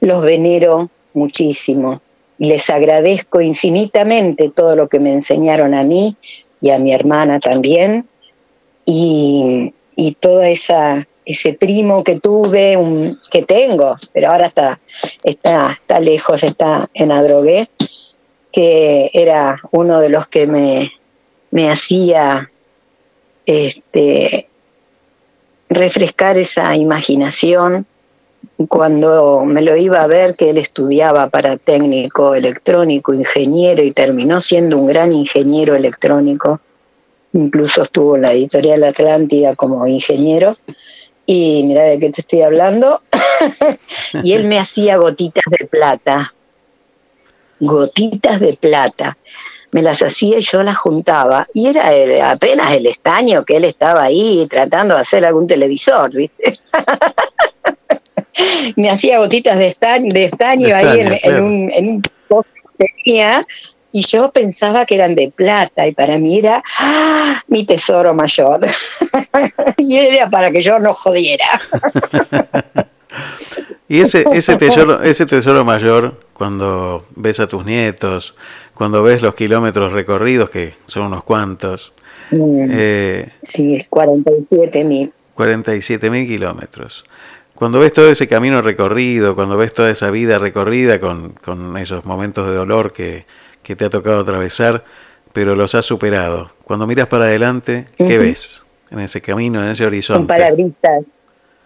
Los 0.00 0.22
venero 0.22 0.90
muchísimo. 1.14 2.02
Y 2.38 2.48
les 2.48 2.70
agradezco 2.70 3.40
infinitamente 3.40 4.50
todo 4.54 4.76
lo 4.76 4.88
que 4.88 4.98
me 4.98 5.12
enseñaron 5.12 5.74
a 5.74 5.84
mí 5.84 6.16
y 6.60 6.70
a 6.70 6.78
mi 6.78 6.92
hermana 6.92 7.38
también. 7.40 8.06
Y, 8.86 9.74
y 9.94 10.12
toda 10.14 10.48
esa 10.48 11.06
ese 11.24 11.52
primo 11.52 12.02
que 12.02 12.18
tuve, 12.18 12.76
un, 12.76 13.16
que 13.30 13.42
tengo, 13.42 13.96
pero 14.12 14.30
ahora 14.30 14.46
está, 14.46 14.80
está, 15.22 15.72
está 15.72 16.00
lejos, 16.00 16.42
está 16.42 16.88
en 16.92 17.12
Adrogué, 17.12 17.68
que 18.50 19.10
era 19.12 19.60
uno 19.70 20.00
de 20.00 20.08
los 20.08 20.26
que 20.26 20.46
me, 20.46 20.92
me 21.50 21.70
hacía 21.70 22.50
este, 23.46 24.48
refrescar 25.68 26.36
esa 26.36 26.74
imaginación 26.76 27.86
cuando 28.68 29.44
me 29.44 29.62
lo 29.62 29.76
iba 29.76 30.02
a 30.02 30.06
ver 30.06 30.34
que 30.34 30.50
él 30.50 30.58
estudiaba 30.58 31.28
para 31.28 31.56
técnico 31.56 32.34
electrónico, 32.34 33.14
ingeniero 33.14 33.82
y 33.82 33.92
terminó 33.92 34.40
siendo 34.40 34.76
un 34.78 34.86
gran 34.86 35.12
ingeniero 35.12 35.74
electrónico. 35.74 36.60
Incluso 37.32 37.82
estuvo 37.82 38.16
en 38.16 38.22
la 38.22 38.32
editorial 38.32 38.84
Atlántida 38.84 39.54
como 39.54 39.86
ingeniero. 39.86 40.56
Y 41.26 41.62
mira 41.64 41.84
de 41.84 41.98
qué 41.98 42.10
te 42.10 42.20
estoy 42.20 42.42
hablando. 42.42 43.02
y 44.22 44.32
él 44.32 44.44
me 44.44 44.58
hacía 44.58 44.96
gotitas 44.96 45.44
de 45.58 45.66
plata 45.66 46.34
gotitas 47.60 48.40
de 48.40 48.54
plata. 48.54 49.16
Me 49.70 49.82
las 49.82 50.02
hacía 50.02 50.38
y 50.38 50.42
yo 50.42 50.62
las 50.62 50.76
juntaba. 50.76 51.46
Y 51.54 51.68
era 51.68 52.30
apenas 52.30 52.72
el 52.72 52.86
estaño 52.86 53.44
que 53.44 53.56
él 53.56 53.64
estaba 53.64 54.02
ahí 54.02 54.46
tratando 54.50 54.94
de 54.94 55.02
hacer 55.02 55.24
algún 55.24 55.46
televisor, 55.46 56.10
¿viste? 56.10 56.54
me 58.76 58.90
hacía 58.90 59.18
gotitas 59.18 59.58
de 59.58 59.68
estaño, 59.68 60.08
de 60.12 60.24
estaño, 60.24 60.74
ahí 60.74 61.00
en, 61.00 61.42
un, 61.42 61.70
en 61.72 61.88
un 61.88 62.02
que 62.02 62.92
tenía 63.04 63.46
y 63.92 64.02
yo 64.02 64.30
pensaba 64.30 64.86
que 64.86 64.94
eran 64.94 65.14
de 65.14 65.32
plata 65.34 65.86
y 65.86 65.92
para 65.92 66.16
mí 66.18 66.38
era 66.38 66.62
¡ah! 66.78 67.42
mi 67.48 67.64
tesoro 67.64 68.14
mayor 68.14 68.60
y 69.76 69.96
era 69.96 70.30
para 70.30 70.52
que 70.52 70.60
yo 70.60 70.78
no 70.78 70.94
jodiera 70.94 71.46
y 73.88 74.00
ese 74.00 74.24
ese 74.32 74.56
tesoro 74.56 75.02
ese 75.02 75.26
tesoro 75.26 75.64
mayor 75.64 76.16
cuando 76.40 77.04
ves 77.16 77.38
a 77.38 77.48
tus 77.48 77.66
nietos, 77.66 78.34
cuando 78.72 79.02
ves 79.02 79.20
los 79.20 79.34
kilómetros 79.34 79.92
recorridos, 79.92 80.48
que 80.48 80.72
son 80.86 81.02
unos 81.02 81.22
cuantos. 81.22 81.92
Mm. 82.30 82.66
Eh, 82.70 83.28
sí, 83.42 83.84
47 83.90 84.84
mil. 84.86 85.12
47 85.34 86.08
mil 86.08 86.26
kilómetros. 86.26 87.04
Cuando 87.60 87.78
ves 87.78 87.92
todo 87.92 88.10
ese 88.10 88.26
camino 88.26 88.62
recorrido, 88.62 89.34
cuando 89.34 89.58
ves 89.58 89.74
toda 89.74 89.90
esa 89.90 90.10
vida 90.10 90.38
recorrida 90.38 90.98
con, 90.98 91.36
esos 91.76 92.06
momentos 92.06 92.46
de 92.46 92.54
dolor 92.54 92.90
que, 92.90 93.26
te 93.62 93.84
ha 93.84 93.90
tocado 93.90 94.20
atravesar, 94.20 94.82
pero 95.34 95.54
los 95.54 95.74
has 95.74 95.84
superado. 95.84 96.50
Cuando 96.64 96.86
miras 96.86 97.08
para 97.08 97.26
adelante, 97.26 97.84
¿qué 97.98 98.16
ves 98.16 98.64
en 98.90 99.00
ese 99.00 99.20
camino, 99.20 99.62
en 99.62 99.72
ese 99.72 99.84
horizonte? 99.84 100.22
Un 100.22 100.26
parabrisas 100.26 101.04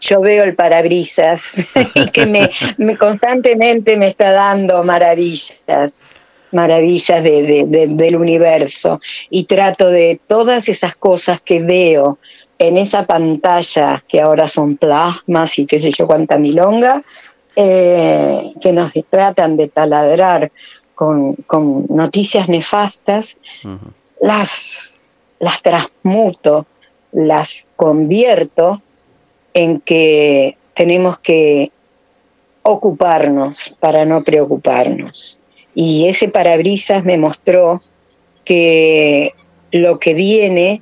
yo 0.00 0.20
veo 0.20 0.42
el 0.42 0.56
parabrisas 0.56 1.54
y 1.94 2.06
que 2.10 2.26
me, 2.26 2.96
constantemente 2.96 3.96
me 3.96 4.08
está 4.08 4.32
dando 4.32 4.82
maravillas, 4.82 6.08
maravillas 6.54 7.22
del 7.22 8.16
universo 8.16 8.98
y 9.30 9.44
trato 9.44 9.88
de 9.88 10.20
todas 10.26 10.68
esas 10.68 10.96
cosas 10.96 11.40
que 11.40 11.60
veo 11.60 12.18
en 12.58 12.78
esa 12.78 13.06
pantalla 13.06 14.02
que 14.06 14.20
ahora 14.20 14.48
son 14.48 14.76
plasmas 14.76 15.58
y 15.58 15.66
qué 15.66 15.80
sé 15.80 15.90
yo 15.90 16.06
cuánta 16.06 16.38
milonga, 16.38 17.02
eh, 17.56 18.50
que 18.62 18.72
nos 18.72 18.92
tratan 19.10 19.54
de 19.54 19.68
taladrar 19.68 20.50
con, 20.94 21.36
noticias 21.88 22.48
nefastas, 22.48 23.36
las, 24.20 25.00
las 25.40 25.62
transmuto, 25.62 26.66
las 27.12 27.48
convierto 27.76 28.82
en 29.52 29.80
que 29.80 30.56
tenemos 30.74 31.18
que 31.18 31.70
ocuparnos 32.62 33.76
para 33.78 34.04
no 34.04 34.24
preocuparnos. 34.24 35.38
Y 35.74 36.08
ese 36.08 36.28
parabrisas 36.28 37.04
me 37.04 37.18
mostró 37.18 37.82
que 38.44 39.32
lo 39.72 39.98
que 39.98 40.14
viene, 40.14 40.80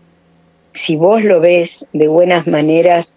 si 0.70 0.96
vos 0.96 1.24
lo 1.24 1.40
ves 1.40 1.86
de 1.92 2.08
buenas 2.08 2.46
maneras, 2.46 3.10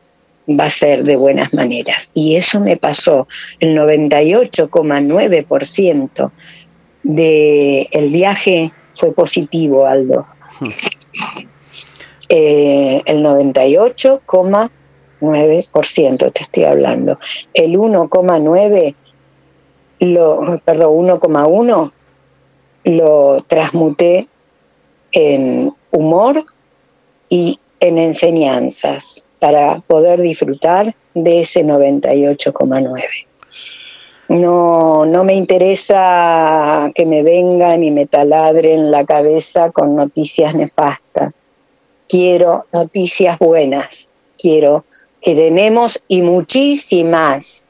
va 0.47 0.65
a 0.65 0.69
ser 0.69 1.03
de 1.03 1.15
buenas 1.15 1.51
maneras. 1.53 2.09
Y 2.13 2.35
eso 2.35 2.59
me 2.59 2.77
pasó. 2.77 3.27
El 3.59 3.75
98,9% 3.77 6.31
del 7.03 8.11
viaje 8.11 8.71
fue 8.91 9.13
positivo, 9.13 9.85
Aldo. 9.85 10.27
Hmm. 10.59 10.65
Eh, 12.29 13.01
el 13.05 13.23
98,9% 13.23 14.71
9% 15.21 16.31
te 16.31 16.43
estoy 16.43 16.63
hablando. 16.63 17.19
El 17.53 17.77
1,9, 17.77 18.95
lo, 20.13 20.59
perdón, 20.63 21.07
1,1 21.07 21.91
lo 22.85 23.43
transmuté 23.47 24.27
en 25.11 25.73
humor 25.91 26.45
y 27.29 27.59
en 27.79 27.97
enseñanzas 27.97 29.27
para 29.39 29.79
poder 29.81 30.21
disfrutar 30.21 30.95
de 31.13 31.41
ese 31.41 31.65
98,9. 31.65 33.25
No, 34.27 35.05
no 35.05 35.23
me 35.23 35.35
interesa 35.35 36.89
que 36.93 37.05
me 37.05 37.21
vengan 37.21 37.83
y 37.83 37.91
me 37.91 38.07
taladren 38.07 38.89
la 38.89 39.05
cabeza 39.05 39.71
con 39.71 39.95
noticias 39.95 40.55
nefastas. 40.55 41.41
Quiero 42.07 42.65
noticias 42.71 43.37
buenas. 43.39 44.09
Quiero 44.37 44.85
que 45.21 45.35
tenemos 45.35 46.01
y 46.07 46.21
muchísimas. 46.21 47.65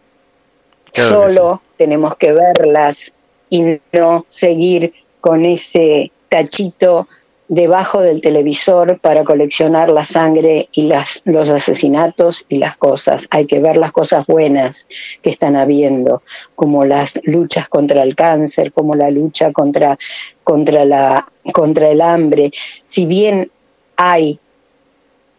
Solo 0.92 1.62
tenemos 1.78 2.16
que 2.16 2.34
verlas 2.34 3.14
y 3.50 3.80
no 3.92 4.24
seguir 4.28 4.94
con 5.22 5.46
ese 5.46 6.12
tachito 6.30 7.08
debajo 7.48 8.02
del 8.02 8.22
televisor 8.22 9.00
para 9.00 9.24
coleccionar 9.24 9.90
la 9.90 10.04
sangre 10.04 10.68
y 10.74 10.90
los 11.26 11.50
asesinatos 11.50 12.46
y 12.50 12.58
las 12.58 12.76
cosas. 12.78 13.28
Hay 13.30 13.46
que 13.46 13.60
ver 13.60 13.78
las 13.78 13.92
cosas 13.92 14.26
buenas 14.26 14.88
que 15.22 15.30
están 15.30 15.56
habiendo, 15.56 16.24
como 16.56 16.86
las 16.86 17.20
luchas 17.24 17.70
contra 17.70 18.04
el 18.04 18.16
cáncer, 18.16 18.74
como 18.74 18.96
la 18.96 19.12
lucha 19.12 19.52
contra, 19.52 19.98
contra, 20.44 20.86
la, 20.86 21.32
contra 21.54 21.90
el 21.90 22.02
hambre. 22.02 22.52
Si 22.86 23.06
bien 23.06 23.52
hay 23.96 24.40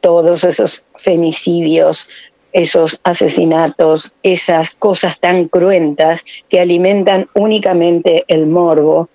todos 0.00 0.44
esos 0.44 0.84
femicidios, 0.94 2.08
esos 2.56 3.00
asesinatos, 3.04 4.14
esas 4.22 4.70
cosas 4.70 5.20
tan 5.20 5.46
cruentas 5.46 6.24
que 6.48 6.58
alimentan 6.58 7.26
únicamente 7.34 8.24
el 8.28 8.46
morbo 8.46 9.10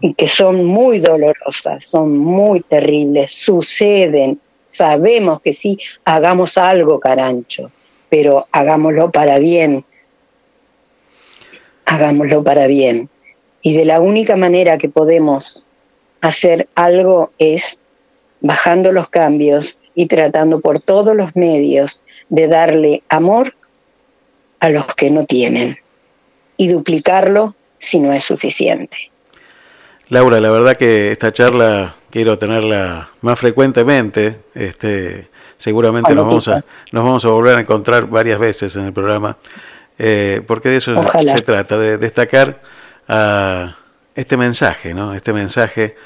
y 0.00 0.14
que 0.14 0.28
son 0.28 0.64
muy 0.64 1.00
dolorosas, 1.00 1.84
son 1.84 2.16
muy 2.16 2.60
terribles, 2.60 3.32
suceden, 3.32 4.40
sabemos 4.62 5.40
que 5.40 5.52
sí, 5.52 5.76
hagamos 6.04 6.58
algo, 6.58 7.00
carancho, 7.00 7.72
pero 8.08 8.44
hagámoslo 8.52 9.10
para 9.10 9.40
bien, 9.40 9.84
hagámoslo 11.86 12.44
para 12.44 12.68
bien. 12.68 13.08
Y 13.62 13.76
de 13.76 13.84
la 13.84 13.98
única 13.98 14.36
manera 14.36 14.78
que 14.78 14.88
podemos 14.88 15.64
hacer 16.20 16.68
algo 16.76 17.32
es 17.38 17.80
bajando 18.40 18.92
los 18.92 19.08
cambios 19.08 19.76
y 19.96 20.06
tratando 20.06 20.60
por 20.60 20.78
todos 20.78 21.16
los 21.16 21.34
medios 21.34 22.02
de 22.28 22.46
darle 22.46 23.02
amor 23.08 23.54
a 24.60 24.68
los 24.68 24.86
que 24.94 25.10
no 25.10 25.24
tienen 25.24 25.78
y 26.58 26.68
duplicarlo 26.68 27.56
si 27.78 27.98
no 27.98 28.12
es 28.12 28.22
suficiente. 28.22 28.96
Laura, 30.10 30.38
la 30.38 30.50
verdad 30.50 30.76
que 30.76 31.10
esta 31.10 31.32
charla 31.32 31.96
quiero 32.10 32.36
tenerla 32.36 33.08
más 33.22 33.38
frecuentemente. 33.38 34.42
Este, 34.54 35.28
seguramente 35.56 36.14
nos 36.14 36.26
vamos, 36.26 36.48
a, 36.48 36.62
nos 36.92 37.02
vamos 37.04 37.24
a 37.24 37.28
volver 37.28 37.56
a 37.56 37.60
encontrar 37.62 38.06
varias 38.06 38.38
veces 38.38 38.76
en 38.76 38.84
el 38.84 38.92
programa, 38.92 39.38
eh, 39.98 40.42
porque 40.46 40.68
de 40.68 40.76
eso 40.76 40.94
se 41.20 41.40
trata, 41.40 41.78
de 41.78 41.96
destacar 41.96 42.60
a 43.08 43.78
este 44.14 44.36
mensaje, 44.36 44.92
¿no? 44.92 45.14
Este 45.14 45.32
mensaje 45.32 45.96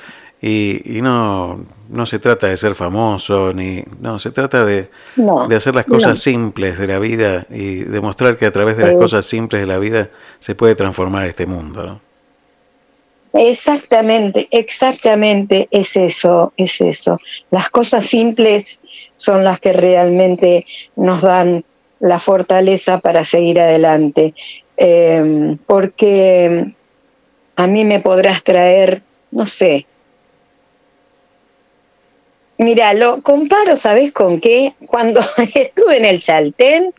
y, 0.40 0.98
y, 0.98 1.02
no, 1.02 1.66
no 1.90 2.06
se 2.06 2.18
trata 2.18 2.46
de 2.46 2.56
ser 2.56 2.74
famoso, 2.74 3.52
ni 3.52 3.82
no, 4.00 4.18
se 4.18 4.30
trata 4.30 4.64
de, 4.64 4.90
de 5.16 5.56
hacer 5.56 5.74
las 5.74 5.86
cosas 5.86 6.18
simples 6.20 6.78
de 6.78 6.86
la 6.86 6.98
vida 6.98 7.46
y 7.50 7.80
demostrar 7.80 8.36
que 8.36 8.46
a 8.46 8.52
través 8.52 8.76
de 8.76 8.86
las 8.86 8.96
cosas 8.96 9.26
simples 9.26 9.60
de 9.62 9.66
la 9.66 9.78
vida 9.78 10.10
se 10.38 10.54
puede 10.54 10.74
transformar 10.74 11.26
este 11.26 11.46
mundo. 11.46 11.84
¿no? 11.84 12.00
Exactamente, 13.32 14.48
exactamente 14.50 15.68
es 15.70 15.96
eso, 15.96 16.52
es 16.56 16.80
eso. 16.80 17.18
Las 17.50 17.70
cosas 17.70 18.06
simples 18.06 18.80
son 19.16 19.44
las 19.44 19.60
que 19.60 19.72
realmente 19.72 20.66
nos 20.96 21.22
dan 21.22 21.64
la 22.00 22.18
fortaleza 22.18 22.98
para 22.98 23.24
seguir 23.24 23.60
adelante. 23.60 24.34
Eh, 24.76 25.56
porque 25.66 26.72
a 27.56 27.66
mí 27.66 27.84
me 27.84 28.00
podrás 28.00 28.42
traer, 28.42 29.02
no 29.32 29.46
sé, 29.46 29.86
Mira, 32.60 32.92
lo 32.92 33.22
comparo, 33.22 33.74
¿sabes 33.74 34.12
con 34.12 34.38
qué? 34.38 34.74
Cuando 34.86 35.20
estuve 35.54 35.96
en 35.96 36.04
el 36.04 36.20
Chaltén, 36.20 36.92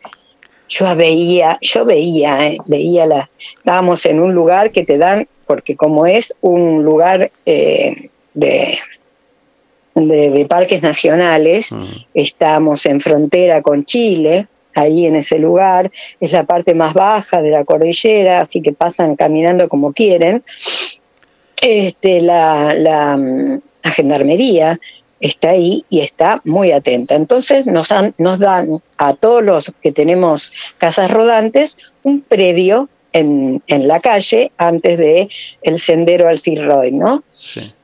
yo 0.68 0.96
veía, 0.96 1.56
yo 1.60 1.84
veía, 1.84 2.48
eh, 2.48 2.58
veía 2.66 3.06
la, 3.06 3.30
estábamos 3.38 4.04
en 4.06 4.18
un 4.18 4.34
lugar 4.34 4.72
que 4.72 4.84
te 4.84 4.98
dan, 4.98 5.28
porque 5.46 5.76
como 5.76 6.04
es 6.04 6.34
un 6.40 6.82
lugar 6.82 7.30
eh, 7.46 8.10
de, 8.34 8.76
de, 9.94 10.46
parques 10.48 10.82
nacionales, 10.82 11.70
mm. 11.70 11.84
estamos 12.12 12.84
en 12.86 12.98
frontera 12.98 13.62
con 13.62 13.84
Chile, 13.84 14.48
ahí 14.74 15.06
en 15.06 15.14
ese 15.14 15.38
lugar, 15.38 15.92
es 16.18 16.32
la 16.32 16.42
parte 16.42 16.74
más 16.74 16.92
baja 16.92 17.40
de 17.40 17.50
la 17.50 17.64
cordillera, 17.64 18.40
así 18.40 18.62
que 18.62 18.72
pasan 18.72 19.14
caminando 19.14 19.68
como 19.68 19.92
quieren. 19.92 20.42
Este, 21.60 22.20
la, 22.20 22.74
la, 22.74 23.16
la 23.16 23.90
gendarmería 23.92 24.80
está 25.22 25.50
ahí 25.50 25.84
y 25.88 26.00
está 26.00 26.42
muy 26.44 26.72
atenta. 26.72 27.14
Entonces 27.14 27.64
nos, 27.64 27.88
nos 28.18 28.38
dan 28.38 28.82
a 28.98 29.14
todos 29.14 29.42
los 29.42 29.72
que 29.80 29.92
tenemos 29.92 30.52
casas 30.76 31.10
rodantes 31.10 31.78
un 32.02 32.20
predio 32.20 32.88
en, 33.12 33.62
en 33.66 33.88
la 33.88 34.00
calle 34.00 34.52
antes 34.58 34.98
de 34.98 35.28
el 35.62 35.78
sendero 35.78 36.28
al 36.28 36.38
Cirroy, 36.38 36.92
¿no? 36.92 37.22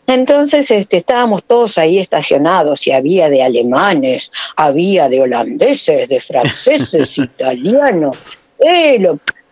Entonces 0.07 0.71
este, 0.71 0.97
estábamos 0.97 1.45
todos 1.45 1.79
ahí 1.79 1.99
estacionados 1.99 2.87
y 2.87 2.93
había 2.93 3.29
de 3.29 3.43
alemanes, 3.43 4.33
había 4.57 5.09
de 5.09 5.21
holandeses, 5.21 6.09
de 6.09 6.21
franceses, 6.21 7.19
italianos. 7.19 8.17
Eh, 8.59 8.99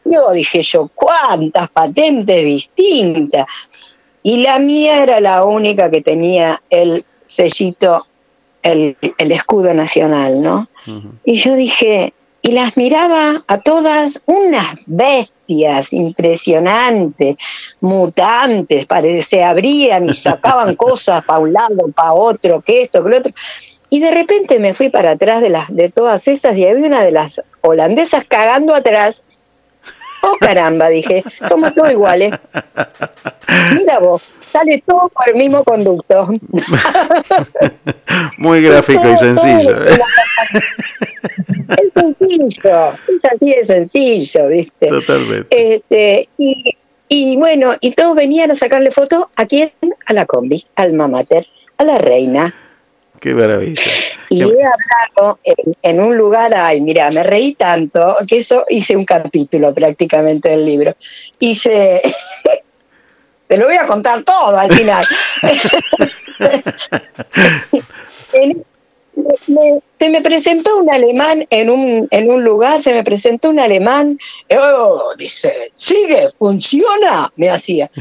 yo 0.05 0.32
dije 0.32 0.62
yo, 0.62 0.91
cuántas 0.95 1.68
patentes 1.68 2.45
distintas. 2.45 3.47
Y 4.22 4.39
la 4.39 4.59
mía 4.59 5.03
era 5.03 5.20
la 5.20 5.45
única 5.45 5.91
que 5.91 6.01
tenía 6.01 6.62
el 6.70 7.05
sellito, 7.27 8.07
el, 8.62 8.97
el 9.18 9.33
escudo 9.33 9.74
nacional, 9.74 10.43
¿no? 10.43 10.66
Y 11.24 11.37
yo 11.37 11.55
dije, 11.55 12.14
y 12.47 12.53
las 12.53 12.77
miraba 12.77 13.43
a 13.49 13.59
todas 13.59 14.20
unas 14.27 14.85
bestias 14.87 15.93
impresionantes, 15.93 17.37
mutantes, 17.81 18.87
se 19.27 19.43
abrían 19.43 20.09
y 20.09 20.14
sacaban 20.14 20.77
cosas 20.77 21.24
para 21.24 21.41
un 21.41 21.53
lado, 21.53 21.89
para 21.95 22.12
otro, 22.12 22.61
que 22.61 22.83
esto, 22.83 23.03
que 23.03 23.11
lo 23.11 23.18
otro. 23.18 23.33
Y 23.91 23.99
de 23.99 24.12
repente 24.12 24.61
me 24.61 24.74
fui 24.74 24.91
para 24.91 25.12
atrás 25.12 25.43
de, 25.43 25.51
las, 25.51 25.74
de 25.74 25.89
todas 25.89 26.29
esas 26.29 26.57
y 26.57 26.66
había 26.66 26.87
una 26.87 27.03
de 27.03 27.12
las 27.12 27.43
holandesas 27.62 28.24
cagando 28.24 28.74
atrás. 28.74 29.24
Oh 30.22 30.37
caramba, 30.39 30.89
dije, 30.89 31.24
somos 31.49 31.74
todos 31.74 31.91
iguales. 31.91 32.33
Mira 33.74 33.99
vos 33.99 34.22
sale 34.57 34.83
todo 34.87 35.09
por 35.09 35.29
el 35.29 35.37
mismo 35.37 35.65
conducto. 35.65 36.29
Muy 38.39 38.63
gráfico 38.63 39.13
y 39.13 39.17
sencillo. 39.17 39.85
es 39.85 40.01
sencillo, 41.95 42.93
es 43.09 43.25
así 43.25 43.55
de 43.55 43.65
sencillo, 43.65 44.49
¿viste? 44.49 44.89
Totalmente. 44.89 45.75
Este, 45.75 46.29
y, 47.09 47.37
bueno, 47.37 47.75
y 47.81 47.93
todos 47.93 48.17
venían 48.17 48.51
a 48.51 48.55
sacarle 48.55 48.91
fotos 48.91 49.27
a 49.37 49.47
quién? 49.47 49.73
A 50.07 50.13
la 50.13 50.27
combi, 50.27 50.65
al 50.75 50.93
mamater, 50.95 51.47
a 51.77 51.85
la 51.85 51.99
reina. 51.99 52.55
Qué 53.21 53.35
maravilla. 53.35 53.83
Y 54.29 54.43
he 54.43 54.45
hablado 54.45 55.39
en, 55.83 56.01
un 56.01 56.17
lugar, 56.17 56.53
ay, 56.55 56.81
mira, 56.81 57.11
me 57.11 57.23
reí 57.23 57.55
tanto 57.55 58.17
que 58.27 58.39
eso 58.39 58.65
hice 58.69 58.97
un 58.97 59.05
capítulo 59.05 59.73
prácticamente 59.73 60.49
del 60.51 60.65
libro. 60.65 60.97
Hice, 61.39 62.03
te 63.47 63.57
lo 63.57 63.66
voy 63.66 63.76
a 63.76 63.86
contar 63.86 64.22
todo 64.22 64.57
al 64.57 64.72
final. 64.72 65.05
se 69.99 70.11
me 70.11 70.20
presentó 70.20 70.76
un 70.76 70.92
alemán 70.92 71.47
en 71.51 71.70
un, 71.70 72.09
en 72.11 72.30
un 72.30 72.44
lugar, 72.44 72.82
se 72.82 72.92
me 72.92 73.03
presentó 73.03 73.51
un 73.51 73.59
alemán, 73.59 74.18
oh, 74.57 75.14
dice, 75.16 75.70
sigue, 75.72 76.28
funciona, 76.38 77.32
me 77.36 77.51
hacía. 77.51 77.90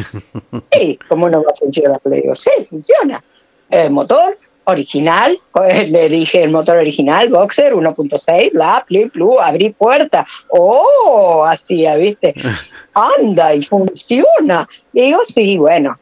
Sí, 0.71 0.99
¿cómo 1.07 1.29
no 1.29 1.43
va 1.43 1.51
a 1.51 1.55
funcionar? 1.55 1.99
Le 2.05 2.17
digo, 2.17 2.35
sí, 2.35 2.51
funciona. 2.69 3.23
El 3.69 3.91
motor, 3.91 4.37
original, 4.65 5.39
le 5.87 6.09
dije 6.09 6.43
el 6.43 6.51
motor 6.51 6.77
original, 6.77 7.29
Boxer 7.29 7.73
1.6, 7.73 8.51
bla, 8.51 8.83
pli, 8.87 9.09
plu, 9.09 9.39
abrí 9.39 9.71
puerta. 9.71 10.25
Oh, 10.49 11.45
hacía, 11.45 11.95
¿viste? 11.95 12.33
Anda 13.19 13.53
y 13.55 13.61
funciona. 13.61 14.67
digo, 14.91 15.19
sí, 15.25 15.57
bueno. 15.57 15.97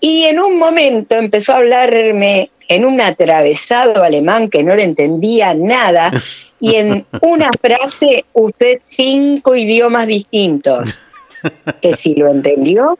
Y 0.00 0.24
en 0.24 0.40
un 0.40 0.58
momento 0.58 1.16
empezó 1.16 1.52
a 1.52 1.56
hablarme 1.58 2.50
en 2.68 2.84
un 2.84 3.00
atravesado 3.00 4.04
alemán 4.04 4.48
que 4.48 4.62
no 4.62 4.74
le 4.74 4.84
entendía 4.84 5.54
nada 5.54 6.12
y 6.60 6.76
en 6.76 7.06
una 7.22 7.48
frase 7.60 8.26
usted 8.32 8.78
cinco 8.80 9.56
idiomas 9.56 10.06
distintos. 10.06 11.04
Que 11.80 11.94
si 11.94 12.16
lo 12.16 12.28
entendió, 12.28 12.98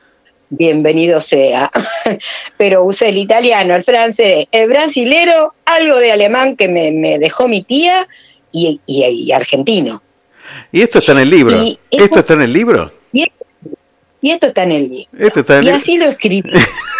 bienvenido 0.50 1.20
sea. 1.20 1.70
Pero 2.56 2.84
usé 2.84 3.10
el 3.10 3.18
italiano, 3.18 3.74
el 3.74 3.82
francés, 3.82 4.46
el 4.50 4.68
brasilero, 4.68 5.54
algo 5.64 5.98
de 5.98 6.12
alemán 6.12 6.56
que 6.56 6.68
me, 6.68 7.18
dejó 7.18 7.48
mi 7.48 7.62
tía 7.62 8.06
y, 8.52 8.80
y, 8.86 9.32
argentino. 9.32 10.02
¿Y 10.72 10.82
esto 10.82 10.98
está 10.98 11.12
en 11.12 11.18
el 11.18 11.30
libro? 11.30 11.56
¿Esto, 11.90 12.18
está 12.18 12.34
en 12.34 12.42
el 12.42 12.52
libro? 12.52 12.92
Y, 13.12 13.30
esto 14.22 14.48
está 14.48 14.62
en 14.64 14.72
el 14.72 14.88
libro. 14.88 15.62
y 15.62 15.68
así 15.68 15.96
lo 15.96 16.06
escribí. 16.06 16.42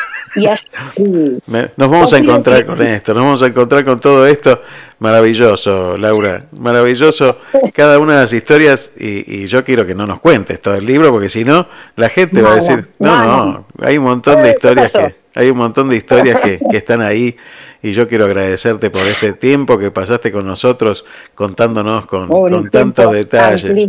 nos 1.77 1.91
vamos 1.91 2.13
a 2.13 2.19
encontrar 2.19 2.65
con 2.65 2.83
esto, 2.83 3.15
nos 3.15 3.23
vamos 3.23 3.43
a 3.43 3.47
encontrar 3.47 3.85
con 3.85 3.99
todo 3.99 4.27
esto. 4.27 4.61
Maravilloso, 5.01 5.97
Laura, 5.97 6.45
maravilloso. 6.59 7.39
Cada 7.73 8.01
una 8.01 8.15
de 8.15 8.21
las 8.23 8.33
historias, 8.33 8.93
y, 8.99 9.47
yo 9.47 9.63
quiero 9.63 9.87
que 9.87 9.95
no 9.95 10.07
nos 10.07 10.21
cuentes 10.21 10.61
todo 10.61 10.75
el 10.75 10.87
libro, 10.87 11.11
porque 11.13 11.29
si 11.29 11.45
no, 11.45 11.69
la 11.95 12.09
gente 12.09 12.43
va 12.43 12.53
a 12.53 12.57
decir, 12.57 12.89
no, 12.99 13.25
no, 13.25 13.67
hay 13.81 13.99
un 13.99 14.05
montón 14.05 14.43
de 14.43 14.51
historias 14.51 14.93
que 14.93 15.15
hay 15.39 15.51
un 15.51 15.59
montón 15.59 15.89
de 15.89 15.97
historias 15.97 16.41
que, 16.41 16.59
están 16.73 17.01
ahí 17.01 17.37
y 17.81 17.93
yo 17.93 18.09
quiero 18.09 18.25
agradecerte 18.25 18.91
por 18.91 19.03
este 19.03 19.35
tiempo 19.35 19.79
que 19.79 19.93
pasaste 19.93 20.33
con 20.33 20.45
nosotros 20.45 21.05
contándonos 21.37 22.07
con, 22.07 22.27
con 22.27 22.69
tantos 22.71 23.13
detalles. 23.13 23.89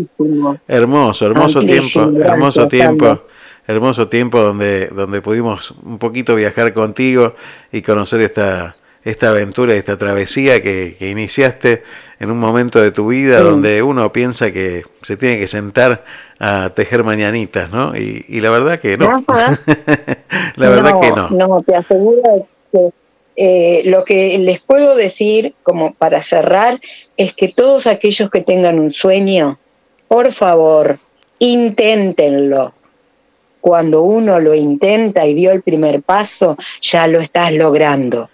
Hermoso, 0.68 1.26
hermoso 1.26 1.62
tiempo, 1.62 2.12
hermoso 2.22 2.68
tiempo 2.68 3.24
hermoso 3.70 4.08
tiempo 4.08 4.42
donde, 4.42 4.88
donde 4.88 5.22
pudimos 5.22 5.72
un 5.84 6.00
poquito 6.00 6.34
viajar 6.34 6.74
contigo 6.74 7.36
y 7.72 7.84
conocer 7.84 8.20
esta, 8.22 8.74
esta 9.04 9.30
aventura, 9.30 9.76
esta 9.76 9.96
travesía 9.96 10.60
que, 10.64 10.98
iniciaste 11.00 11.84
en 12.20 12.32
un 12.32 12.40
momento 12.40 12.82
de 12.82 12.92
tu 12.92 13.10
vida 13.10 13.40
donde 13.42 13.84
uno 13.84 14.12
piensa 14.12 14.52
que 14.52 14.86
se 15.04 15.18
tiene 15.18 15.38
que 15.38 15.48
sentar 15.48 16.04
a 16.40 16.72
tejer 16.72 17.04
mañanitas, 17.04 17.70
¿no? 17.70 17.96
Y, 17.96 18.42
la 18.42 18.50
verdad 18.50 18.80
que 18.80 18.98
no. 18.98 19.24
la 20.56 20.70
verdad 20.70 21.00
que 21.00 21.12
no. 21.12 21.30
No, 21.30 21.62
te 21.62 21.76
aseguro 21.76 22.48
que 22.72 22.90
eh, 23.36 23.84
lo 23.86 24.04
que 24.04 24.36
les 24.40 24.62
puedo 24.62 24.96
decir, 24.96 25.54
como 25.62 25.94
para 25.94 26.24
cerrar, 26.24 26.82
es 27.18 27.34
que 27.34 27.50
todos 27.50 27.86
aquellos 27.86 28.32
que 28.32 28.42
tengan 28.42 28.80
un 28.80 28.90
sueño, 28.90 29.60
por 30.08 30.32
favor, 30.32 30.98
inténtenlo 31.38 32.74
cuando 33.62 34.02
uno 34.04 34.40
lo 34.40 34.54
intenta 34.54 35.26
y 35.26 35.34
dio 35.34 35.52
el 35.52 35.62
primer 35.62 36.02
paso, 36.02 36.58
ya 36.82 37.08
lo 37.08 37.20
estás 37.20 37.54
logrando. 37.54 38.30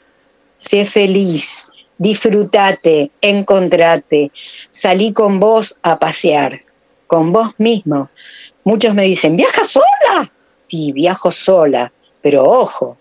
Sé 0.56 0.86
feliz, 0.86 1.68
disfrutate, 1.98 3.12
encontrate, 3.22 4.32
salí 4.70 5.14
con 5.14 5.40
vos 5.40 5.78
a 5.82 6.00
pasear, 6.00 6.60
con 7.08 7.32
vos 7.32 7.52
mismo. 7.58 8.10
Muchos 8.64 8.94
me 8.94 9.04
dicen, 9.04 9.36
¿viajas 9.36 9.70
sola? 9.70 10.32
Sí, 10.56 10.92
viajo 10.92 11.32
sola, 11.32 11.92
pero 12.22 12.44
ojo, 12.44 12.98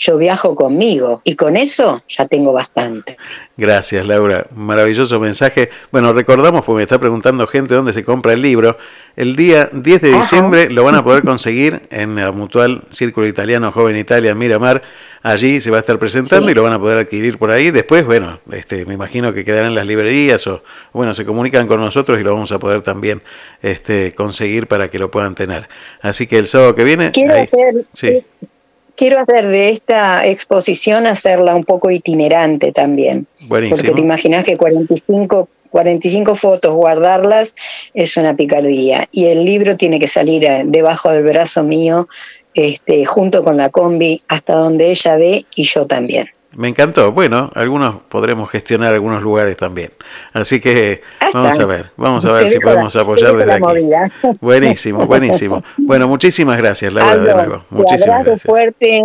yo 0.00 0.16
viajo 0.16 0.54
conmigo 0.54 1.20
y 1.24 1.36
con 1.36 1.56
eso 1.58 2.02
ya 2.08 2.26
tengo 2.26 2.54
bastante. 2.54 3.18
Gracias, 3.58 4.06
Laura. 4.06 4.46
Maravilloso 4.56 5.20
mensaje. 5.20 5.68
Bueno, 5.92 6.14
recordamos, 6.14 6.64
porque 6.64 6.78
me 6.78 6.82
está 6.84 6.98
preguntando 6.98 7.46
gente 7.46 7.74
dónde 7.74 7.92
se 7.92 8.02
compra 8.02 8.32
el 8.32 8.40
libro. 8.40 8.78
El 9.14 9.36
día 9.36 9.68
10 9.70 10.00
de 10.00 10.12
diciembre 10.14 10.70
lo 10.70 10.84
van 10.84 10.94
a 10.94 11.04
poder 11.04 11.22
conseguir 11.22 11.82
en 11.90 12.14
la 12.16 12.32
Mutual 12.32 12.82
Círculo 12.88 13.26
Italiano 13.26 13.72
Joven 13.72 13.96
Italia 13.98 14.34
Miramar. 14.34 14.80
Allí 15.22 15.60
se 15.60 15.70
va 15.70 15.76
a 15.76 15.80
estar 15.80 15.98
presentando 15.98 16.46
Sí. 16.46 16.52
y 16.52 16.54
lo 16.54 16.62
van 16.62 16.72
a 16.72 16.78
poder 16.78 16.96
adquirir 16.96 17.36
por 17.36 17.50
ahí. 17.50 17.70
Después, 17.70 18.06
bueno, 18.06 18.40
este, 18.52 18.86
me 18.86 18.94
imagino 18.94 19.34
que 19.34 19.44
quedarán 19.44 19.66
en 19.68 19.74
las 19.74 19.86
librerías 19.86 20.46
o, 20.46 20.62
bueno, 20.94 21.12
se 21.12 21.26
comunican 21.26 21.66
con 21.66 21.78
nosotros 21.78 22.18
y 22.18 22.22
lo 22.22 22.32
vamos 22.32 22.50
a 22.52 22.58
poder 22.58 22.80
también 22.80 23.20
este, 23.60 24.14
conseguir 24.14 24.66
para 24.66 24.88
que 24.88 24.98
lo 24.98 25.10
puedan 25.10 25.34
tener. 25.34 25.68
Así 26.00 26.26
que 26.26 26.38
el 26.38 26.46
sábado 26.46 26.74
que 26.74 26.84
viene... 26.84 27.10
Quiero 27.10 27.34
ahí- 27.34 27.42
hacer, 27.52 27.84
sí. 27.92 28.22
Quiero 29.00 29.18
hacer 29.18 29.48
de 29.48 29.70
esta 29.70 30.26
exposición 30.26 31.06
hacerla 31.06 31.54
un 31.54 31.64
poco 31.64 31.90
itinerante 31.90 32.70
también. 32.70 33.26
Buenísimo. 33.48 33.76
Porque 33.76 33.92
te 33.92 34.02
imaginas 34.02 34.44
que 34.44 34.58
45, 34.58 35.48
45 35.70 36.34
fotos, 36.34 36.74
guardarlas 36.74 37.56
es 37.94 38.18
una 38.18 38.36
picardía. 38.36 39.08
Y 39.10 39.24
el 39.24 39.46
libro 39.46 39.78
tiene 39.78 39.98
que 39.98 40.06
salir 40.06 40.44
eh, 40.44 40.64
debajo 40.66 41.10
del 41.10 41.24
brazo 41.24 41.62
mío, 41.62 42.08
este, 42.52 43.06
junto 43.06 43.42
con 43.42 43.56
la 43.56 43.70
combi, 43.70 44.20
hasta 44.28 44.52
donde 44.52 44.90
ella 44.90 45.16
ve 45.16 45.46
y 45.54 45.64
yo 45.64 45.86
también. 45.86 46.28
Me 46.52 46.68
encantó. 46.68 47.12
Bueno, 47.12 47.50
algunos 47.54 47.96
podremos 48.08 48.50
gestionar 48.50 48.92
algunos 48.92 49.22
lugares 49.22 49.56
también. 49.56 49.92
Así 50.32 50.60
que 50.60 51.00
vamos 51.32 51.58
a 51.58 51.64
ver, 51.66 51.92
vamos 51.96 52.24
a 52.24 52.32
ver 52.32 52.48
si 52.48 52.58
podemos 52.58 52.94
apoyar 52.96 53.36
desde 53.36 53.52
aquí. 53.52 54.38
Buenísimo, 54.40 55.06
buenísimo. 55.06 55.62
Bueno, 55.78 56.08
muchísimas 56.08 56.58
gracias, 56.58 56.92
Laura, 56.92 57.16
de 57.18 57.34
nuevo. 57.34 57.64
Muchísimas 57.70 58.02
abrazo 58.08 58.24
gracias. 58.24 58.42
fuerte. 58.42 59.00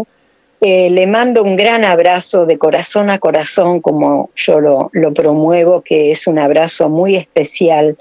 eh, 0.62 0.90
le 0.90 1.06
mando 1.06 1.44
un 1.44 1.56
gran 1.56 1.84
abrazo 1.86 2.48
de 2.48 2.58
corazón 2.58 3.12
a 3.12 3.20
corazón, 3.20 3.82
como 3.82 4.32
yo 4.36 4.60
lo, 4.60 4.90
lo 4.94 5.14
promuevo, 5.14 5.82
que 5.82 6.10
es 6.12 6.26
un 6.26 6.40
abrazo 6.40 6.90
muy 6.90 7.16
especial, 7.16 7.98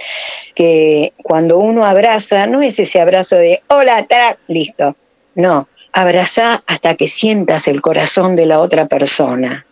que 0.55 1.13
cuando 1.23 1.59
uno 1.59 1.85
abraza, 1.85 2.47
no 2.47 2.63
es 2.63 2.79
ese 2.79 3.01
abrazo 3.01 3.37
de 3.37 3.63
hola, 3.69 4.07
ta, 4.07 4.39
listo. 4.47 4.97
No, 5.35 5.69
abraza 5.95 6.65
hasta 6.67 6.97
que 6.97 7.07
sientas 7.07 7.69
el 7.69 7.81
corazón 7.81 8.35
de 8.35 8.47
la 8.47 8.59
otra 8.59 8.89
persona. 8.89 9.65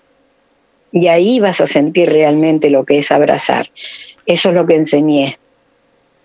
Y 0.93 1.09
ahí 1.09 1.41
vas 1.41 1.61
a 1.61 1.67
sentir 1.67 2.11
realmente 2.11 2.71
lo 2.71 2.85
que 2.85 2.99
es 2.99 3.11
abrazar. 3.11 3.69
Eso 4.25 4.51
es 4.51 4.55
lo 4.55 4.65
que 4.65 4.77
enseñé. 4.77 5.39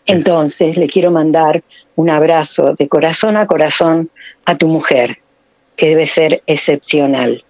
Entonces 0.05 0.77
le 0.77 0.87
quiero 0.87 1.09
mandar 1.09 1.63
un 1.95 2.11
abrazo 2.11 2.75
de 2.75 2.87
corazón 2.87 3.37
a 3.37 3.47
corazón 3.47 4.11
a 4.45 4.55
tu 4.55 4.67
mujer, 4.67 5.17
que 5.75 5.89
debe 5.89 6.05
ser 6.05 6.43
excepcional. 6.45 7.43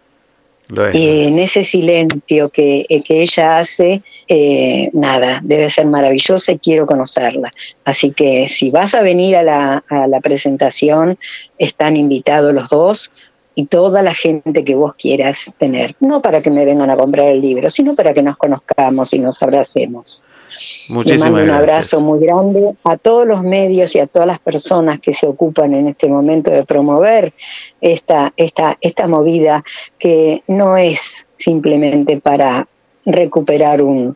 Y 0.94 1.28
en 1.28 1.40
ese 1.40 1.64
silencio 1.64 2.50
que, 2.50 2.86
eh, 2.90 3.02
que 3.02 3.22
ella 3.22 3.60
hace, 3.60 4.02
eh, 4.28 4.90
nada, 4.94 5.40
debe 5.42 5.70
ser 5.70 5.86
maravillosa 5.86 6.52
y 6.52 6.60
quiero 6.60 6.86
conocerla. 6.86 7.52
Así 7.86 8.12
que 8.12 8.48
si 8.50 8.70
vas 8.70 8.94
a 8.94 9.02
venir 9.02 9.38
a 9.38 9.44
la, 9.44 9.84
a 9.90 10.08
la 10.08 10.20
presentación, 10.20 11.18
están 11.58 11.96
invitados 11.96 12.54
los 12.54 12.70
dos 12.70 13.12
y 13.58 13.66
toda 13.66 14.04
la 14.04 14.14
gente 14.14 14.64
que 14.64 14.76
vos 14.76 14.94
quieras 14.94 15.52
tener. 15.58 15.96
No 16.00 16.22
para 16.22 16.44
que 16.44 16.52
me 16.52 16.64
vengan 16.64 16.92
a 16.92 16.96
comprar 16.96 17.30
el 17.30 17.42
libro, 17.42 17.72
sino 17.72 17.96
para 17.96 18.14
que 18.14 18.22
nos 18.22 18.38
conozcamos 18.38 19.12
y 19.16 19.20
nos 19.20 19.42
abracemos. 19.42 20.24
Le 20.92 20.96
Muchísimas 20.96 21.32
mando 21.32 21.40
un 21.40 21.46
gracias. 21.48 21.62
abrazo 21.64 22.02
muy 22.02 22.20
grande 22.20 22.76
a 22.84 22.98
todos 22.98 23.26
los 23.26 23.42
medios 23.42 23.96
y 23.96 24.00
a 24.00 24.06
todas 24.06 24.28
las 24.28 24.38
personas 24.38 25.00
que 25.00 25.12
se 25.12 25.26
ocupan 25.26 25.74
en 25.74 25.88
este 25.88 26.08
momento 26.08 26.52
de 26.52 26.66
promover 26.66 27.34
esta, 27.82 28.32
esta, 28.38 28.78
esta 28.80 29.08
movida 29.08 29.64
que 29.98 30.44
no 30.46 30.78
es 30.78 31.26
simplemente 31.34 32.22
para 32.22 32.68
recuperar 33.08 33.82
un, 33.82 34.16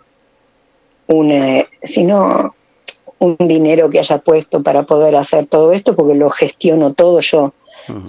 un 1.08 1.32
eh, 1.32 1.68
sino 1.82 2.54
un 3.18 3.38
dinero 3.40 3.90
que 3.90 3.98
haya 3.98 4.20
puesto 4.20 4.62
para 4.62 4.84
poder 4.84 5.16
hacer 5.16 5.48
todo 5.48 5.72
esto, 5.72 5.96
porque 5.96 6.14
lo 6.14 6.30
gestiono 6.30 6.94
todo 6.94 7.22
yo. 7.22 7.54
Ujú. 7.90 8.02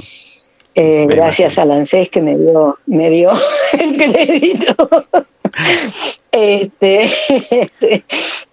Eh, 0.75 1.07
gracias 1.09 1.55
imagino. 1.55 1.75
al 1.75 1.81
ANSES 1.81 2.09
que 2.09 2.21
me 2.23 2.37
dio, 2.37 2.79
me 2.87 3.11
dio 3.11 3.31
el 3.79 3.97
crédito. 3.97 4.89
este, 6.33 7.03
este, 7.51 8.05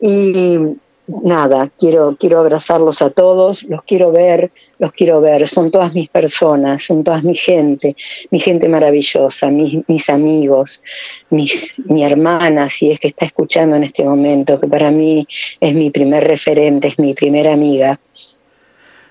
y 0.01 0.75
nada, 1.23 1.71
quiero, 1.77 2.15
quiero 2.19 2.39
abrazarlos 2.39 3.01
a 3.01 3.09
todos, 3.09 3.63
los 3.63 3.83
quiero 3.83 4.11
ver, 4.11 4.51
los 4.77 4.91
quiero 4.91 5.21
ver, 5.21 5.47
son 5.47 5.71
todas 5.71 5.93
mis 5.93 6.09
personas, 6.09 6.83
son 6.83 7.03
todas 7.03 7.23
mi 7.23 7.35
gente, 7.35 7.95
mi 8.29 8.39
gente 8.39 8.67
maravillosa, 8.67 9.47
mis, 9.47 9.77
mis 9.87 10.09
amigos, 10.09 10.81
mis, 11.29 11.81
mi 11.85 12.03
hermana, 12.03 12.69
si 12.69 12.91
es 12.91 12.99
que 12.99 13.07
está 13.07 13.25
escuchando 13.25 13.75
en 13.75 13.83
este 13.83 14.03
momento, 14.03 14.59
que 14.59 14.67
para 14.67 14.91
mí 14.91 15.27
es 15.59 15.73
mi 15.73 15.89
primer 15.89 16.27
referente, 16.27 16.89
es 16.89 16.99
mi 16.99 17.13
primera 17.13 17.53
amiga, 17.53 17.99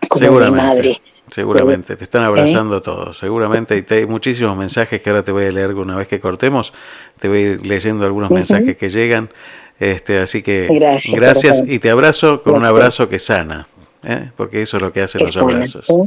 como 0.09 0.31
mi 0.31 0.51
madre. 0.51 1.01
Seguramente, 1.31 1.97
te 1.97 2.03
¿Eh? 2.03 2.05
están 2.05 2.23
abrazando 2.23 2.81
todos, 2.83 3.19
seguramente, 3.19 3.77
y 3.77 3.83
te 3.83 3.97
hay 3.97 4.07
muchísimos 4.07 4.57
mensajes 4.57 5.01
que 5.01 5.11
ahora 5.11 5.23
te 5.23 5.33
voy 5.33 5.45
a 5.45 5.53
leer 5.53 5.75
una 5.75 5.97
vez 5.97 6.09
que 6.09 6.21
cortemos, 6.21 6.73
te 7.19 7.29
voy 7.29 7.39
a 7.39 7.41
ir 7.41 7.67
leyendo 7.67 8.05
algunos 8.07 8.31
mensajes 8.31 8.77
que 8.77 8.89
llegan, 8.89 9.31
este, 9.79 10.19
así 10.19 10.43
que 10.43 10.69
Gracias, 11.13 11.63
y 11.67 11.79
te 11.79 11.91
abrazo 11.91 12.43
con 12.43 12.55
un 12.55 12.65
abrazo 12.65 13.09
que 13.09 13.19
sana, 13.19 13.69
¿eh? 14.03 14.31
porque 14.37 14.63
eso 14.63 14.77
es 14.79 14.83
lo 14.83 14.93
que 14.93 15.03
hacen 15.03 15.21
los 15.23 15.33
sana, 15.33 15.45
abrazos, 15.53 15.91
¿eh? 15.91 16.07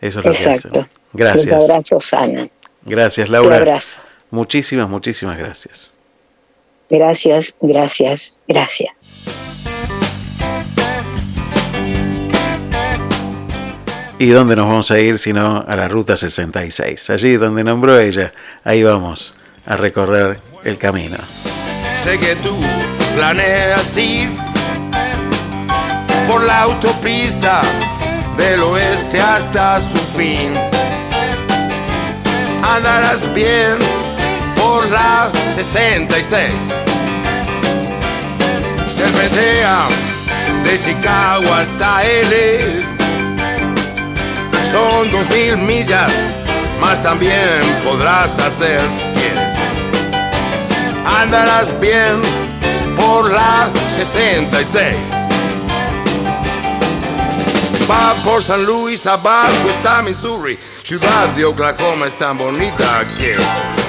eso 0.00 0.18
es 0.20 0.24
lo 0.24 0.32
que 0.32 0.38
Exacto. 0.38 0.68
hacen. 0.68 0.72
Los 0.80 0.88
Gracias, 1.12 1.70
abrazos 1.70 2.04
sanan. 2.04 2.50
gracias 2.84 3.28
Laura, 3.28 3.56
abrazo. 3.56 3.98
muchísimas, 4.30 4.88
muchísimas 4.88 5.38
gracias. 5.38 5.94
Gracias, 6.88 7.54
gracias, 7.60 8.38
gracias. 8.48 9.71
¿Y 14.22 14.30
dónde 14.30 14.54
nos 14.54 14.68
vamos 14.68 14.88
a 14.92 15.00
ir 15.00 15.18
sino 15.18 15.64
a 15.66 15.74
la 15.74 15.88
Ruta 15.88 16.16
66? 16.16 17.10
Allí 17.10 17.36
donde 17.38 17.64
nombró 17.64 17.98
ella, 17.98 18.32
ahí 18.62 18.84
vamos 18.84 19.34
a 19.66 19.76
recorrer 19.76 20.38
el 20.62 20.78
camino. 20.78 21.16
Sé 22.04 22.20
que 22.20 22.36
tú 22.36 22.56
planeas 23.16 23.96
ir 23.96 24.30
por 26.28 26.40
la 26.44 26.62
autopista 26.62 27.62
del 28.36 28.62
oeste 28.62 29.20
hasta 29.20 29.80
su 29.80 29.98
fin. 30.16 30.52
Andarás 32.62 33.34
bien 33.34 33.76
por 34.54 34.88
la 34.88 35.32
66. 35.50 36.46
Serpentea 38.88 39.88
de 40.62 40.78
Chicago 40.78 41.52
hasta 41.54 42.04
L. 42.04 42.91
Son 44.72 45.10
dos 45.10 45.28
mil 45.30 45.56
millas, 45.58 46.12
más 46.80 47.02
también 47.02 47.60
podrás 47.84 48.38
hacer 48.38 48.80
si 48.96 49.20
quieres 49.20 49.52
andarás 51.22 51.78
bien 51.80 52.20
por 52.96 53.30
la 53.30 53.70
66. 53.88 54.96
Va 57.90 58.14
por 58.24 58.42
San 58.42 58.64
Luis, 58.64 59.06
abajo 59.06 59.68
está 59.70 60.02
Missouri, 60.02 60.58
ciudad 60.82 61.28
de 61.36 61.44
Oklahoma 61.44 62.06
es 62.06 62.16
tan 62.16 62.38
bonita 62.38 63.04
que 63.18 63.36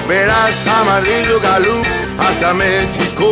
verás 0.08 0.66
amarillo 0.66 1.40
Gallup 1.40 1.86
hasta 2.18 2.54
México. 2.54 3.26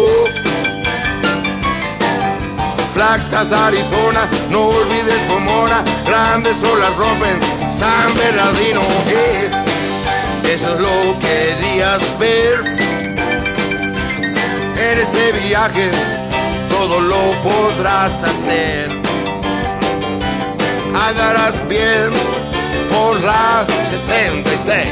Flagstaff, 3.02 3.52
Arizona, 3.52 4.28
no 4.48 4.68
olvides 4.68 5.22
Pomona, 5.26 5.82
grandes 6.06 6.62
olas 6.62 6.96
rompen 6.96 7.36
San 7.68 8.16
Bernardino. 8.16 8.80
eh, 9.08 9.50
eso 10.44 10.74
es 10.74 10.78
lo 10.78 11.18
que 11.18 11.56
querías 11.58 12.00
ver 12.20 12.60
en 14.76 14.98
este 15.00 15.32
viaje 15.32 15.90
todo 16.68 17.00
lo 17.00 17.32
podrás 17.42 18.22
hacer. 18.22 18.88
Andarás 20.94 21.56
bien 21.68 22.12
por 22.88 23.20
la 23.24 23.66
66. 23.90 24.91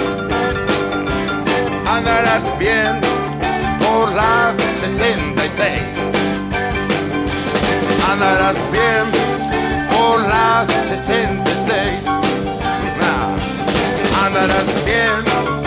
Andarás 1.95 2.45
bien 2.57 2.99
por 3.79 4.11
la 4.13 4.53
66. 4.79 5.81
Andarás 8.11 8.57
bien 8.71 9.05
por 9.91 10.19
la 10.21 10.65
66 10.87 12.11
andarás 14.25 14.85
bien 14.85 15.60